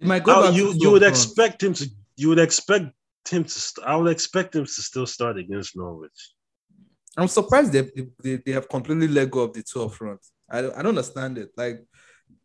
You 0.00 0.06
might 0.08 0.22
go 0.24 0.50
you 0.50 0.72
you 0.78 0.90
would 0.92 1.02
Front. 1.02 1.14
expect 1.16 1.62
him 1.62 1.74
to. 1.74 1.88
You 2.16 2.28
would 2.28 2.38
expect 2.38 2.86
him 3.28 3.42
to. 3.44 3.50
St- 3.50 3.86
I 3.86 3.96
would 3.96 4.10
expect 4.12 4.54
him 4.54 4.64
to 4.64 4.70
still 4.70 5.06
start 5.06 5.38
against 5.38 5.76
Norwich. 5.76 6.30
I'm 7.16 7.28
surprised 7.28 7.72
they, 7.72 7.90
they 8.22 8.36
they 8.44 8.52
have 8.52 8.68
completely 8.68 9.08
let 9.08 9.30
go 9.30 9.40
of 9.40 9.52
the 9.52 9.62
two 9.62 9.82
up 9.82 9.92
front. 9.92 10.20
I 10.48 10.62
don't, 10.62 10.74
I 10.76 10.82
don't 10.82 10.96
understand 10.96 11.38
it. 11.38 11.50
Like 11.56 11.84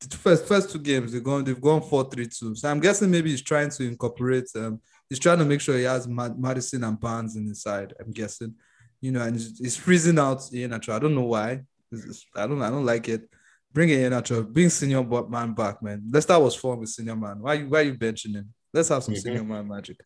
the 0.07 0.17
first 0.17 0.45
first 0.45 0.71
two 0.71 0.79
games 0.79 1.11
they've 1.11 1.23
gone 1.23 1.43
they've 1.43 1.59
gone 1.61 1.81
four 1.81 2.09
three 2.09 2.27
two. 2.27 2.55
So 2.55 2.69
I'm 2.69 2.79
guessing 2.79 3.11
maybe 3.11 3.31
he's 3.31 3.41
trying 3.41 3.69
to 3.71 3.83
incorporate. 3.87 4.45
Um, 4.55 4.79
he's 5.09 5.19
trying 5.19 5.39
to 5.39 5.45
make 5.45 5.61
sure 5.61 5.77
he 5.77 5.83
has 5.83 6.07
Mad- 6.07 6.39
Maddison 6.39 6.83
and 6.83 6.99
Barnes 6.99 7.35
in 7.35 7.45
his 7.47 7.61
side. 7.61 7.93
I'm 7.99 8.11
guessing, 8.11 8.55
you 9.01 9.11
know, 9.11 9.21
and 9.21 9.35
he's, 9.35 9.57
he's 9.59 9.77
freezing 9.77 10.17
out 10.19 10.37
Iheanacho. 10.39 10.93
I 10.93 10.99
don't 10.99 11.15
know 11.15 11.25
why. 11.25 11.61
It's- 11.91 12.25
I 12.35 12.47
don't 12.47 12.61
I 12.61 12.69
don't 12.69 12.85
like 12.85 13.09
it. 13.09 13.29
Bring 13.73 13.89
Iheanacho. 13.89 14.51
Bring 14.51 14.69
senior 14.69 15.03
man 15.03 15.53
back, 15.53 15.81
man. 15.83 16.03
Leicester 16.11 16.39
was 16.39 16.55
fun 16.55 16.79
with 16.79 16.89
senior 16.89 17.15
man. 17.15 17.39
Why 17.39 17.55
you 17.55 17.67
why 17.69 17.81
you 17.81 17.93
benching 17.95 18.35
him? 18.35 18.53
Let's 18.73 18.89
have 18.89 19.03
some 19.03 19.15
Mhm. 19.15 19.21
senior 19.21 19.43
man 19.43 19.67
magic. 19.67 19.99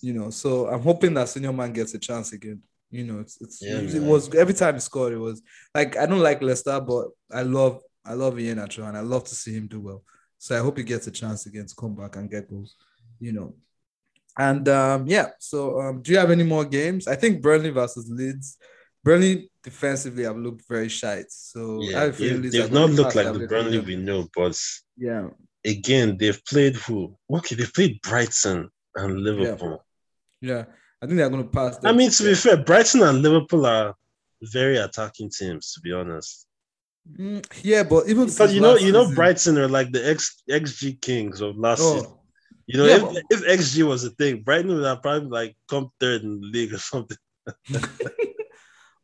You 0.00 0.12
know, 0.14 0.30
so 0.30 0.68
I'm 0.68 0.80
hoping 0.82 1.14
that 1.14 1.28
senior 1.28 1.52
man 1.52 1.72
gets 1.72 1.94
a 1.94 1.98
chance 1.98 2.32
again. 2.32 2.60
You 2.90 3.04
know, 3.04 3.20
it's, 3.20 3.40
it's 3.40 3.62
Yeah, 3.62 3.78
it 3.78 4.02
was 4.02 4.34
every 4.34 4.52
time 4.54 4.74
he 4.74 4.80
scored, 4.80 5.14
it 5.14 5.18
was 5.18 5.40
like 5.74 5.96
I 5.96 6.06
don't 6.06 6.20
like 6.20 6.42
Leicester, 6.42 6.78
but 6.80 7.06
I 7.32 7.42
love 7.42 7.80
I 8.04 8.14
love 8.14 8.34
Iheanacho 8.34 8.86
and 8.86 8.96
I 8.96 9.00
love 9.00 9.24
to 9.24 9.34
see 9.34 9.54
him 9.54 9.66
do 9.66 9.80
well. 9.80 10.02
So 10.38 10.56
I 10.56 10.60
hope 10.60 10.78
he 10.78 10.84
gets 10.84 11.06
a 11.06 11.10
chance 11.10 11.46
again 11.46 11.66
to 11.66 11.74
come 11.74 11.94
back 11.94 12.16
and 12.16 12.30
get 12.30 12.50
goals. 12.50 12.76
You 13.20 13.32
know, 13.32 13.54
and 14.38 14.68
um, 14.68 15.06
yeah. 15.06 15.30
So 15.38 15.80
um, 15.80 16.02
do 16.02 16.12
you 16.12 16.18
have 16.18 16.30
any 16.30 16.42
more 16.44 16.64
games? 16.64 17.06
I 17.06 17.16
think 17.16 17.42
Burnley 17.42 17.70
versus 17.70 18.08
Leeds. 18.10 18.58
Burnley 19.04 19.50
defensively 19.62 20.24
have 20.24 20.36
looked 20.36 20.62
very 20.68 20.88
shite. 20.88 21.30
So 21.30 21.82
Yeah, 21.82 22.00
have 22.00 22.10
a 22.10 22.12
feeling 22.12 22.36
they, 22.36 22.48
Leeds 22.48 22.56
are 22.56 22.62
they've 22.62 22.72
not 22.72 22.90
looked 22.90 23.14
like 23.14 23.32
the 23.32 23.46
Burnley 23.46 23.80
we 23.80 23.96
know, 23.96 24.28
but 24.34 24.58
Yeah, 24.96 25.28
again, 25.64 26.16
they've 26.18 26.44
played 26.44 26.76
who? 26.76 27.16
Okay, 27.32 27.54
they 27.54 27.66
played 27.66 28.00
Brighton 28.02 28.68
and 28.96 29.22
Liverpool. 29.22 29.84
yeah. 30.40 30.64
I 31.00 31.06
think 31.06 31.18
they're 31.18 31.30
going 31.30 31.42
to 31.42 31.50
pass. 31.50 31.78
I 31.84 31.92
mean, 31.92 32.10
to 32.10 32.22
be 32.22 32.34
fair, 32.34 32.56
Brighton 32.56 33.02
and 33.02 33.22
Liverpool 33.22 33.66
are 33.66 33.94
very 34.40 34.76
attacking 34.76 35.30
teams, 35.30 35.72
to 35.72 35.80
be 35.80 35.92
honest. 35.92 36.46
Mm, 37.10 37.44
yeah, 37.64 37.82
but 37.82 38.08
even 38.08 38.26
Because 38.26 38.54
you 38.54 38.60
know, 38.60 38.76
you 38.76 38.92
know, 38.92 39.02
season- 39.02 39.14
Brighton 39.16 39.58
are 39.58 39.68
like 39.68 39.90
the 39.92 40.08
X 40.08 40.42
XG 40.48 41.00
kings 41.00 41.40
of 41.40 41.56
last 41.56 41.80
season. 41.80 42.06
Oh, 42.08 42.18
You 42.66 42.78
know, 42.78 42.84
Yeah, 42.86 42.96
if, 42.96 43.02
but- 43.02 43.22
if 43.30 43.40
XG 43.60 43.82
was 43.86 44.04
a 44.04 44.10
thing, 44.10 44.42
Brighton 44.42 44.72
would 44.74 44.84
have 44.84 45.02
probably 45.02 45.28
like 45.28 45.56
come 45.68 45.90
third 45.98 46.22
in 46.22 46.40
the 46.40 46.46
league 46.46 46.72
or 46.72 46.78
something. 46.78 47.16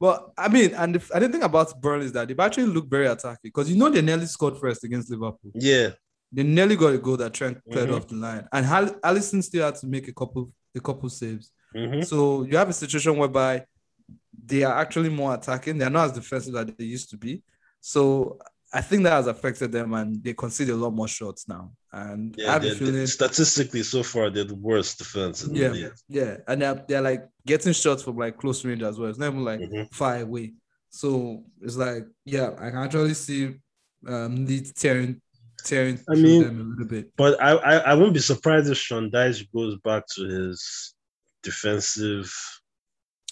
Well, 0.01 0.33
I 0.39 0.47
mean, 0.47 0.75
and 0.75 0.95
if, 0.95 1.11
I 1.13 1.19
didn't 1.19 1.33
think 1.33 1.43
about 1.43 1.81
Burnley 1.81 2.07
is 2.07 2.13
that 2.13 2.29
they've 2.29 2.39
actually 2.39 2.67
looked 2.67 2.89
very 2.89 3.09
attacking 3.09 3.39
because 3.51 3.69
you 3.69 3.77
know 3.77 3.89
they 3.91 4.01
nearly 4.01 4.27
scored 4.27 4.57
first 4.57 4.85
against 4.85 5.11
Liverpool. 5.11 5.51
Yeah, 5.55 5.89
They 6.31 6.45
nearly 6.45 6.77
got 6.77 6.95
a 6.95 6.99
goal 6.99 7.17
that 7.17 7.35
Trent 7.35 7.59
cleared 7.69 7.89
Mhm. 7.91 7.97
off 7.97 8.07
the 8.07 8.15
line, 8.15 8.47
and 8.53 8.65
Hal- 8.65 8.95
Alisson 9.01 9.43
still 9.43 9.65
had 9.65 9.75
to 9.75 9.89
make 9.89 10.07
a 10.07 10.13
couple 10.13 10.53
a 10.77 10.79
couple 10.81 11.09
saves. 11.11 11.51
Mhm. 11.75 12.07
So 12.07 12.45
you 12.45 12.57
have 12.59 12.69
a 12.69 12.73
situation 12.73 13.17
whereby 13.17 13.65
they 14.47 14.63
are 14.63 14.79
actually 14.79 15.09
more 15.09 15.35
attacking. 15.35 15.79
They're 15.79 15.91
not 15.91 16.11
as 16.11 16.13
defensive 16.13 16.55
as 16.55 16.67
they 16.79 16.85
used 16.85 17.11
to 17.11 17.17
be. 17.17 17.43
So 17.93 18.39
I 18.71 18.83
think 18.83 19.03
that 19.05 19.13
has 19.13 19.27
affected 19.29 19.73
them, 19.73 19.95
and 19.95 20.23
they 20.23 20.35
concede 20.35 20.69
a 20.69 20.77
lot 20.77 20.91
more 20.93 21.09
shots 21.09 21.49
now. 21.49 21.73
And 21.91 22.35
I 22.39 22.43
yeah. 22.43 22.53
have 22.53 22.65
a 22.65 22.75
feeling, 22.75 23.07
statistically, 23.07 23.83
so 23.83 24.03
far, 24.03 24.29
they're 24.29 24.45
the 24.45 24.55
worst 24.71 24.99
defense 24.99 25.43
in 25.45 25.55
Yeah. 25.55 25.69
the 25.69 25.75
league. 25.75 25.93
yeah, 26.07 26.37
and 26.47 26.61
they're, 26.61 26.85
they're 26.87 27.01
like 27.11 27.23
getting 27.47 27.73
shots 27.73 28.03
from 28.03 28.17
like 28.19 28.37
close 28.37 28.63
range 28.67 28.83
as 28.83 28.99
well. 28.99 29.09
It's 29.09 29.19
not 29.19 29.29
even 29.33 29.43
like 29.43 29.61
Mhm. 29.61 29.89
far 29.95 30.17
away. 30.19 30.53
So 30.91 31.45
it's 31.63 31.77
like, 31.77 32.05
yeah, 32.27 32.51
I 32.59 32.69
can 32.71 32.81
actually 32.87 33.15
see 33.15 33.55
um 34.07 34.45
Leeds 34.45 34.73
tearing 34.75 35.23
tearing 35.65 35.99
I 36.11 36.15
mean- 36.15 36.43
them 36.43 36.61
a 36.61 36.65
little 36.71 36.87
bit. 36.95 37.07
But 37.17 37.41
I, 37.43 37.51
I, 37.71 37.75
I 37.91 37.95
wouldn't 37.95 38.13
be 38.21 38.21
surprised 38.33 38.69
if 38.71 38.77
Sean 38.77 39.11
Dyche 39.11 39.51
goes 39.51 39.77
back 39.89 40.03
to 40.15 40.23
his 40.37 40.93
defensive. 41.43 42.31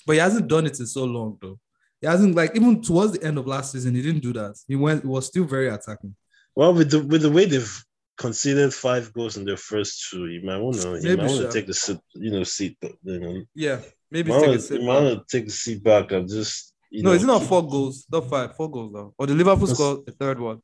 But 0.07 0.15
he 0.15 0.19
hasn't 0.21 0.49
done 0.49 0.65
it 0.67 0.81
in 0.81 0.87
so 0.87 1.05
long 1.05 1.37
though. 1.43 1.59
He 2.01 2.07
hasn't 2.07 2.35
like 2.35 2.55
even 2.55 2.83
towards 2.83 3.13
the 3.13 3.25
end 3.25 3.39
of 3.39 3.47
last 3.47 3.73
season, 3.73 3.95
he 3.95 4.03
didn't 4.03 4.21
do 4.23 4.33
that. 4.35 4.55
He 4.69 4.77
went 4.77 5.03
he 5.03 5.09
was 5.09 5.27
still 5.27 5.45
very 5.45 5.69
attacking. 5.69 6.15
Well, 6.55 6.75
with 6.75 6.91
the 6.91 7.03
with 7.03 7.23
the 7.23 7.31
way 7.31 7.47
they've 7.47 7.85
conceded 8.19 8.73
five 8.73 9.13
goals 9.13 9.37
in 9.37 9.45
their 9.45 9.57
first 9.57 10.09
two, 10.11 10.27
you 10.29 10.43
might 10.45 10.59
want 10.59 10.77
to 10.81 10.89
you 10.97 11.01
Maybe 11.03 11.17
might 11.17 11.27
want 11.31 11.43
to 11.43 11.53
take 11.53 11.67
the 11.67 11.75
seat, 11.75 11.99
you 12.15 12.31
know, 12.31 12.45
seat, 12.45 12.77
you 12.83 13.19
know, 13.21 13.43
Yeah, 13.55 13.81
maybe 14.11 14.31
you 14.33 14.41
take 14.59 14.71
a 14.81 14.83
might 14.85 15.01
to 15.01 15.23
take 15.31 15.47
the 15.47 15.53
seat 15.53 15.83
back 15.83 16.13
and 16.13 16.29
just. 16.29 16.73
You 16.91 17.03
No, 17.03 17.11
know, 17.11 17.15
it's 17.17 17.25
not 17.25 17.41
keep- 17.41 17.49
four 17.49 17.69
goals, 17.69 18.07
not 18.13 18.31
five, 18.31 18.55
four 18.57 18.71
goals 18.71 18.93
now. 18.93 19.13
Or 19.19 19.27
the 19.27 19.35
Liverpool 19.35 19.67
Yes. 19.69 19.77
scored 19.77 20.07
the 20.07 20.13
third 20.13 20.39
one. 20.39 20.63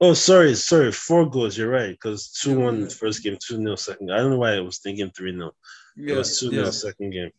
Oh, 0.00 0.14
sorry, 0.14 0.54
sorry, 0.56 0.90
four 0.92 1.30
goals. 1.30 1.56
You're 1.56 1.70
right, 1.70 1.90
because 1.92 2.32
two 2.32 2.50
Yeah, 2.58 2.64
one 2.64 2.80
yeah. 2.82 2.88
first 2.88 3.22
game, 3.22 3.36
two 3.40 3.56
0 3.56 3.76
second. 3.76 4.10
I 4.12 4.16
don't 4.18 4.30
know 4.30 4.38
why 4.38 4.54
I 4.56 4.60
was 4.60 4.78
thinking 4.78 5.10
three 5.16 5.32
0 5.32 5.52
It 5.96 6.16
was 6.16 6.40
two 6.40 6.50
0 6.50 6.64
yeah. 6.64 6.70
second 6.70 7.10
game. 7.12 7.30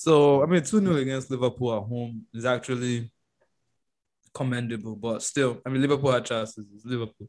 So 0.00 0.44
I 0.44 0.46
mean, 0.46 0.62
two 0.62 0.78
0 0.78 0.94
against 0.94 1.28
Liverpool 1.28 1.74
at 1.76 1.82
home 1.82 2.24
is 2.32 2.44
actually 2.44 3.10
commendable, 4.32 4.94
but 4.94 5.24
still, 5.24 5.60
I 5.66 5.70
mean, 5.70 5.82
Liverpool 5.82 6.12
had 6.12 6.24
chances. 6.24 6.64
It's 6.74 6.84
Liverpool, 6.84 7.28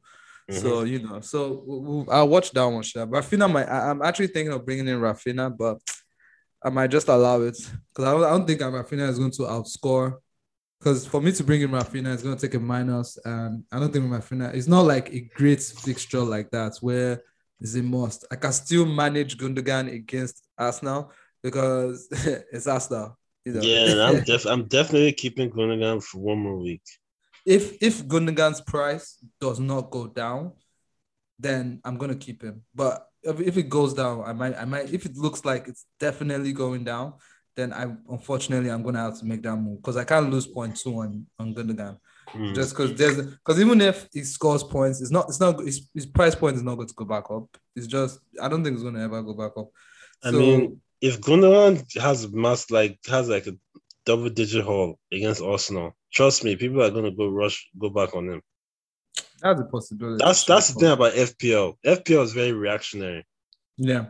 Mm-hmm. 0.49 0.61
so 0.61 0.84
you 0.84 0.99
know. 1.01 1.20
So 1.22 1.63
we- 1.67 1.80
we- 1.80 2.05
I'll 2.11 2.28
watch 2.28 2.51
that 2.51 2.65
one. 2.65 2.84
Sure. 2.84 3.07
Raphinha, 3.07 3.51
might, 3.51 3.67
I, 3.67 3.89
I'm 3.89 4.01
actually 4.03 4.28
thinking 4.28 4.53
of 4.53 4.65
bringing 4.65 4.88
in 4.88 4.99
Raphinha, 4.99 5.55
but 5.57 5.78
I 6.63 6.70
might 6.70 6.91
just 6.91 7.07
allow 7.07 7.41
it 7.41 7.57
because 7.57 8.05
I, 8.05 8.11
don't- 8.11 8.24
I 8.24 8.30
don't 8.30 8.45
think 8.47 8.61
Raphinha 8.61 9.09
is 9.09 9.17
going 9.17 9.32
to 9.32 9.43
outscore. 9.43 10.17
Because 10.80 11.05
for 11.07 11.22
me 11.22 11.32
to 11.34 11.43
bring 11.43 11.61
in 11.61 11.72
Raphinha, 11.72 12.13
it's 12.13 12.22
going 12.24 12.36
to 12.38 12.41
take 12.47 12.53
a 12.53 12.59
minus, 12.59 13.17
and 13.26 13.63
I 13.72 13.80
don't 13.80 13.91
think 13.91 14.05
Raphinha. 14.05 14.53
It's 14.53 14.67
not 14.67 14.82
like 14.82 15.09
a 15.11 15.22
great 15.36 15.61
fixture 15.61 16.22
like 16.22 16.51
that 16.51 16.78
where 16.82 17.22
it's 17.59 17.76
a 17.76 17.82
must. 17.84 18.26
I 18.32 18.36
can 18.36 18.53
still 18.53 18.86
manage 18.86 19.38
Gundogan 19.38 19.91
against 19.91 20.47
Arsenal 20.57 21.11
because 21.43 22.07
it's 22.51 22.67
Arsenal. 22.67 23.17
You 23.45 23.53
know? 23.53 23.61
Yeah, 23.63 24.05
I'm 24.07 24.23
def- 24.23 24.45
I'm 24.45 24.65
definitely 24.67 25.13
keeping 25.13 25.49
Gundogan 25.49 26.03
for 26.03 26.19
one 26.19 26.39
more 26.39 26.57
week. 26.57 26.81
if 27.45 27.81
if 27.81 28.03
Gundogan's 28.05 28.61
price 28.61 29.17
does 29.39 29.59
not 29.59 29.89
go 29.89 30.07
down, 30.07 30.53
then 31.39 31.79
I'm 31.83 31.97
gonna 31.97 32.15
keep 32.15 32.43
him. 32.43 32.63
But 32.75 33.05
if, 33.23 33.57
it 33.57 33.69
goes 33.69 33.93
down, 33.93 34.23
I 34.25 34.33
might 34.33 34.55
I 34.57 34.65
might 34.65 34.93
if 34.93 35.05
it 35.05 35.15
looks 35.17 35.43
like 35.45 35.67
it's 35.67 35.85
definitely 35.99 36.53
going 36.53 36.83
down, 36.83 37.13
then 37.55 37.73
I 37.73 37.83
unfortunately 38.09 38.69
I'm 38.69 38.83
gonna 38.83 38.99
have 38.99 39.19
to 39.19 39.25
make 39.25 39.41
that 39.43 39.55
move 39.55 39.77
because 39.81 39.97
I 39.97 40.03
can't 40.03 40.29
lose 40.29 40.47
point 40.47 40.77
two 40.77 40.99
on 40.99 41.25
on 41.39 41.53
Gundogan 41.55 41.97
Hmm. 42.29 42.53
just 42.53 42.71
because 42.71 42.93
there's 42.93 43.15
because 43.25 43.59
even 43.59 43.81
if 43.81 44.07
he 44.13 44.23
scores 44.23 44.63
points, 44.63 45.01
it's 45.01 45.09
not 45.11 45.25
it's 45.29 45.39
not 45.39 45.59
his, 45.61 45.89
his 45.95 46.05
price 46.05 46.35
point 46.35 46.57
is 46.57 46.61
not 46.63 46.75
going 46.75 46.87
to 46.87 46.93
go 46.93 47.05
back 47.05 47.31
up. 47.31 47.47
It's 47.75 47.87
just 47.87 48.19
I 48.41 48.47
don't 48.47 48.63
think 48.63 48.75
it's 48.75 48.83
gonna 48.83 49.03
ever 49.03 49.23
go 49.23 49.33
back 49.33 49.53
up. 49.57 49.69
I 50.23 50.29
So, 50.31 50.37
mean, 50.37 50.81
if 51.01 51.21
Gundogan 51.21 51.85
has 51.99 52.29
mass 52.31 52.69
like 52.69 52.99
has 53.07 53.29
like 53.29 53.47
a 53.47 53.55
double 54.05 54.29
digit 54.29 54.63
haul 54.63 54.99
against 55.11 55.41
Arsenal, 55.41 55.95
trust 56.11 56.43
me, 56.43 56.55
people 56.55 56.81
are 56.81 56.91
gonna 56.91 57.11
go 57.11 57.29
rush 57.29 57.69
go 57.77 57.89
back 57.89 58.15
on 58.15 58.29
him. 58.29 58.41
that's 59.41 59.61
a 59.61 59.65
possibility. 59.65 60.23
That's 60.23 60.43
that's 60.43 60.73
the 60.73 60.79
thing 60.79 60.91
about 60.91 61.13
FPL. 61.13 61.77
FPL 61.85 62.23
is 62.23 62.33
very 62.33 62.51
reactionary. 62.51 63.25
Yeah, 63.77 64.07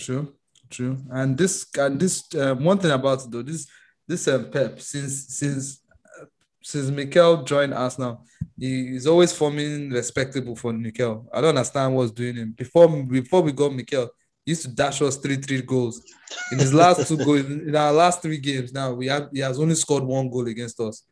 true, 0.00 0.34
true. 0.70 0.98
And 1.10 1.38
this 1.38 1.66
and 1.78 2.00
this 2.00 2.24
um, 2.34 2.64
one 2.64 2.78
thing 2.78 2.90
about 2.90 3.24
it 3.24 3.30
though, 3.30 3.42
this 3.42 3.68
this 4.08 4.26
um, 4.28 4.50
Pep 4.50 4.80
since 4.80 5.28
since 5.28 5.80
uh, 6.20 6.24
since 6.62 6.90
Mikel 6.90 7.44
joined 7.44 7.72
Arsenal, 7.72 8.26
he 8.58 8.96
is 8.96 9.06
always 9.06 9.32
forming 9.32 9.90
respectable 9.90 10.56
for 10.56 10.72
Mikel. 10.72 11.28
I 11.32 11.40
don't 11.40 11.50
understand 11.50 11.94
what's 11.94 12.10
doing 12.10 12.36
him 12.36 12.52
before 12.52 12.88
before 13.04 13.42
we 13.42 13.52
got 13.52 13.72
Mikel. 13.72 14.10
He 14.44 14.52
used 14.52 14.62
to 14.62 14.68
dash 14.68 15.00
us 15.02 15.16
three 15.16 15.36
three 15.36 15.62
goals 15.62 16.02
in 16.50 16.58
his 16.58 16.74
last 16.74 17.06
two 17.08 17.16
goals 17.16 17.40
in 17.44 17.74
our 17.76 17.92
last 17.92 18.22
three 18.22 18.38
games. 18.38 18.72
Now 18.72 18.92
we 18.92 19.06
have 19.06 19.28
he 19.32 19.40
has 19.40 19.58
only 19.58 19.74
scored 19.74 20.04
one 20.04 20.28
goal 20.30 20.46
against 20.48 20.78
us. 20.80 21.04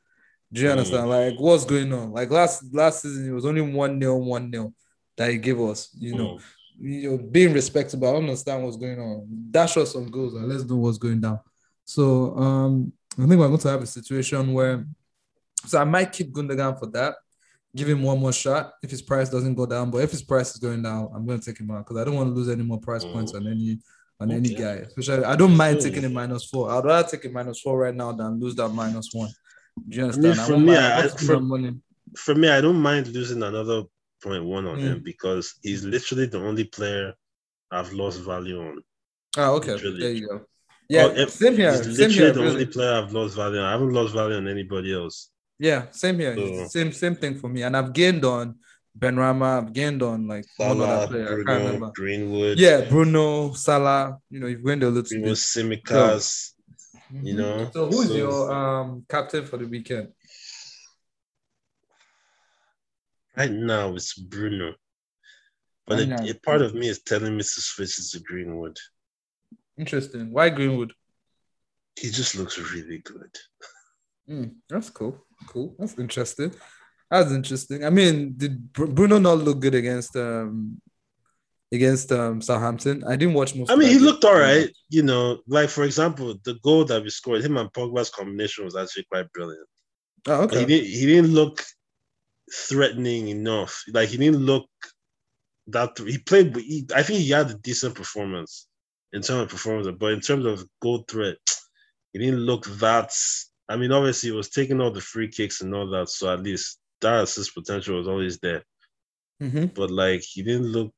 Do 0.53 0.61
you 0.63 0.69
Mm. 0.69 0.73
understand? 0.73 1.09
Like 1.11 1.35
what's 1.39 1.65
going 1.65 1.93
on? 1.93 2.13
Like 2.13 2.31
last 2.31 2.65
last 2.75 3.03
season, 3.03 3.29
it 3.29 3.33
was 3.33 3.47
only 3.47 3.61
one 3.61 3.99
nil, 3.99 4.21
one 4.21 4.51
nil 4.51 4.75
that 5.17 5.31
he 5.31 5.39
gave 5.39 5.61
us. 5.61 5.91
You 5.99 6.15
know 6.15 6.29
Mm. 6.29 6.41
you 6.83 7.11
know, 7.11 7.19
being 7.19 7.53
respectable. 7.53 8.09
I 8.09 8.17
understand 8.17 8.65
what's 8.65 8.77
going 8.79 8.99
on. 8.99 9.27
Dash 9.51 9.77
us 9.77 9.93
some 9.93 10.11
goals 10.11 10.35
and 10.35 10.49
let's 10.49 10.65
know 10.65 10.77
what's 10.77 10.97
going 10.99 11.21
down. 11.21 11.39
So 11.85 12.35
um, 12.37 12.93
I 13.19 13.27
think 13.27 13.39
we're 13.39 13.49
going 13.49 13.59
to 13.59 13.69
have 13.69 13.83
a 13.83 13.87
situation 13.87 14.55
where, 14.55 14.87
so 15.67 15.79
I 15.79 15.85
might 15.85 16.11
keep 16.11 16.33
Gundogan 16.33 16.79
for 16.79 16.87
that, 16.87 17.17
give 17.77 17.89
him 17.89 18.03
one 18.03 18.19
more 18.19 18.33
shot 18.33 18.73
if 18.83 18.91
his 18.91 19.03
price 19.03 19.29
doesn't 19.29 19.55
go 19.55 19.67
down. 19.67 19.91
But 19.91 19.99
if 19.99 20.11
his 20.11 20.23
price 20.23 20.51
is 20.51 20.57
going 20.57 20.83
down, 20.83 21.11
I'm 21.15 21.27
going 21.27 21.39
to 21.41 21.45
take 21.45 21.61
him 21.61 21.71
out 21.71 21.87
because 21.87 22.01
I 22.01 22.05
don't 22.05 22.15
want 22.17 22.29
to 22.31 22.35
lose 22.35 22.49
any 22.49 22.63
more 22.63 22.81
price 22.81 23.05
points 23.05 23.35
on 23.35 23.47
any 23.47 23.79
on 24.21 24.31
any 24.31 24.55
guy. 24.55 24.83
Especially, 24.87 25.25
I 25.25 25.37
don't 25.37 25.57
mind 25.57 25.81
taking 25.81 26.05
a 26.05 26.09
minus 26.11 26.45
four. 26.45 26.71
I'd 26.71 26.85
rather 26.85 27.09
take 27.09 27.25
a 27.25 27.29
minus 27.31 27.61
four 27.61 27.79
right 27.79 27.95
now 27.95 28.13
than 28.13 28.39
lose 28.41 28.55
that 28.57 28.69
minus 28.69 29.11
one. 29.13 29.31
Do 29.89 29.97
you 29.97 30.05
understand? 30.05 30.41
I, 30.41 30.47
for 30.47 30.59
me, 30.59 30.77
I- 30.77 30.99
I 31.05 31.09
for- 31.09 31.41
money. 31.41 31.73
For 32.17 32.35
me, 32.35 32.49
I 32.49 32.61
don't 32.61 32.81
mind 32.81 33.07
losing 33.09 33.43
another 33.43 33.85
point 34.23 34.45
one 34.45 34.67
on 34.67 34.79
Mm. 34.79 34.83
him 34.83 35.03
because 35.05 35.55
he's 35.63 35.85
literally 35.85 36.27
the 36.27 36.39
only 36.39 36.65
player 36.65 37.15
I've 37.71 37.93
lost 37.93 38.21
value 38.21 38.61
on. 38.61 38.83
Oh, 39.39 39.55
okay. 39.57 39.75
Literally. 39.75 40.01
There 40.01 40.11
you 40.13 40.27
go. 40.29 40.41
Yeah, 40.89 41.05
Oh, 41.17 41.27
same 41.27 41.55
here. 41.57 41.71
He's 41.73 41.83
Same 41.83 42.09
literally 42.09 42.15
here. 42.17 42.33
the 42.33 42.41
really. 42.41 42.53
only 42.53 42.67
player 42.67 42.93
I've 42.95 43.13
lost 43.13 43.37
value 43.37 43.61
on. 43.61 43.65
I 43.65 43.71
haven't 43.71 43.93
lost 43.93 44.13
value 44.13 44.37
on 44.37 44.49
anybody 44.49 44.93
else. 44.93 45.30
Yeah, 45.61 45.91
same 45.91 46.19
here. 46.19 46.35
So- 46.35 46.67
same 46.69 46.91
same 46.93 47.15
thing 47.17 47.35
for 47.39 47.49
me. 47.51 47.63
And 47.63 47.77
I've 47.77 47.93
gained 47.93 48.25
on 48.25 48.57
Benrahma. 48.99 49.59
I've 49.63 49.73
gained 49.75 50.03
on 50.03 50.27
like 50.27 50.47
one 50.57 50.69
Salah, 50.79 50.87
other 50.89 51.07
player. 51.09 51.25
I 51.43 51.45
can't 51.45 51.65
remember. 51.65 51.93
Greenwood, 51.95 52.59
Yeah, 52.59 52.89
Bruno, 52.89 53.53
Salah. 53.53 54.19
You 54.31 54.41
know, 54.41 54.47
you've 54.47 54.65
gained 54.65 54.83
a 54.83 54.89
little 54.89 55.03
Greenwood, 55.09 55.37
bit. 55.37 55.37
Tsimikas, 55.37 56.55
you 57.13 57.35
Mhm. 57.35 57.37
know. 57.37 57.71
So 57.75 57.87
who's 57.91 58.09
So- 58.09 58.17
your 58.17 58.53
um 58.53 59.05
captain 59.07 59.45
for 59.45 59.59
the 59.59 59.67
weekend? 59.67 60.09
Right 63.37 63.53
now, 63.53 63.95
it's 63.95 64.15
Bruno. 64.15 64.75
But 65.87 66.01
a, 66.01 66.31
a 66.31 66.35
part 66.35 66.63
of 66.63 66.75
me 66.75 66.89
is 66.89 67.03
telling 67.03 67.37
me 67.37 67.43
to 67.43 67.61
switch 67.71 67.99
it 67.99 68.05
to 68.13 68.21
Greenwood. 68.21 68.79
Interesting. 69.77 70.31
Why 70.33 70.49
Greenwood? 70.51 70.93
He 71.97 72.11
just 72.11 72.35
looks 72.35 72.59
really 72.59 72.99
good. 72.99 73.35
Mm, 74.29 74.55
that's 74.69 74.91
cool. 74.91 75.27
Cool. 75.47 75.75
That's 75.79 75.99
interesting. 75.99 76.53
That's 77.11 77.33
interesting. 77.33 77.85
I 77.85 77.91
mean, 77.91 78.35
did 78.37 78.73
Bruno 78.73 79.19
not 79.19 79.39
look 79.39 79.61
good 79.61 79.75
against 79.75 80.15
um 80.17 80.81
against 81.73 82.13
um 82.13 82.41
Southampton? 82.41 83.03
I 83.07 83.17
didn't 83.17 83.35
watch 83.35 83.55
most. 83.55 83.71
I 83.71 83.77
mean, 83.77 83.89
he 83.89 83.95
game. 83.95 84.05
looked 84.05 84.25
all 84.25 84.39
right. 84.39 84.71
You 84.91 85.03
know, 85.03 85.41
like 85.49 85.71
for 85.71 85.85
example, 85.85 86.37
the 86.45 86.55
goal 86.63 86.85
that 86.85 87.03
we 87.03 87.11
scored, 87.11 87.43
him 87.45 87.57
and 87.57 87.73
Pogba's 87.73 88.11
combination 88.11 88.65
was 88.65 88.77
actually 88.77 89.05
quite 89.11 89.33
brilliant. 89.33 89.67
Oh, 90.29 90.47
But 90.47 90.57
He 90.57 90.59
okay. 90.59 90.67
didn't. 90.67 90.87
He 90.89 91.07
didn't 91.07 91.33
look 91.35 91.65
threatening 92.53 93.29
enough. 93.29 93.83
Like 93.93 94.09
he 94.09 94.17
didn't 94.17 94.45
look 94.45 94.69
that. 95.69 95.99
He 95.99 96.19
played. 96.19 96.57
He, 96.57 96.87
I 96.95 97.03
think 97.03 97.21
he 97.21 97.31
had 97.31 97.51
a 97.51 97.55
decent 97.55 97.97
performance 97.97 98.69
in 99.13 99.23
terms 99.23 99.43
of 99.43 99.49
performance, 99.49 99.89
but 99.99 100.13
in 100.13 100.21
terms 100.21 100.47
of 100.47 100.65
goal 100.81 101.05
threat, 101.11 101.39
he 102.13 102.21
didn't 102.21 102.41
look 102.41 102.67
that. 102.79 103.13
I 103.71 103.77
mean, 103.77 103.93
obviously, 103.93 104.31
he 104.31 104.37
was 104.37 104.51
taking 104.51 104.81
all 104.81 104.91
the 104.91 105.01
free 105.01 105.29
kicks 105.29 105.61
and 105.61 105.75
all 105.75 105.89
that, 105.91 106.09
so 106.09 106.33
at 106.33 106.43
least 106.43 106.79
that 107.01 107.23
assist 107.23 107.55
potential 107.55 107.97
was 107.97 108.09
always 108.09 108.39
there. 108.39 108.65
hmm 109.41 109.67
But 109.67 109.91
like, 109.91 110.23
he 110.23 110.43
didn't 110.43 110.67
look. 110.67 110.93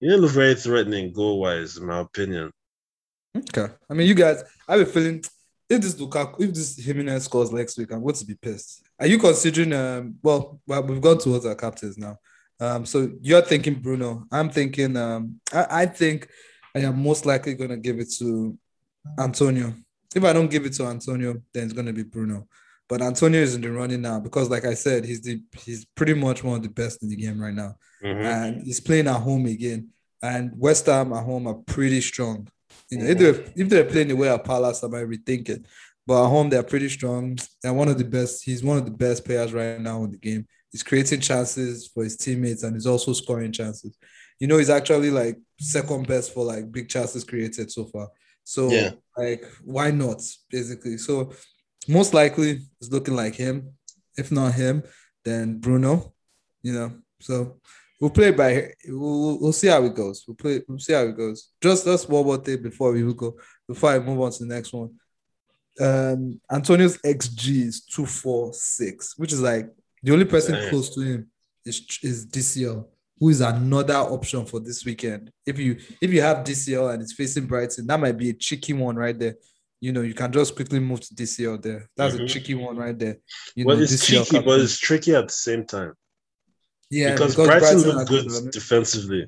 He 0.00 0.06
didn't 0.06 0.22
look 0.22 0.32
very 0.32 0.54
threatening 0.54 1.12
goal 1.12 1.40
wise, 1.40 1.76
in 1.76 1.86
my 1.86 2.00
opinion. 2.00 2.52
Okay. 3.36 3.66
I 3.90 3.94
mean, 3.94 4.06
you 4.06 4.14
guys, 4.14 4.44
I 4.68 4.76
have 4.76 4.88
a 4.88 4.90
feeling 4.90 5.24
if 5.68 5.80
this 5.80 5.94
Lukaku, 5.96 6.40
if 6.42 6.54
this 6.54 6.76
Jimenez 6.78 7.24
scores 7.24 7.50
next 7.50 7.76
week, 7.76 7.92
I'm 7.92 8.02
going 8.02 8.14
to 8.14 8.24
be 8.24 8.36
pissed. 8.36 8.82
Are 9.00 9.06
you 9.06 9.18
considering? 9.18 9.72
Um, 9.72 10.16
well, 10.22 10.60
well, 10.66 10.82
we've 10.84 11.00
gone 11.00 11.18
towards 11.18 11.44
our 11.46 11.56
captains 11.56 11.98
now. 11.98 12.16
Um, 12.60 12.86
so 12.86 13.10
you're 13.20 13.42
thinking 13.42 13.74
Bruno. 13.74 14.24
I'm 14.30 14.50
thinking. 14.50 14.96
Um, 14.96 15.40
I, 15.52 15.66
I 15.82 15.86
think 15.86 16.28
I 16.74 16.80
am 16.80 17.02
most 17.02 17.26
likely 17.26 17.54
going 17.54 17.70
to 17.70 17.76
give 17.76 17.98
it 17.98 18.12
to 18.18 18.56
Antonio 19.18 19.74
if 20.16 20.24
I 20.24 20.32
don't 20.32 20.50
give 20.50 20.64
it 20.66 20.72
to 20.74 20.84
Antonio, 20.86 21.34
then 21.52 21.64
it's 21.64 21.72
gonna 21.72 21.92
be 21.92 22.02
Bruno. 22.02 22.48
But 22.88 23.02
Antonio 23.02 23.40
is 23.40 23.54
in 23.54 23.60
the 23.60 23.70
running 23.70 24.00
now 24.02 24.20
because, 24.20 24.48
like 24.48 24.64
I 24.64 24.74
said, 24.74 25.04
he's 25.04 25.20
the 25.20 25.42
he's 25.64 25.84
pretty 25.84 26.14
much 26.14 26.42
one 26.44 26.56
of 26.56 26.62
the 26.62 26.68
best 26.68 27.02
in 27.02 27.08
the 27.08 27.16
game 27.16 27.40
right 27.40 27.54
now, 27.54 27.76
Mhm. 28.02 28.24
and 28.24 28.62
he's 28.62 28.80
playing 28.80 29.08
at 29.08 29.20
home 29.20 29.46
again. 29.46 29.88
And 30.22 30.52
West 30.56 30.86
Ham 30.86 31.12
at 31.12 31.24
home 31.24 31.46
are 31.46 31.54
pretty 31.54 32.00
strong. 32.00 32.48
You 32.90 32.98
know, 32.98 33.04
if 33.06 33.18
Mm-hmm. 33.18 33.22
they're 33.22 33.52
if 33.64 33.68
they're 33.68 33.84
playing 33.84 34.08
the 34.08 34.16
way 34.16 34.28
at 34.28 34.44
Palace, 34.44 34.82
I 34.82 34.88
might 34.88 35.06
rethink 35.06 35.48
it. 35.48 35.66
But 36.06 36.24
at 36.24 36.28
home, 36.30 36.48
they're 36.48 36.62
pretty 36.62 36.88
strong. 36.88 37.36
They're 37.62 37.74
one 37.74 37.88
of 37.88 37.98
the 37.98 38.04
best. 38.04 38.44
He's 38.44 38.62
one 38.62 38.78
of 38.78 38.84
the 38.84 38.92
best 38.92 39.24
players 39.24 39.52
right 39.52 39.80
now 39.80 40.04
in 40.04 40.12
the 40.12 40.18
game. 40.18 40.46
He's 40.70 40.84
creating 40.84 41.20
chances 41.20 41.88
for 41.92 42.04
his 42.04 42.16
teammates 42.16 42.62
and 42.62 42.74
he's 42.76 42.86
also 42.86 43.12
scoring 43.12 43.50
chances. 43.50 43.96
You 44.38 44.46
know, 44.46 44.58
he's 44.58 44.70
actually 44.70 45.10
like 45.10 45.36
second 45.58 46.06
best 46.06 46.32
for 46.32 46.44
like 46.44 46.70
big 46.70 46.88
chances 46.88 47.24
created 47.24 47.72
so 47.72 47.86
far. 47.86 48.08
So 48.48 48.70
Yeah. 48.70 48.90
like, 49.18 49.44
why 49.64 49.90
not? 49.90 50.22
Basically, 50.50 50.98
so 50.98 51.32
most 51.88 52.14
likely 52.14 52.60
it's 52.80 52.90
looking 52.90 53.16
like 53.16 53.34
him. 53.34 53.72
If 54.16 54.30
not 54.30 54.54
him, 54.54 54.82
then 55.24 55.58
Bruno. 55.58 56.14
You 56.62 56.72
know, 56.72 56.92
so 57.20 57.58
we'll 58.00 58.10
play 58.10 58.30
by. 58.30 58.70
We'll, 58.88 59.38
we'll 59.40 59.52
see 59.52 59.66
how 59.68 59.82
it 59.84 59.94
goes. 59.94 60.24
We'll 60.26 60.36
play. 60.36 60.62
We'll 60.68 60.78
see 60.78 60.92
how 60.94 61.02
it 61.02 61.16
goes. 61.16 61.50
Just 61.60 61.84
just 61.84 62.08
one 62.08 62.24
more 62.24 62.38
thing 62.38 62.62
before 62.62 62.92
we 62.92 63.02
will 63.02 63.14
go. 63.14 63.36
Before 63.68 63.90
I 63.90 63.98
move 63.98 64.20
on 64.20 64.30
to 64.30 64.44
the 64.44 64.54
next 64.54 64.72
one. 64.72 64.90
Um, 65.80 66.40
Antonio's 66.50 66.98
XG 66.98 67.66
is 67.66 67.84
two 67.84 68.06
four 68.06 68.52
six, 68.54 69.18
which 69.18 69.32
is 69.32 69.42
like 69.42 69.68
the 70.02 70.12
only 70.12 70.24
person 70.24 70.54
Damn. 70.54 70.68
close 70.70 70.94
to 70.94 71.00
him 71.02 71.30
is 71.64 71.84
is 72.02 72.26
DCL, 72.26 72.86
who 73.18 73.28
is 73.30 73.40
another 73.40 73.94
option 73.94 74.44
for 74.44 74.60
this 74.60 74.84
weekend. 74.84 75.30
If 75.46 75.58
you 75.58 75.78
if 76.00 76.10
you 76.12 76.20
have 76.22 76.44
DCL 76.44 76.92
and 76.92 77.02
it's 77.02 77.12
facing 77.14 77.46
Brighton, 77.46 77.86
that 77.86 77.98
might 78.00 78.16
be 78.18 78.30
a 78.30 78.34
cheeky 78.34 78.72
one 78.72 78.96
right 78.96 79.18
there. 79.18 79.36
You 79.80 79.92
know, 79.92 80.02
you 80.02 80.14
can 80.14 80.32
just 80.32 80.54
quickly 80.54 80.80
move 80.80 81.00
to 81.00 81.14
DCL 81.14 81.58
there. 81.62 81.88
That's 81.96 82.14
a 82.14 82.18
Mhm. 82.18 82.28
cheeky 82.28 82.54
one 82.54 82.76
right 82.76 82.98
there. 82.98 83.18
You 83.54 83.64
Well, 83.66 83.76
know, 83.76 83.82
it's 83.82 83.92
DCL 83.92 84.24
cheeky, 84.24 84.44
but 84.44 84.60
it's 84.60 84.78
tricky 84.78 85.14
at 85.14 85.28
the 85.28 85.32
same 85.34 85.64
time 85.64 85.92
yeah, 86.90 87.12
because, 87.12 87.34
Brighton, 87.34 87.78
are 87.90 87.94
look 87.94 88.08
good 88.08 88.26
it. 88.26 88.52
defensively. 88.52 89.26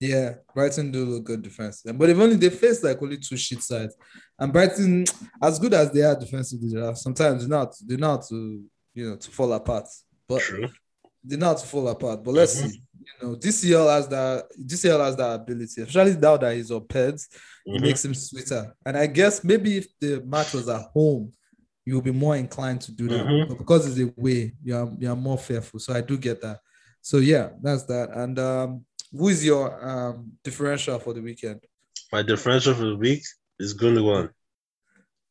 Yeah, 0.00 0.34
Brighton 0.54 0.90
do 0.90 1.04
look 1.04 1.24
good 1.24 1.42
defensively, 1.42 1.96
but 1.96 2.06
they've 2.06 2.20
only 2.20 2.36
they 2.36 2.50
face 2.50 2.82
like 2.82 3.00
only 3.02 3.16
two 3.18 3.36
shit 3.36 3.62
sides, 3.62 3.94
and 4.38 4.52
Brighton, 4.52 5.04
as 5.42 5.58
good 5.58 5.72
as 5.74 5.90
they 5.92 6.02
are 6.02 6.18
defensively, 6.18 6.70
sometimes 6.96 7.42
they're 7.42 7.48
not 7.58 7.74
they're 7.86 7.96
not 7.98 8.26
to 8.28 8.62
you 8.94 9.10
know 9.10 9.16
to 9.16 9.30
fall 9.30 9.52
apart, 9.52 9.86
but 10.28 10.40
True. 10.40 10.68
They're 11.24 11.38
not 11.38 11.58
to 11.58 11.66
fall 11.66 11.88
apart. 11.88 12.22
But 12.22 12.34
let's 12.34 12.54
Mhm. 12.54 12.70
see, 12.70 12.82
you 13.00 13.12
know, 13.28 13.34
DCL 13.36 13.88
has 13.88 14.08
that 14.08 14.46
DCL 14.66 15.00
has 15.00 15.16
that 15.16 15.40
ability, 15.40 15.82
especially 15.82 16.16
now 16.16 16.36
that 16.36 16.54
he's 16.54 16.70
on 16.70 16.82
peds, 16.82 17.26
it 17.66 17.78
Mhm. 17.78 17.80
makes 17.80 18.04
him 18.04 18.14
sweeter. 18.14 18.74
And 18.84 18.96
I 18.96 19.06
guess 19.06 19.42
maybe 19.42 19.78
if 19.78 19.86
the 20.00 20.20
match 20.24 20.52
was 20.52 20.68
at 20.68 20.82
home, 20.92 21.32
you'll 21.86 22.02
be 22.02 22.12
more 22.12 22.36
inclined 22.36 22.80
to 22.82 22.92
do 22.92 23.08
that. 23.08 23.24
Mhm. 23.26 23.48
But 23.48 23.58
because 23.58 23.86
it's 23.86 24.12
away, 24.18 24.54
you're 24.62 24.92
you're 24.98 25.16
more 25.16 25.38
fearful. 25.38 25.80
So 25.80 25.92
I 25.94 26.00
do 26.00 26.16
get 26.18 26.40
that. 26.42 26.60
So 27.00 27.18
yeah, 27.18 27.50
that's 27.62 27.84
that. 27.84 28.10
And 28.10 28.38
um, 28.38 28.84
who 29.12 29.28
is 29.28 29.44
your 29.44 29.66
um 29.88 30.32
differential 30.42 30.98
for 30.98 31.12
the 31.14 31.20
weekend? 31.22 31.60
My 32.12 32.22
differential 32.22 32.74
for 32.74 32.84
the 32.86 32.96
week 32.96 33.22
is 33.58 33.74
Gundogan. 33.74 34.30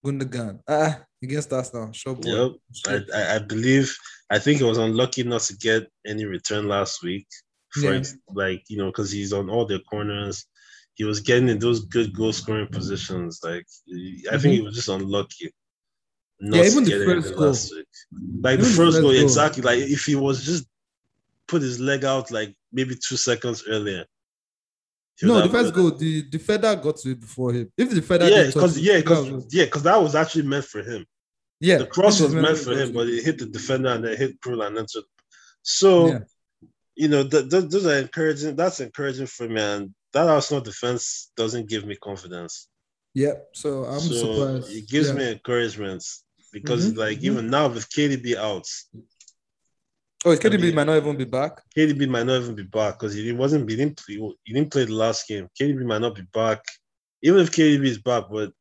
Gundogan. 0.05 0.59
Ah, 0.67 1.05
against 1.23 1.51
us 1.53 1.73
now. 1.73 1.91
Sure 1.91 2.15
boy. 2.15 2.51
Yep. 2.85 3.05
I, 3.13 3.35
I, 3.35 3.39
believe 3.39 3.95
I 4.29 4.39
think 4.39 4.59
he 4.59 4.63
was 4.63 4.77
unlucky 4.77 5.23
not 5.23 5.41
to 5.41 5.57
get 5.57 5.87
any 6.05 6.25
return 6.25 6.67
last 6.67 7.03
week. 7.03 7.27
For 7.71 7.93
Yeah. 7.93 8.03
like 8.29 8.63
you 8.69 8.77
know, 8.77 8.87
because 8.87 9.11
he's 9.11 9.33
on 9.33 9.49
all 9.49 9.65
the 9.65 9.79
corners. 9.79 10.45
He 10.95 11.03
was 11.05 11.21
getting 11.21 11.49
in 11.49 11.57
those 11.57 11.85
good 11.85 12.13
goal 12.13 12.31
scoring 12.33 12.67
positions. 12.67 13.39
Like 13.43 13.65
I 14.31 14.37
think 14.37 14.53
he 14.53 14.59
mhm. 14.59 14.65
was 14.65 14.75
just 14.75 14.89
unlucky. 14.89 15.51
Yeah, 16.39 16.63
even 16.63 16.83
the 16.83 17.05
first 17.05 17.35
goal. 17.35 17.55
Like 18.41 18.53
Even 18.59 18.65
the 18.65 18.69
the 18.69 18.75
first 18.75 19.01
goal, 19.01 19.11
goal. 19.13 19.21
exactly. 19.23 19.63
Like 19.63 19.79
if 19.79 20.05
he 20.05 20.15
was 20.15 20.45
just 20.45 20.65
put 21.47 21.61
his 21.61 21.79
leg 21.79 22.03
out 22.05 22.31
like 22.31 22.53
maybe 22.71 22.95
two 22.95 23.17
seconds 23.17 23.63
earlier. 23.67 24.05
No, 25.21 25.41
the 25.41 25.49
first 25.49 25.73
goal, 25.73 25.91
the 25.91 26.23
defender 26.23 26.75
got 26.75 26.97
to 26.97 27.11
it 27.11 27.19
before 27.19 27.53
him. 27.53 27.71
If 27.77 27.89
the 27.89 27.95
defender 27.95 28.27
Yeah, 28.27 28.47
because 28.47 28.79
yeah, 28.79 28.97
because 28.97 29.53
yeah, 29.53 29.65
because 29.65 29.83
that 29.83 30.01
was 30.01 30.15
actually 30.15 30.43
meant 30.43 30.65
for 30.65 30.81
him. 30.81 31.05
Yeah, 31.69 31.77
the 31.83 31.87
cross 31.95 32.19
was 32.19 32.33
meant 32.43 32.57
for 32.65 32.73
him, 32.81 32.89
but 32.97 33.07
it 33.07 33.23
hit 33.27 33.37
the 33.39 33.45
defender 33.57 33.89
and 33.95 34.03
then 34.03 34.17
hit 34.17 34.39
Krul 34.41 34.65
and 34.67 34.77
entered. 34.77 35.07
So, 35.79 35.91
Yeah. 36.07 36.19
you 37.01 37.07
know, 37.11 37.23
th- 37.31 37.49
th- 37.51 37.69
those 37.71 37.85
are 37.91 37.99
encouraging. 38.05 38.55
That's 38.61 38.79
encouraging 38.87 39.27
for 39.35 39.47
me, 39.55 39.61
and 39.61 39.81
that 40.13 40.27
Arsenal 40.27 40.61
defense 40.71 41.03
doesn't 41.41 41.69
give 41.73 41.83
me 41.85 41.95
confidence. 42.09 42.67
yeah. 43.15 43.35
So 43.53 43.69
I'm 43.85 43.99
so 43.99 44.13
surprised. 44.21 44.67
it 44.77 44.85
gives 44.93 45.07
Yeah. 45.09 45.17
me 45.19 45.31
encouragement 45.37 46.03
because, 46.51 46.83
Mhm, 46.91 46.97
like, 47.03 47.19
mhm. 47.19 47.23
even 47.29 47.43
now 47.55 47.65
with 47.73 47.85
KDB 47.95 48.35
out, 48.49 48.67
Oh, 50.25 50.35
KDB 50.43 50.61
mean- 50.67 50.75
might 50.75 50.87
not 50.91 50.97
even 50.97 51.17
be 51.17 51.25
back. 51.39 51.53
KDB 51.75 52.05
might 52.07 52.25
not 52.25 52.41
even 52.41 52.55
be 52.55 52.63
back 52.63 52.91
because 52.97 53.13
he 53.13 53.31
wasn't. 53.33 53.69
He 53.69 53.75
didn't. 53.75 53.97
Play, 54.01 54.15
he 54.45 54.53
didn't 54.53 54.71
play 54.71 54.85
the 54.85 54.93
last 55.03 55.27
game. 55.27 55.45
KDB 55.59 55.83
might 55.91 56.01
not 56.05 56.15
be 56.15 56.25
back, 56.41 56.61
even 57.21 57.39
if 57.41 57.51
KDB 57.51 57.85
is 57.89 58.01
back. 58.09 58.23
But 58.31 58.51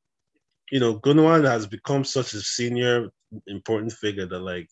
you 0.72 0.80
know, 0.80 0.98
Gundogan 0.98 1.44
has 1.44 1.66
become 1.66 2.02
such 2.02 2.32
a 2.32 2.40
senior, 2.40 3.10
important 3.46 3.92
figure 3.92 4.24
that 4.26 4.38
like 4.40 4.68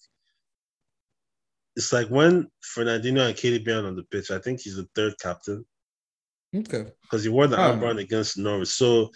it's 1.76 1.92
like 1.92 2.08
when 2.08 2.48
Fernandinho 2.74 3.28
and 3.28 3.36
KDB 3.36 3.68
are 3.68 3.86
on 3.86 3.96
the 3.96 4.02
pitch. 4.04 4.30
I 4.30 4.38
think 4.38 4.60
he's 4.60 4.76
the 4.76 4.88
third 4.94 5.14
captain 5.20 5.64
Okay. 6.56 6.90
because 7.02 7.22
he 7.22 7.28
wore 7.28 7.46
the 7.48 7.58
Oh. 7.58 7.72
armband 7.72 8.00
against 8.00 8.38
Norwich. 8.38 8.68
So 8.68 9.10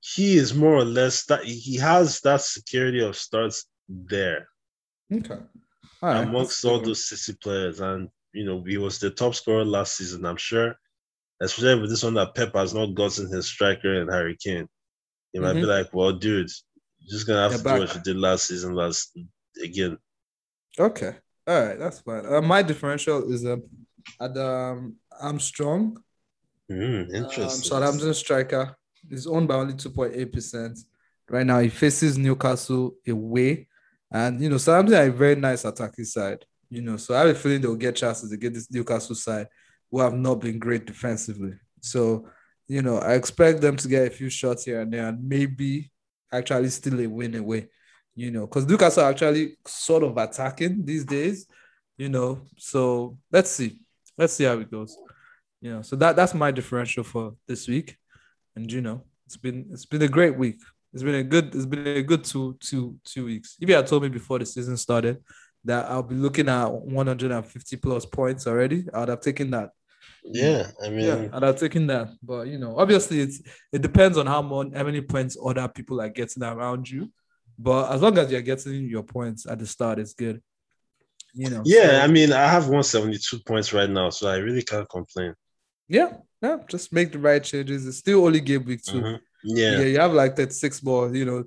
he 0.00 0.36
is 0.36 0.54
more 0.54 0.74
or 0.76 0.84
less 0.84 1.24
that 1.26 1.44
he 1.44 1.76
has 1.76 2.20
that 2.20 2.40
security 2.42 3.00
of 3.00 3.16
starts 3.16 3.66
there 3.88 4.48
Okay. 5.12 5.34
All 5.34 6.08
right. 6.14 6.28
amongst 6.28 6.64
all 6.64 6.80
those 6.80 7.02
sissy 7.08 7.38
players. 7.40 7.80
And 7.80 8.08
you 8.32 8.44
know, 8.44 8.62
he 8.62 8.78
was 8.78 8.98
the 9.00 9.10
top 9.10 9.34
scorer 9.34 9.64
last 9.64 9.96
season, 9.96 10.24
I'm 10.24 10.36
sure. 10.36 10.76
Especially 11.40 11.80
with 11.80 11.90
this 11.90 12.04
one 12.04 12.14
that 12.14 12.34
Pep 12.36 12.54
has 12.54 12.72
not 12.72 12.94
gotten 12.94 13.28
his 13.32 13.46
striker 13.46 14.00
and 14.00 14.10
Harry 14.10 14.36
Kane. 14.40 14.68
He 15.34 15.40
might 15.40 15.54
be 15.54 15.62
Mhm. 15.62 15.66
like, 15.66 15.92
Well, 15.92 16.12
dude, 16.12 16.48
you're 17.00 17.10
just 17.16 17.26
gonna 17.26 17.42
have 17.42 17.50
They're 17.50 17.58
to 17.58 17.80
do 17.80 17.86
what 17.86 17.94
you 17.96 18.00
did 18.02 18.16
last 18.16 18.46
season 18.46 18.74
last 18.74 19.18
again. 19.62 19.98
Okay. 20.78 21.14
All 21.46 21.62
right. 21.66 21.78
That's 21.78 21.98
fine. 22.00 22.24
Uh, 22.24 22.40
my 22.40 22.62
differential 22.62 23.30
is 23.30 23.44
um, 23.44 23.64
at 24.20 24.36
um, 24.38 24.96
Armstrong. 25.20 26.02
Mm, 26.70 27.08
Um, 27.08 27.14
interesting. 27.14 27.62
Southampton 27.68 28.14
striker 28.14 28.74
is 29.10 29.26
owned 29.26 29.48
by 29.48 29.56
only 29.56 29.74
2.8%. 29.74 30.78
Right 31.28 31.44
now, 31.46 31.58
he 31.58 31.68
faces 31.68 32.16
Newcastle 32.16 32.96
away. 33.06 33.68
And, 34.10 34.40
you 34.40 34.48
know, 34.48 34.56
Southampton 34.58 34.94
are 34.96 35.08
a 35.08 35.12
very 35.12 35.34
nice 35.36 35.64
attacking 35.64 36.04
side. 36.04 36.44
You 36.70 36.80
know, 36.82 36.96
so 36.96 37.14
I 37.14 37.20
have 37.20 37.28
a 37.28 37.34
feeling 37.34 37.60
they'll 37.60 37.74
get 37.76 37.96
chances 37.96 38.30
to 38.30 38.36
get 38.36 38.54
this 38.54 38.70
Newcastle 38.70 39.14
side 39.16 39.48
who 39.90 40.00
have 40.00 40.14
not 40.14 40.36
been 40.36 40.58
great 40.58 40.86
defensively. 40.86 41.54
So, 41.80 42.28
you 42.66 42.82
know, 42.82 42.98
I 42.98 43.14
expect 43.14 43.60
them 43.60 43.76
to 43.76 43.88
get 43.88 44.06
a 44.06 44.10
few 44.10 44.30
shots 44.30 44.64
here 44.64 44.80
and 44.80 44.92
there 44.92 45.08
and 45.08 45.22
maybe 45.22 45.90
actually 46.32 46.70
still 46.70 47.00
a 47.00 47.06
win 47.06 47.34
away. 47.34 47.68
You 48.14 48.30
know, 48.30 48.46
because 48.46 48.66
Newcastle 48.66 49.04
are 49.04 49.10
actually 49.10 49.56
sort 49.66 50.04
of 50.04 50.16
attacking 50.16 50.84
these 50.84 51.04
days, 51.04 51.46
you 51.96 52.08
know. 52.08 52.42
So 52.56 53.18
let's 53.32 53.50
see. 53.50 53.80
Let's 54.16 54.34
see 54.34 54.44
how 54.44 54.58
it 54.58 54.70
goes. 54.70 54.96
You 55.60 55.74
know, 55.74 55.82
so 55.82 55.96
that 55.96 56.14
that's 56.14 56.34
my 56.34 56.50
differential 56.52 57.02
for 57.02 57.34
this 57.48 57.66
week. 57.66 57.96
And 58.54 58.70
you 58.70 58.80
know, 58.80 59.02
it's 59.26 59.36
been 59.36 59.66
it's 59.72 59.86
been 59.86 60.02
a 60.02 60.08
great 60.08 60.38
week. 60.38 60.60
It's 60.92 61.02
been 61.02 61.16
a 61.16 61.24
good 61.24 61.54
it's 61.54 61.66
been 61.66 61.86
a 61.86 62.02
good 62.02 62.22
two 62.22 62.56
two 62.60 62.96
two 63.04 63.24
weeks. 63.24 63.56
If 63.60 63.68
you 63.68 63.74
had 63.74 63.86
told 63.88 64.04
me 64.04 64.08
before 64.08 64.38
the 64.38 64.46
season 64.46 64.76
started 64.76 65.18
that 65.64 65.90
I'll 65.90 66.02
be 66.02 66.14
looking 66.14 66.48
at 66.48 66.66
150 66.66 67.76
plus 67.78 68.06
points 68.06 68.46
already, 68.46 68.84
I'd 68.94 69.08
have 69.08 69.20
taken 69.20 69.50
that. 69.50 69.70
Yeah, 70.24 70.70
I 70.82 70.88
mean 70.88 71.04
Yeah, 71.06 71.28
I'd 71.32 71.42
have 71.42 71.58
taken 71.58 71.86
that. 71.88 72.08
But 72.22 72.46
you 72.48 72.58
know, 72.58 72.78
obviously 72.78 73.20
it's 73.20 73.40
it 73.72 73.82
depends 73.82 74.16
on 74.18 74.26
how 74.26 74.42
much 74.42 74.68
how 74.74 74.84
many 74.84 75.00
points 75.02 75.36
other 75.42 75.68
people 75.68 76.00
are 76.00 76.08
getting 76.08 76.42
around 76.42 76.88
you. 76.90 77.10
But 77.58 77.92
as 77.92 78.02
long 78.02 78.16
as 78.18 78.30
you're 78.32 78.40
getting 78.42 78.88
your 78.88 79.02
points 79.04 79.46
at 79.46 79.58
the 79.58 79.66
start, 79.66 79.98
it's 79.98 80.14
good. 80.14 80.42
You 81.34 81.50
know. 81.50 81.62
yeah, 81.64 81.98
so- 82.00 82.00
I 82.00 82.06
mean 82.08 82.32
I 82.32 82.46
have 82.46 82.64
172 82.64 83.40
points 83.46 83.72
right 83.72 83.90
now, 83.90 84.10
so 84.10 84.28
I 84.28 84.36
really 84.36 84.62
can't 84.62 84.88
complain. 84.88 85.34
yeah, 85.88 86.12
yeah. 86.42 86.58
Just 86.68 86.92
make 86.92 87.12
the 87.12 87.18
right 87.18 87.42
changes. 87.42 87.86
It's 87.86 87.98
still 87.98 88.24
only 88.24 88.40
game 88.40 88.64
week 88.64 88.82
2 88.82 88.92
Mhm. 89.00 89.20
yeah. 89.44 89.70
Yeah. 89.78 89.80
you 89.86 89.98
have 90.00 90.12
like 90.12 90.36
that 90.36 90.52
six 90.52 90.82
more 90.82 91.14
you 91.14 91.24
know 91.26 91.44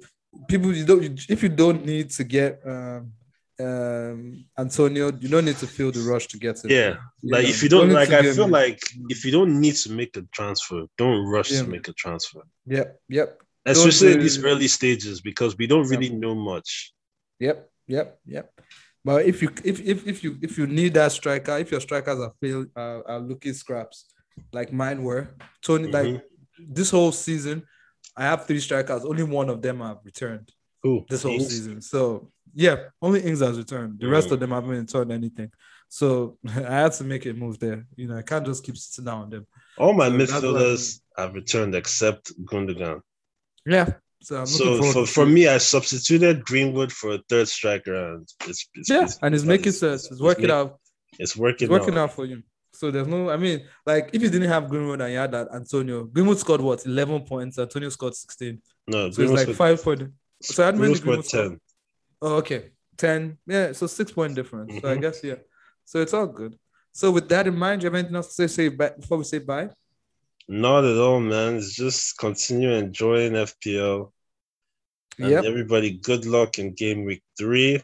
people 0.48 0.72
you 0.76 0.86
don't 0.86 1.04
if 1.30 1.42
you 1.42 1.50
don't 1.50 1.84
need 1.86 2.12
to 2.12 2.24
get 2.24 2.60
um 2.66 3.12
um 3.60 4.46
antonio 4.58 5.12
you 5.20 5.28
don't 5.30 5.46
need 5.46 5.58
to 5.58 5.66
feel 5.68 5.92
the 5.92 6.00
rush 6.02 6.28
to 6.28 6.38
get 6.38 6.56
it 6.64 6.70
Yeah. 6.72 6.98
You 7.24 7.32
Like 7.34 7.44
know, 7.44 7.50
if 7.50 7.64
you 7.64 7.70
don't 7.70 7.88
need 7.88 7.94
like 7.96 8.10
I 8.12 8.22
feel 8.34 8.48
like 8.48 8.80
if 9.10 9.26
you 9.26 9.32
don't 9.32 9.60
need 9.60 9.76
to 9.84 9.92
make 9.92 10.16
a 10.18 10.22
transfer, 10.38 10.86
don't 10.98 11.26
rush 11.26 11.52
Yeah. 11.52 11.64
to 11.64 11.68
make 11.68 11.88
a 11.88 11.94
transfer. 11.94 12.42
yep 12.66 13.00
yep 13.10 13.42
Especially 13.66 14.14
in 14.14 14.20
these 14.20 14.42
early 14.44 14.68
stages 14.68 15.20
because 15.22 15.58
we 15.58 15.66
don't 15.68 15.88
really 15.90 16.10
know 16.10 16.36
much. 16.36 16.94
yep 17.40 17.70
yep 17.88 18.20
yep 18.26 18.46
but 19.04 19.26
if 19.26 19.42
you 19.42 19.50
if 19.64 19.80
if, 19.82 19.98
if 20.12 20.24
you 20.24 20.38
if 20.48 20.58
you 20.58 20.68
need 20.68 20.94
that 20.94 21.12
striker 21.12 21.58
if 21.58 21.72
your 21.72 21.82
strikers 21.82 22.20
are 22.20 22.34
fail 22.42 22.66
uh, 22.76 23.02
are 23.12 23.20
looking 23.20 23.54
scraps 23.54 23.98
like 24.54 24.72
mine 24.72 25.04
were 25.04 25.24
Toney 25.64 25.88
like 25.98 26.08
Mhm. 26.08 26.22
this 26.78 26.90
whole 26.92 27.12
season 27.12 27.58
I 28.20 28.24
have 28.24 28.48
three 28.48 28.60
strikers. 28.60 29.06
Only 29.06 29.22
one 29.42 29.48
of 29.48 29.62
them 29.62 29.78
have 29.88 30.00
returned 30.04 30.48
Who? 30.82 31.06
this 31.08 31.22
whole 31.22 31.40
season. 31.40 31.82
So 31.82 32.32
yeah, 32.66 32.76
only 33.02 33.20
Ings 33.22 33.40
has 33.42 33.58
returned. 33.58 34.00
The 34.00 34.08
rest 34.08 34.30
Mm. 34.30 34.32
of 34.34 34.40
them 34.42 34.52
haven't 34.52 34.70
returned 34.86 35.12
anything. 35.12 35.52
So 35.90 36.38
I 36.48 36.74
had 36.84 36.94
to 36.94 37.04
make 37.04 37.26
a 37.28 37.34
move 37.34 37.60
there. 37.60 37.86
You 37.96 38.08
know, 38.08 38.18
I 38.18 38.24
can't 38.24 38.46
just 38.46 38.64
keep 38.66 38.76
sitting 38.78 39.06
down 39.06 39.22
on 39.24 39.30
them. 39.30 39.46
All 39.78 39.94
my 39.94 40.10
So 40.10 40.18
that's 40.18 40.32
what 40.32 40.44
I 40.44 40.48
midfielders 40.48 41.00
have 41.18 41.34
returned 41.36 41.76
except 41.76 42.24
Gundogan. 42.46 43.02
Yeah. 43.66 43.88
So 44.24 44.40
I'm 44.40 44.46
So 44.48 44.82
for, 44.82 44.94
to 44.94 45.06
for 45.06 45.26
me, 45.26 45.48
I 45.48 45.60
substituted 45.60 46.44
Greenwood 46.44 46.92
for 46.92 47.14
a 47.14 47.20
third 47.30 47.48
striker, 47.48 47.94
and 48.14 48.28
it's, 48.48 48.68
it's 48.74 48.90
yeah, 48.90 49.04
it's, 49.04 49.20
and 49.22 49.36
it's 49.36 49.44
making 49.44 49.74
sense. 49.74 50.10
It's 50.12 50.20
working 50.22 50.44
make- 50.48 50.52
out. 50.52 50.80
It's 51.20 51.38
working. 51.38 51.66
It's 51.68 51.72
working 51.72 51.94
out. 51.98 52.10
out 52.10 52.14
for 52.14 52.26
you. 52.26 52.42
So 52.74 52.92
there's 52.92 53.08
no, 53.08 53.30
I 53.30 53.38
mean, 53.38 53.66
like 53.86 54.10
if 54.14 54.22
you 54.22 54.30
didn't 54.30 54.50
have 54.50 54.70
Greenwood 54.70 55.02
and 55.02 55.12
you 55.14 55.18
had 55.20 55.32
that 55.32 55.48
Antonio, 55.54 56.04
Greenwood 56.06 56.38
scored 56.40 56.62
what 56.62 56.86
11 56.86 57.22
points, 57.22 57.58
Antonio 57.58 57.90
scored 57.90 58.14
16. 58.16 58.62
No, 58.88 59.10
So 59.12 59.22
it's 59.22 59.32
like 59.32 59.42
scored- 59.42 59.58
five 59.58 59.84
point. 59.84 60.04
So 60.42 60.64
I 60.64 60.66
had 60.68 60.76
many 60.78 60.94
Greenwood 61.00 61.26
scored 61.26 61.42
Greenwood 61.44 61.60
scored. 61.60 61.62
Oh, 62.22 62.36
okay. 62.38 62.72
10. 62.98 63.38
Yeah, 63.46 63.72
so 63.74 63.88
six 63.88 64.12
point 64.12 64.34
difference. 64.36 64.74
So 64.82 64.90
I 64.90 64.96
Mhm. 64.98 65.02
guess, 65.02 65.24
yeah. 65.24 65.36
So 65.86 66.02
it's 66.02 66.14
all 66.14 66.28
good. 66.28 66.58
So 66.92 67.12
with 67.12 67.30
that 67.30 67.46
in 67.48 67.56
mind, 67.56 67.82
do 67.82 67.86
you 67.86 67.92
have 67.92 67.96
anything 68.00 68.16
else 68.16 68.28
to 68.30 68.34
say, 68.34 68.48
say 68.48 68.70
bye, 68.70 68.94
before 69.00 69.20
we 69.20 69.24
say 69.24 69.40
bye? 69.40 69.70
Not 70.48 70.84
at 70.86 70.98
all, 70.98 71.20
man. 71.20 71.58
It's 71.58 71.76
just 71.76 72.18
continue 72.18 72.72
enjoying 72.72 73.34
FPL. 73.36 74.14
And 75.20 75.32
Yep. 75.32 75.44
everybody, 75.46 75.92
good 75.92 76.26
luck 76.26 76.58
in 76.58 76.74
game 76.74 77.06
week 77.06 77.24
three. 77.38 77.84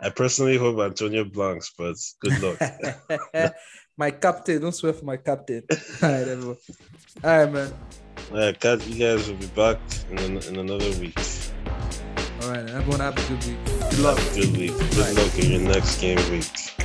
I 0.00 0.10
personally 0.10 0.58
hope 0.58 0.78
Antonio 0.80 1.24
blanks, 1.24 1.72
but 1.78 1.96
good 2.20 2.38
luck. 2.42 2.58
my 3.96 4.10
captain. 4.10 4.60
Don't 4.60 4.72
swear 4.74 4.92
for 4.92 5.04
my 5.04 5.16
captain. 5.16 5.62
All 6.02 6.10
right, 6.10 6.28
everyone. 6.28 6.56
All 7.24 7.38
right, 7.38 7.52
man. 7.52 7.72
All 8.30 8.36
right, 8.38 8.58
cat, 8.58 8.86
you 8.86 8.98
guys 8.98 9.28
will 9.28 9.36
be 9.36 9.46
back 9.48 9.78
in, 10.10 10.18
an, 10.18 10.36
in 10.48 10.56
another 10.56 10.90
week. 10.98 11.18
All 12.42 12.50
right, 12.50 12.68
everyone 12.70 12.98
have 12.98 13.16
a 13.16 13.28
good 13.28 13.44
week. 13.44 13.64
Good 13.90 13.98
luck. 14.00 14.18
Good 14.34 14.56
week. 14.56 14.76
Good 14.76 15.16
luck 15.16 15.38
in 15.38 15.50
your 15.52 15.60
next 15.60 16.00
game 16.00 16.18
week. 16.28 16.81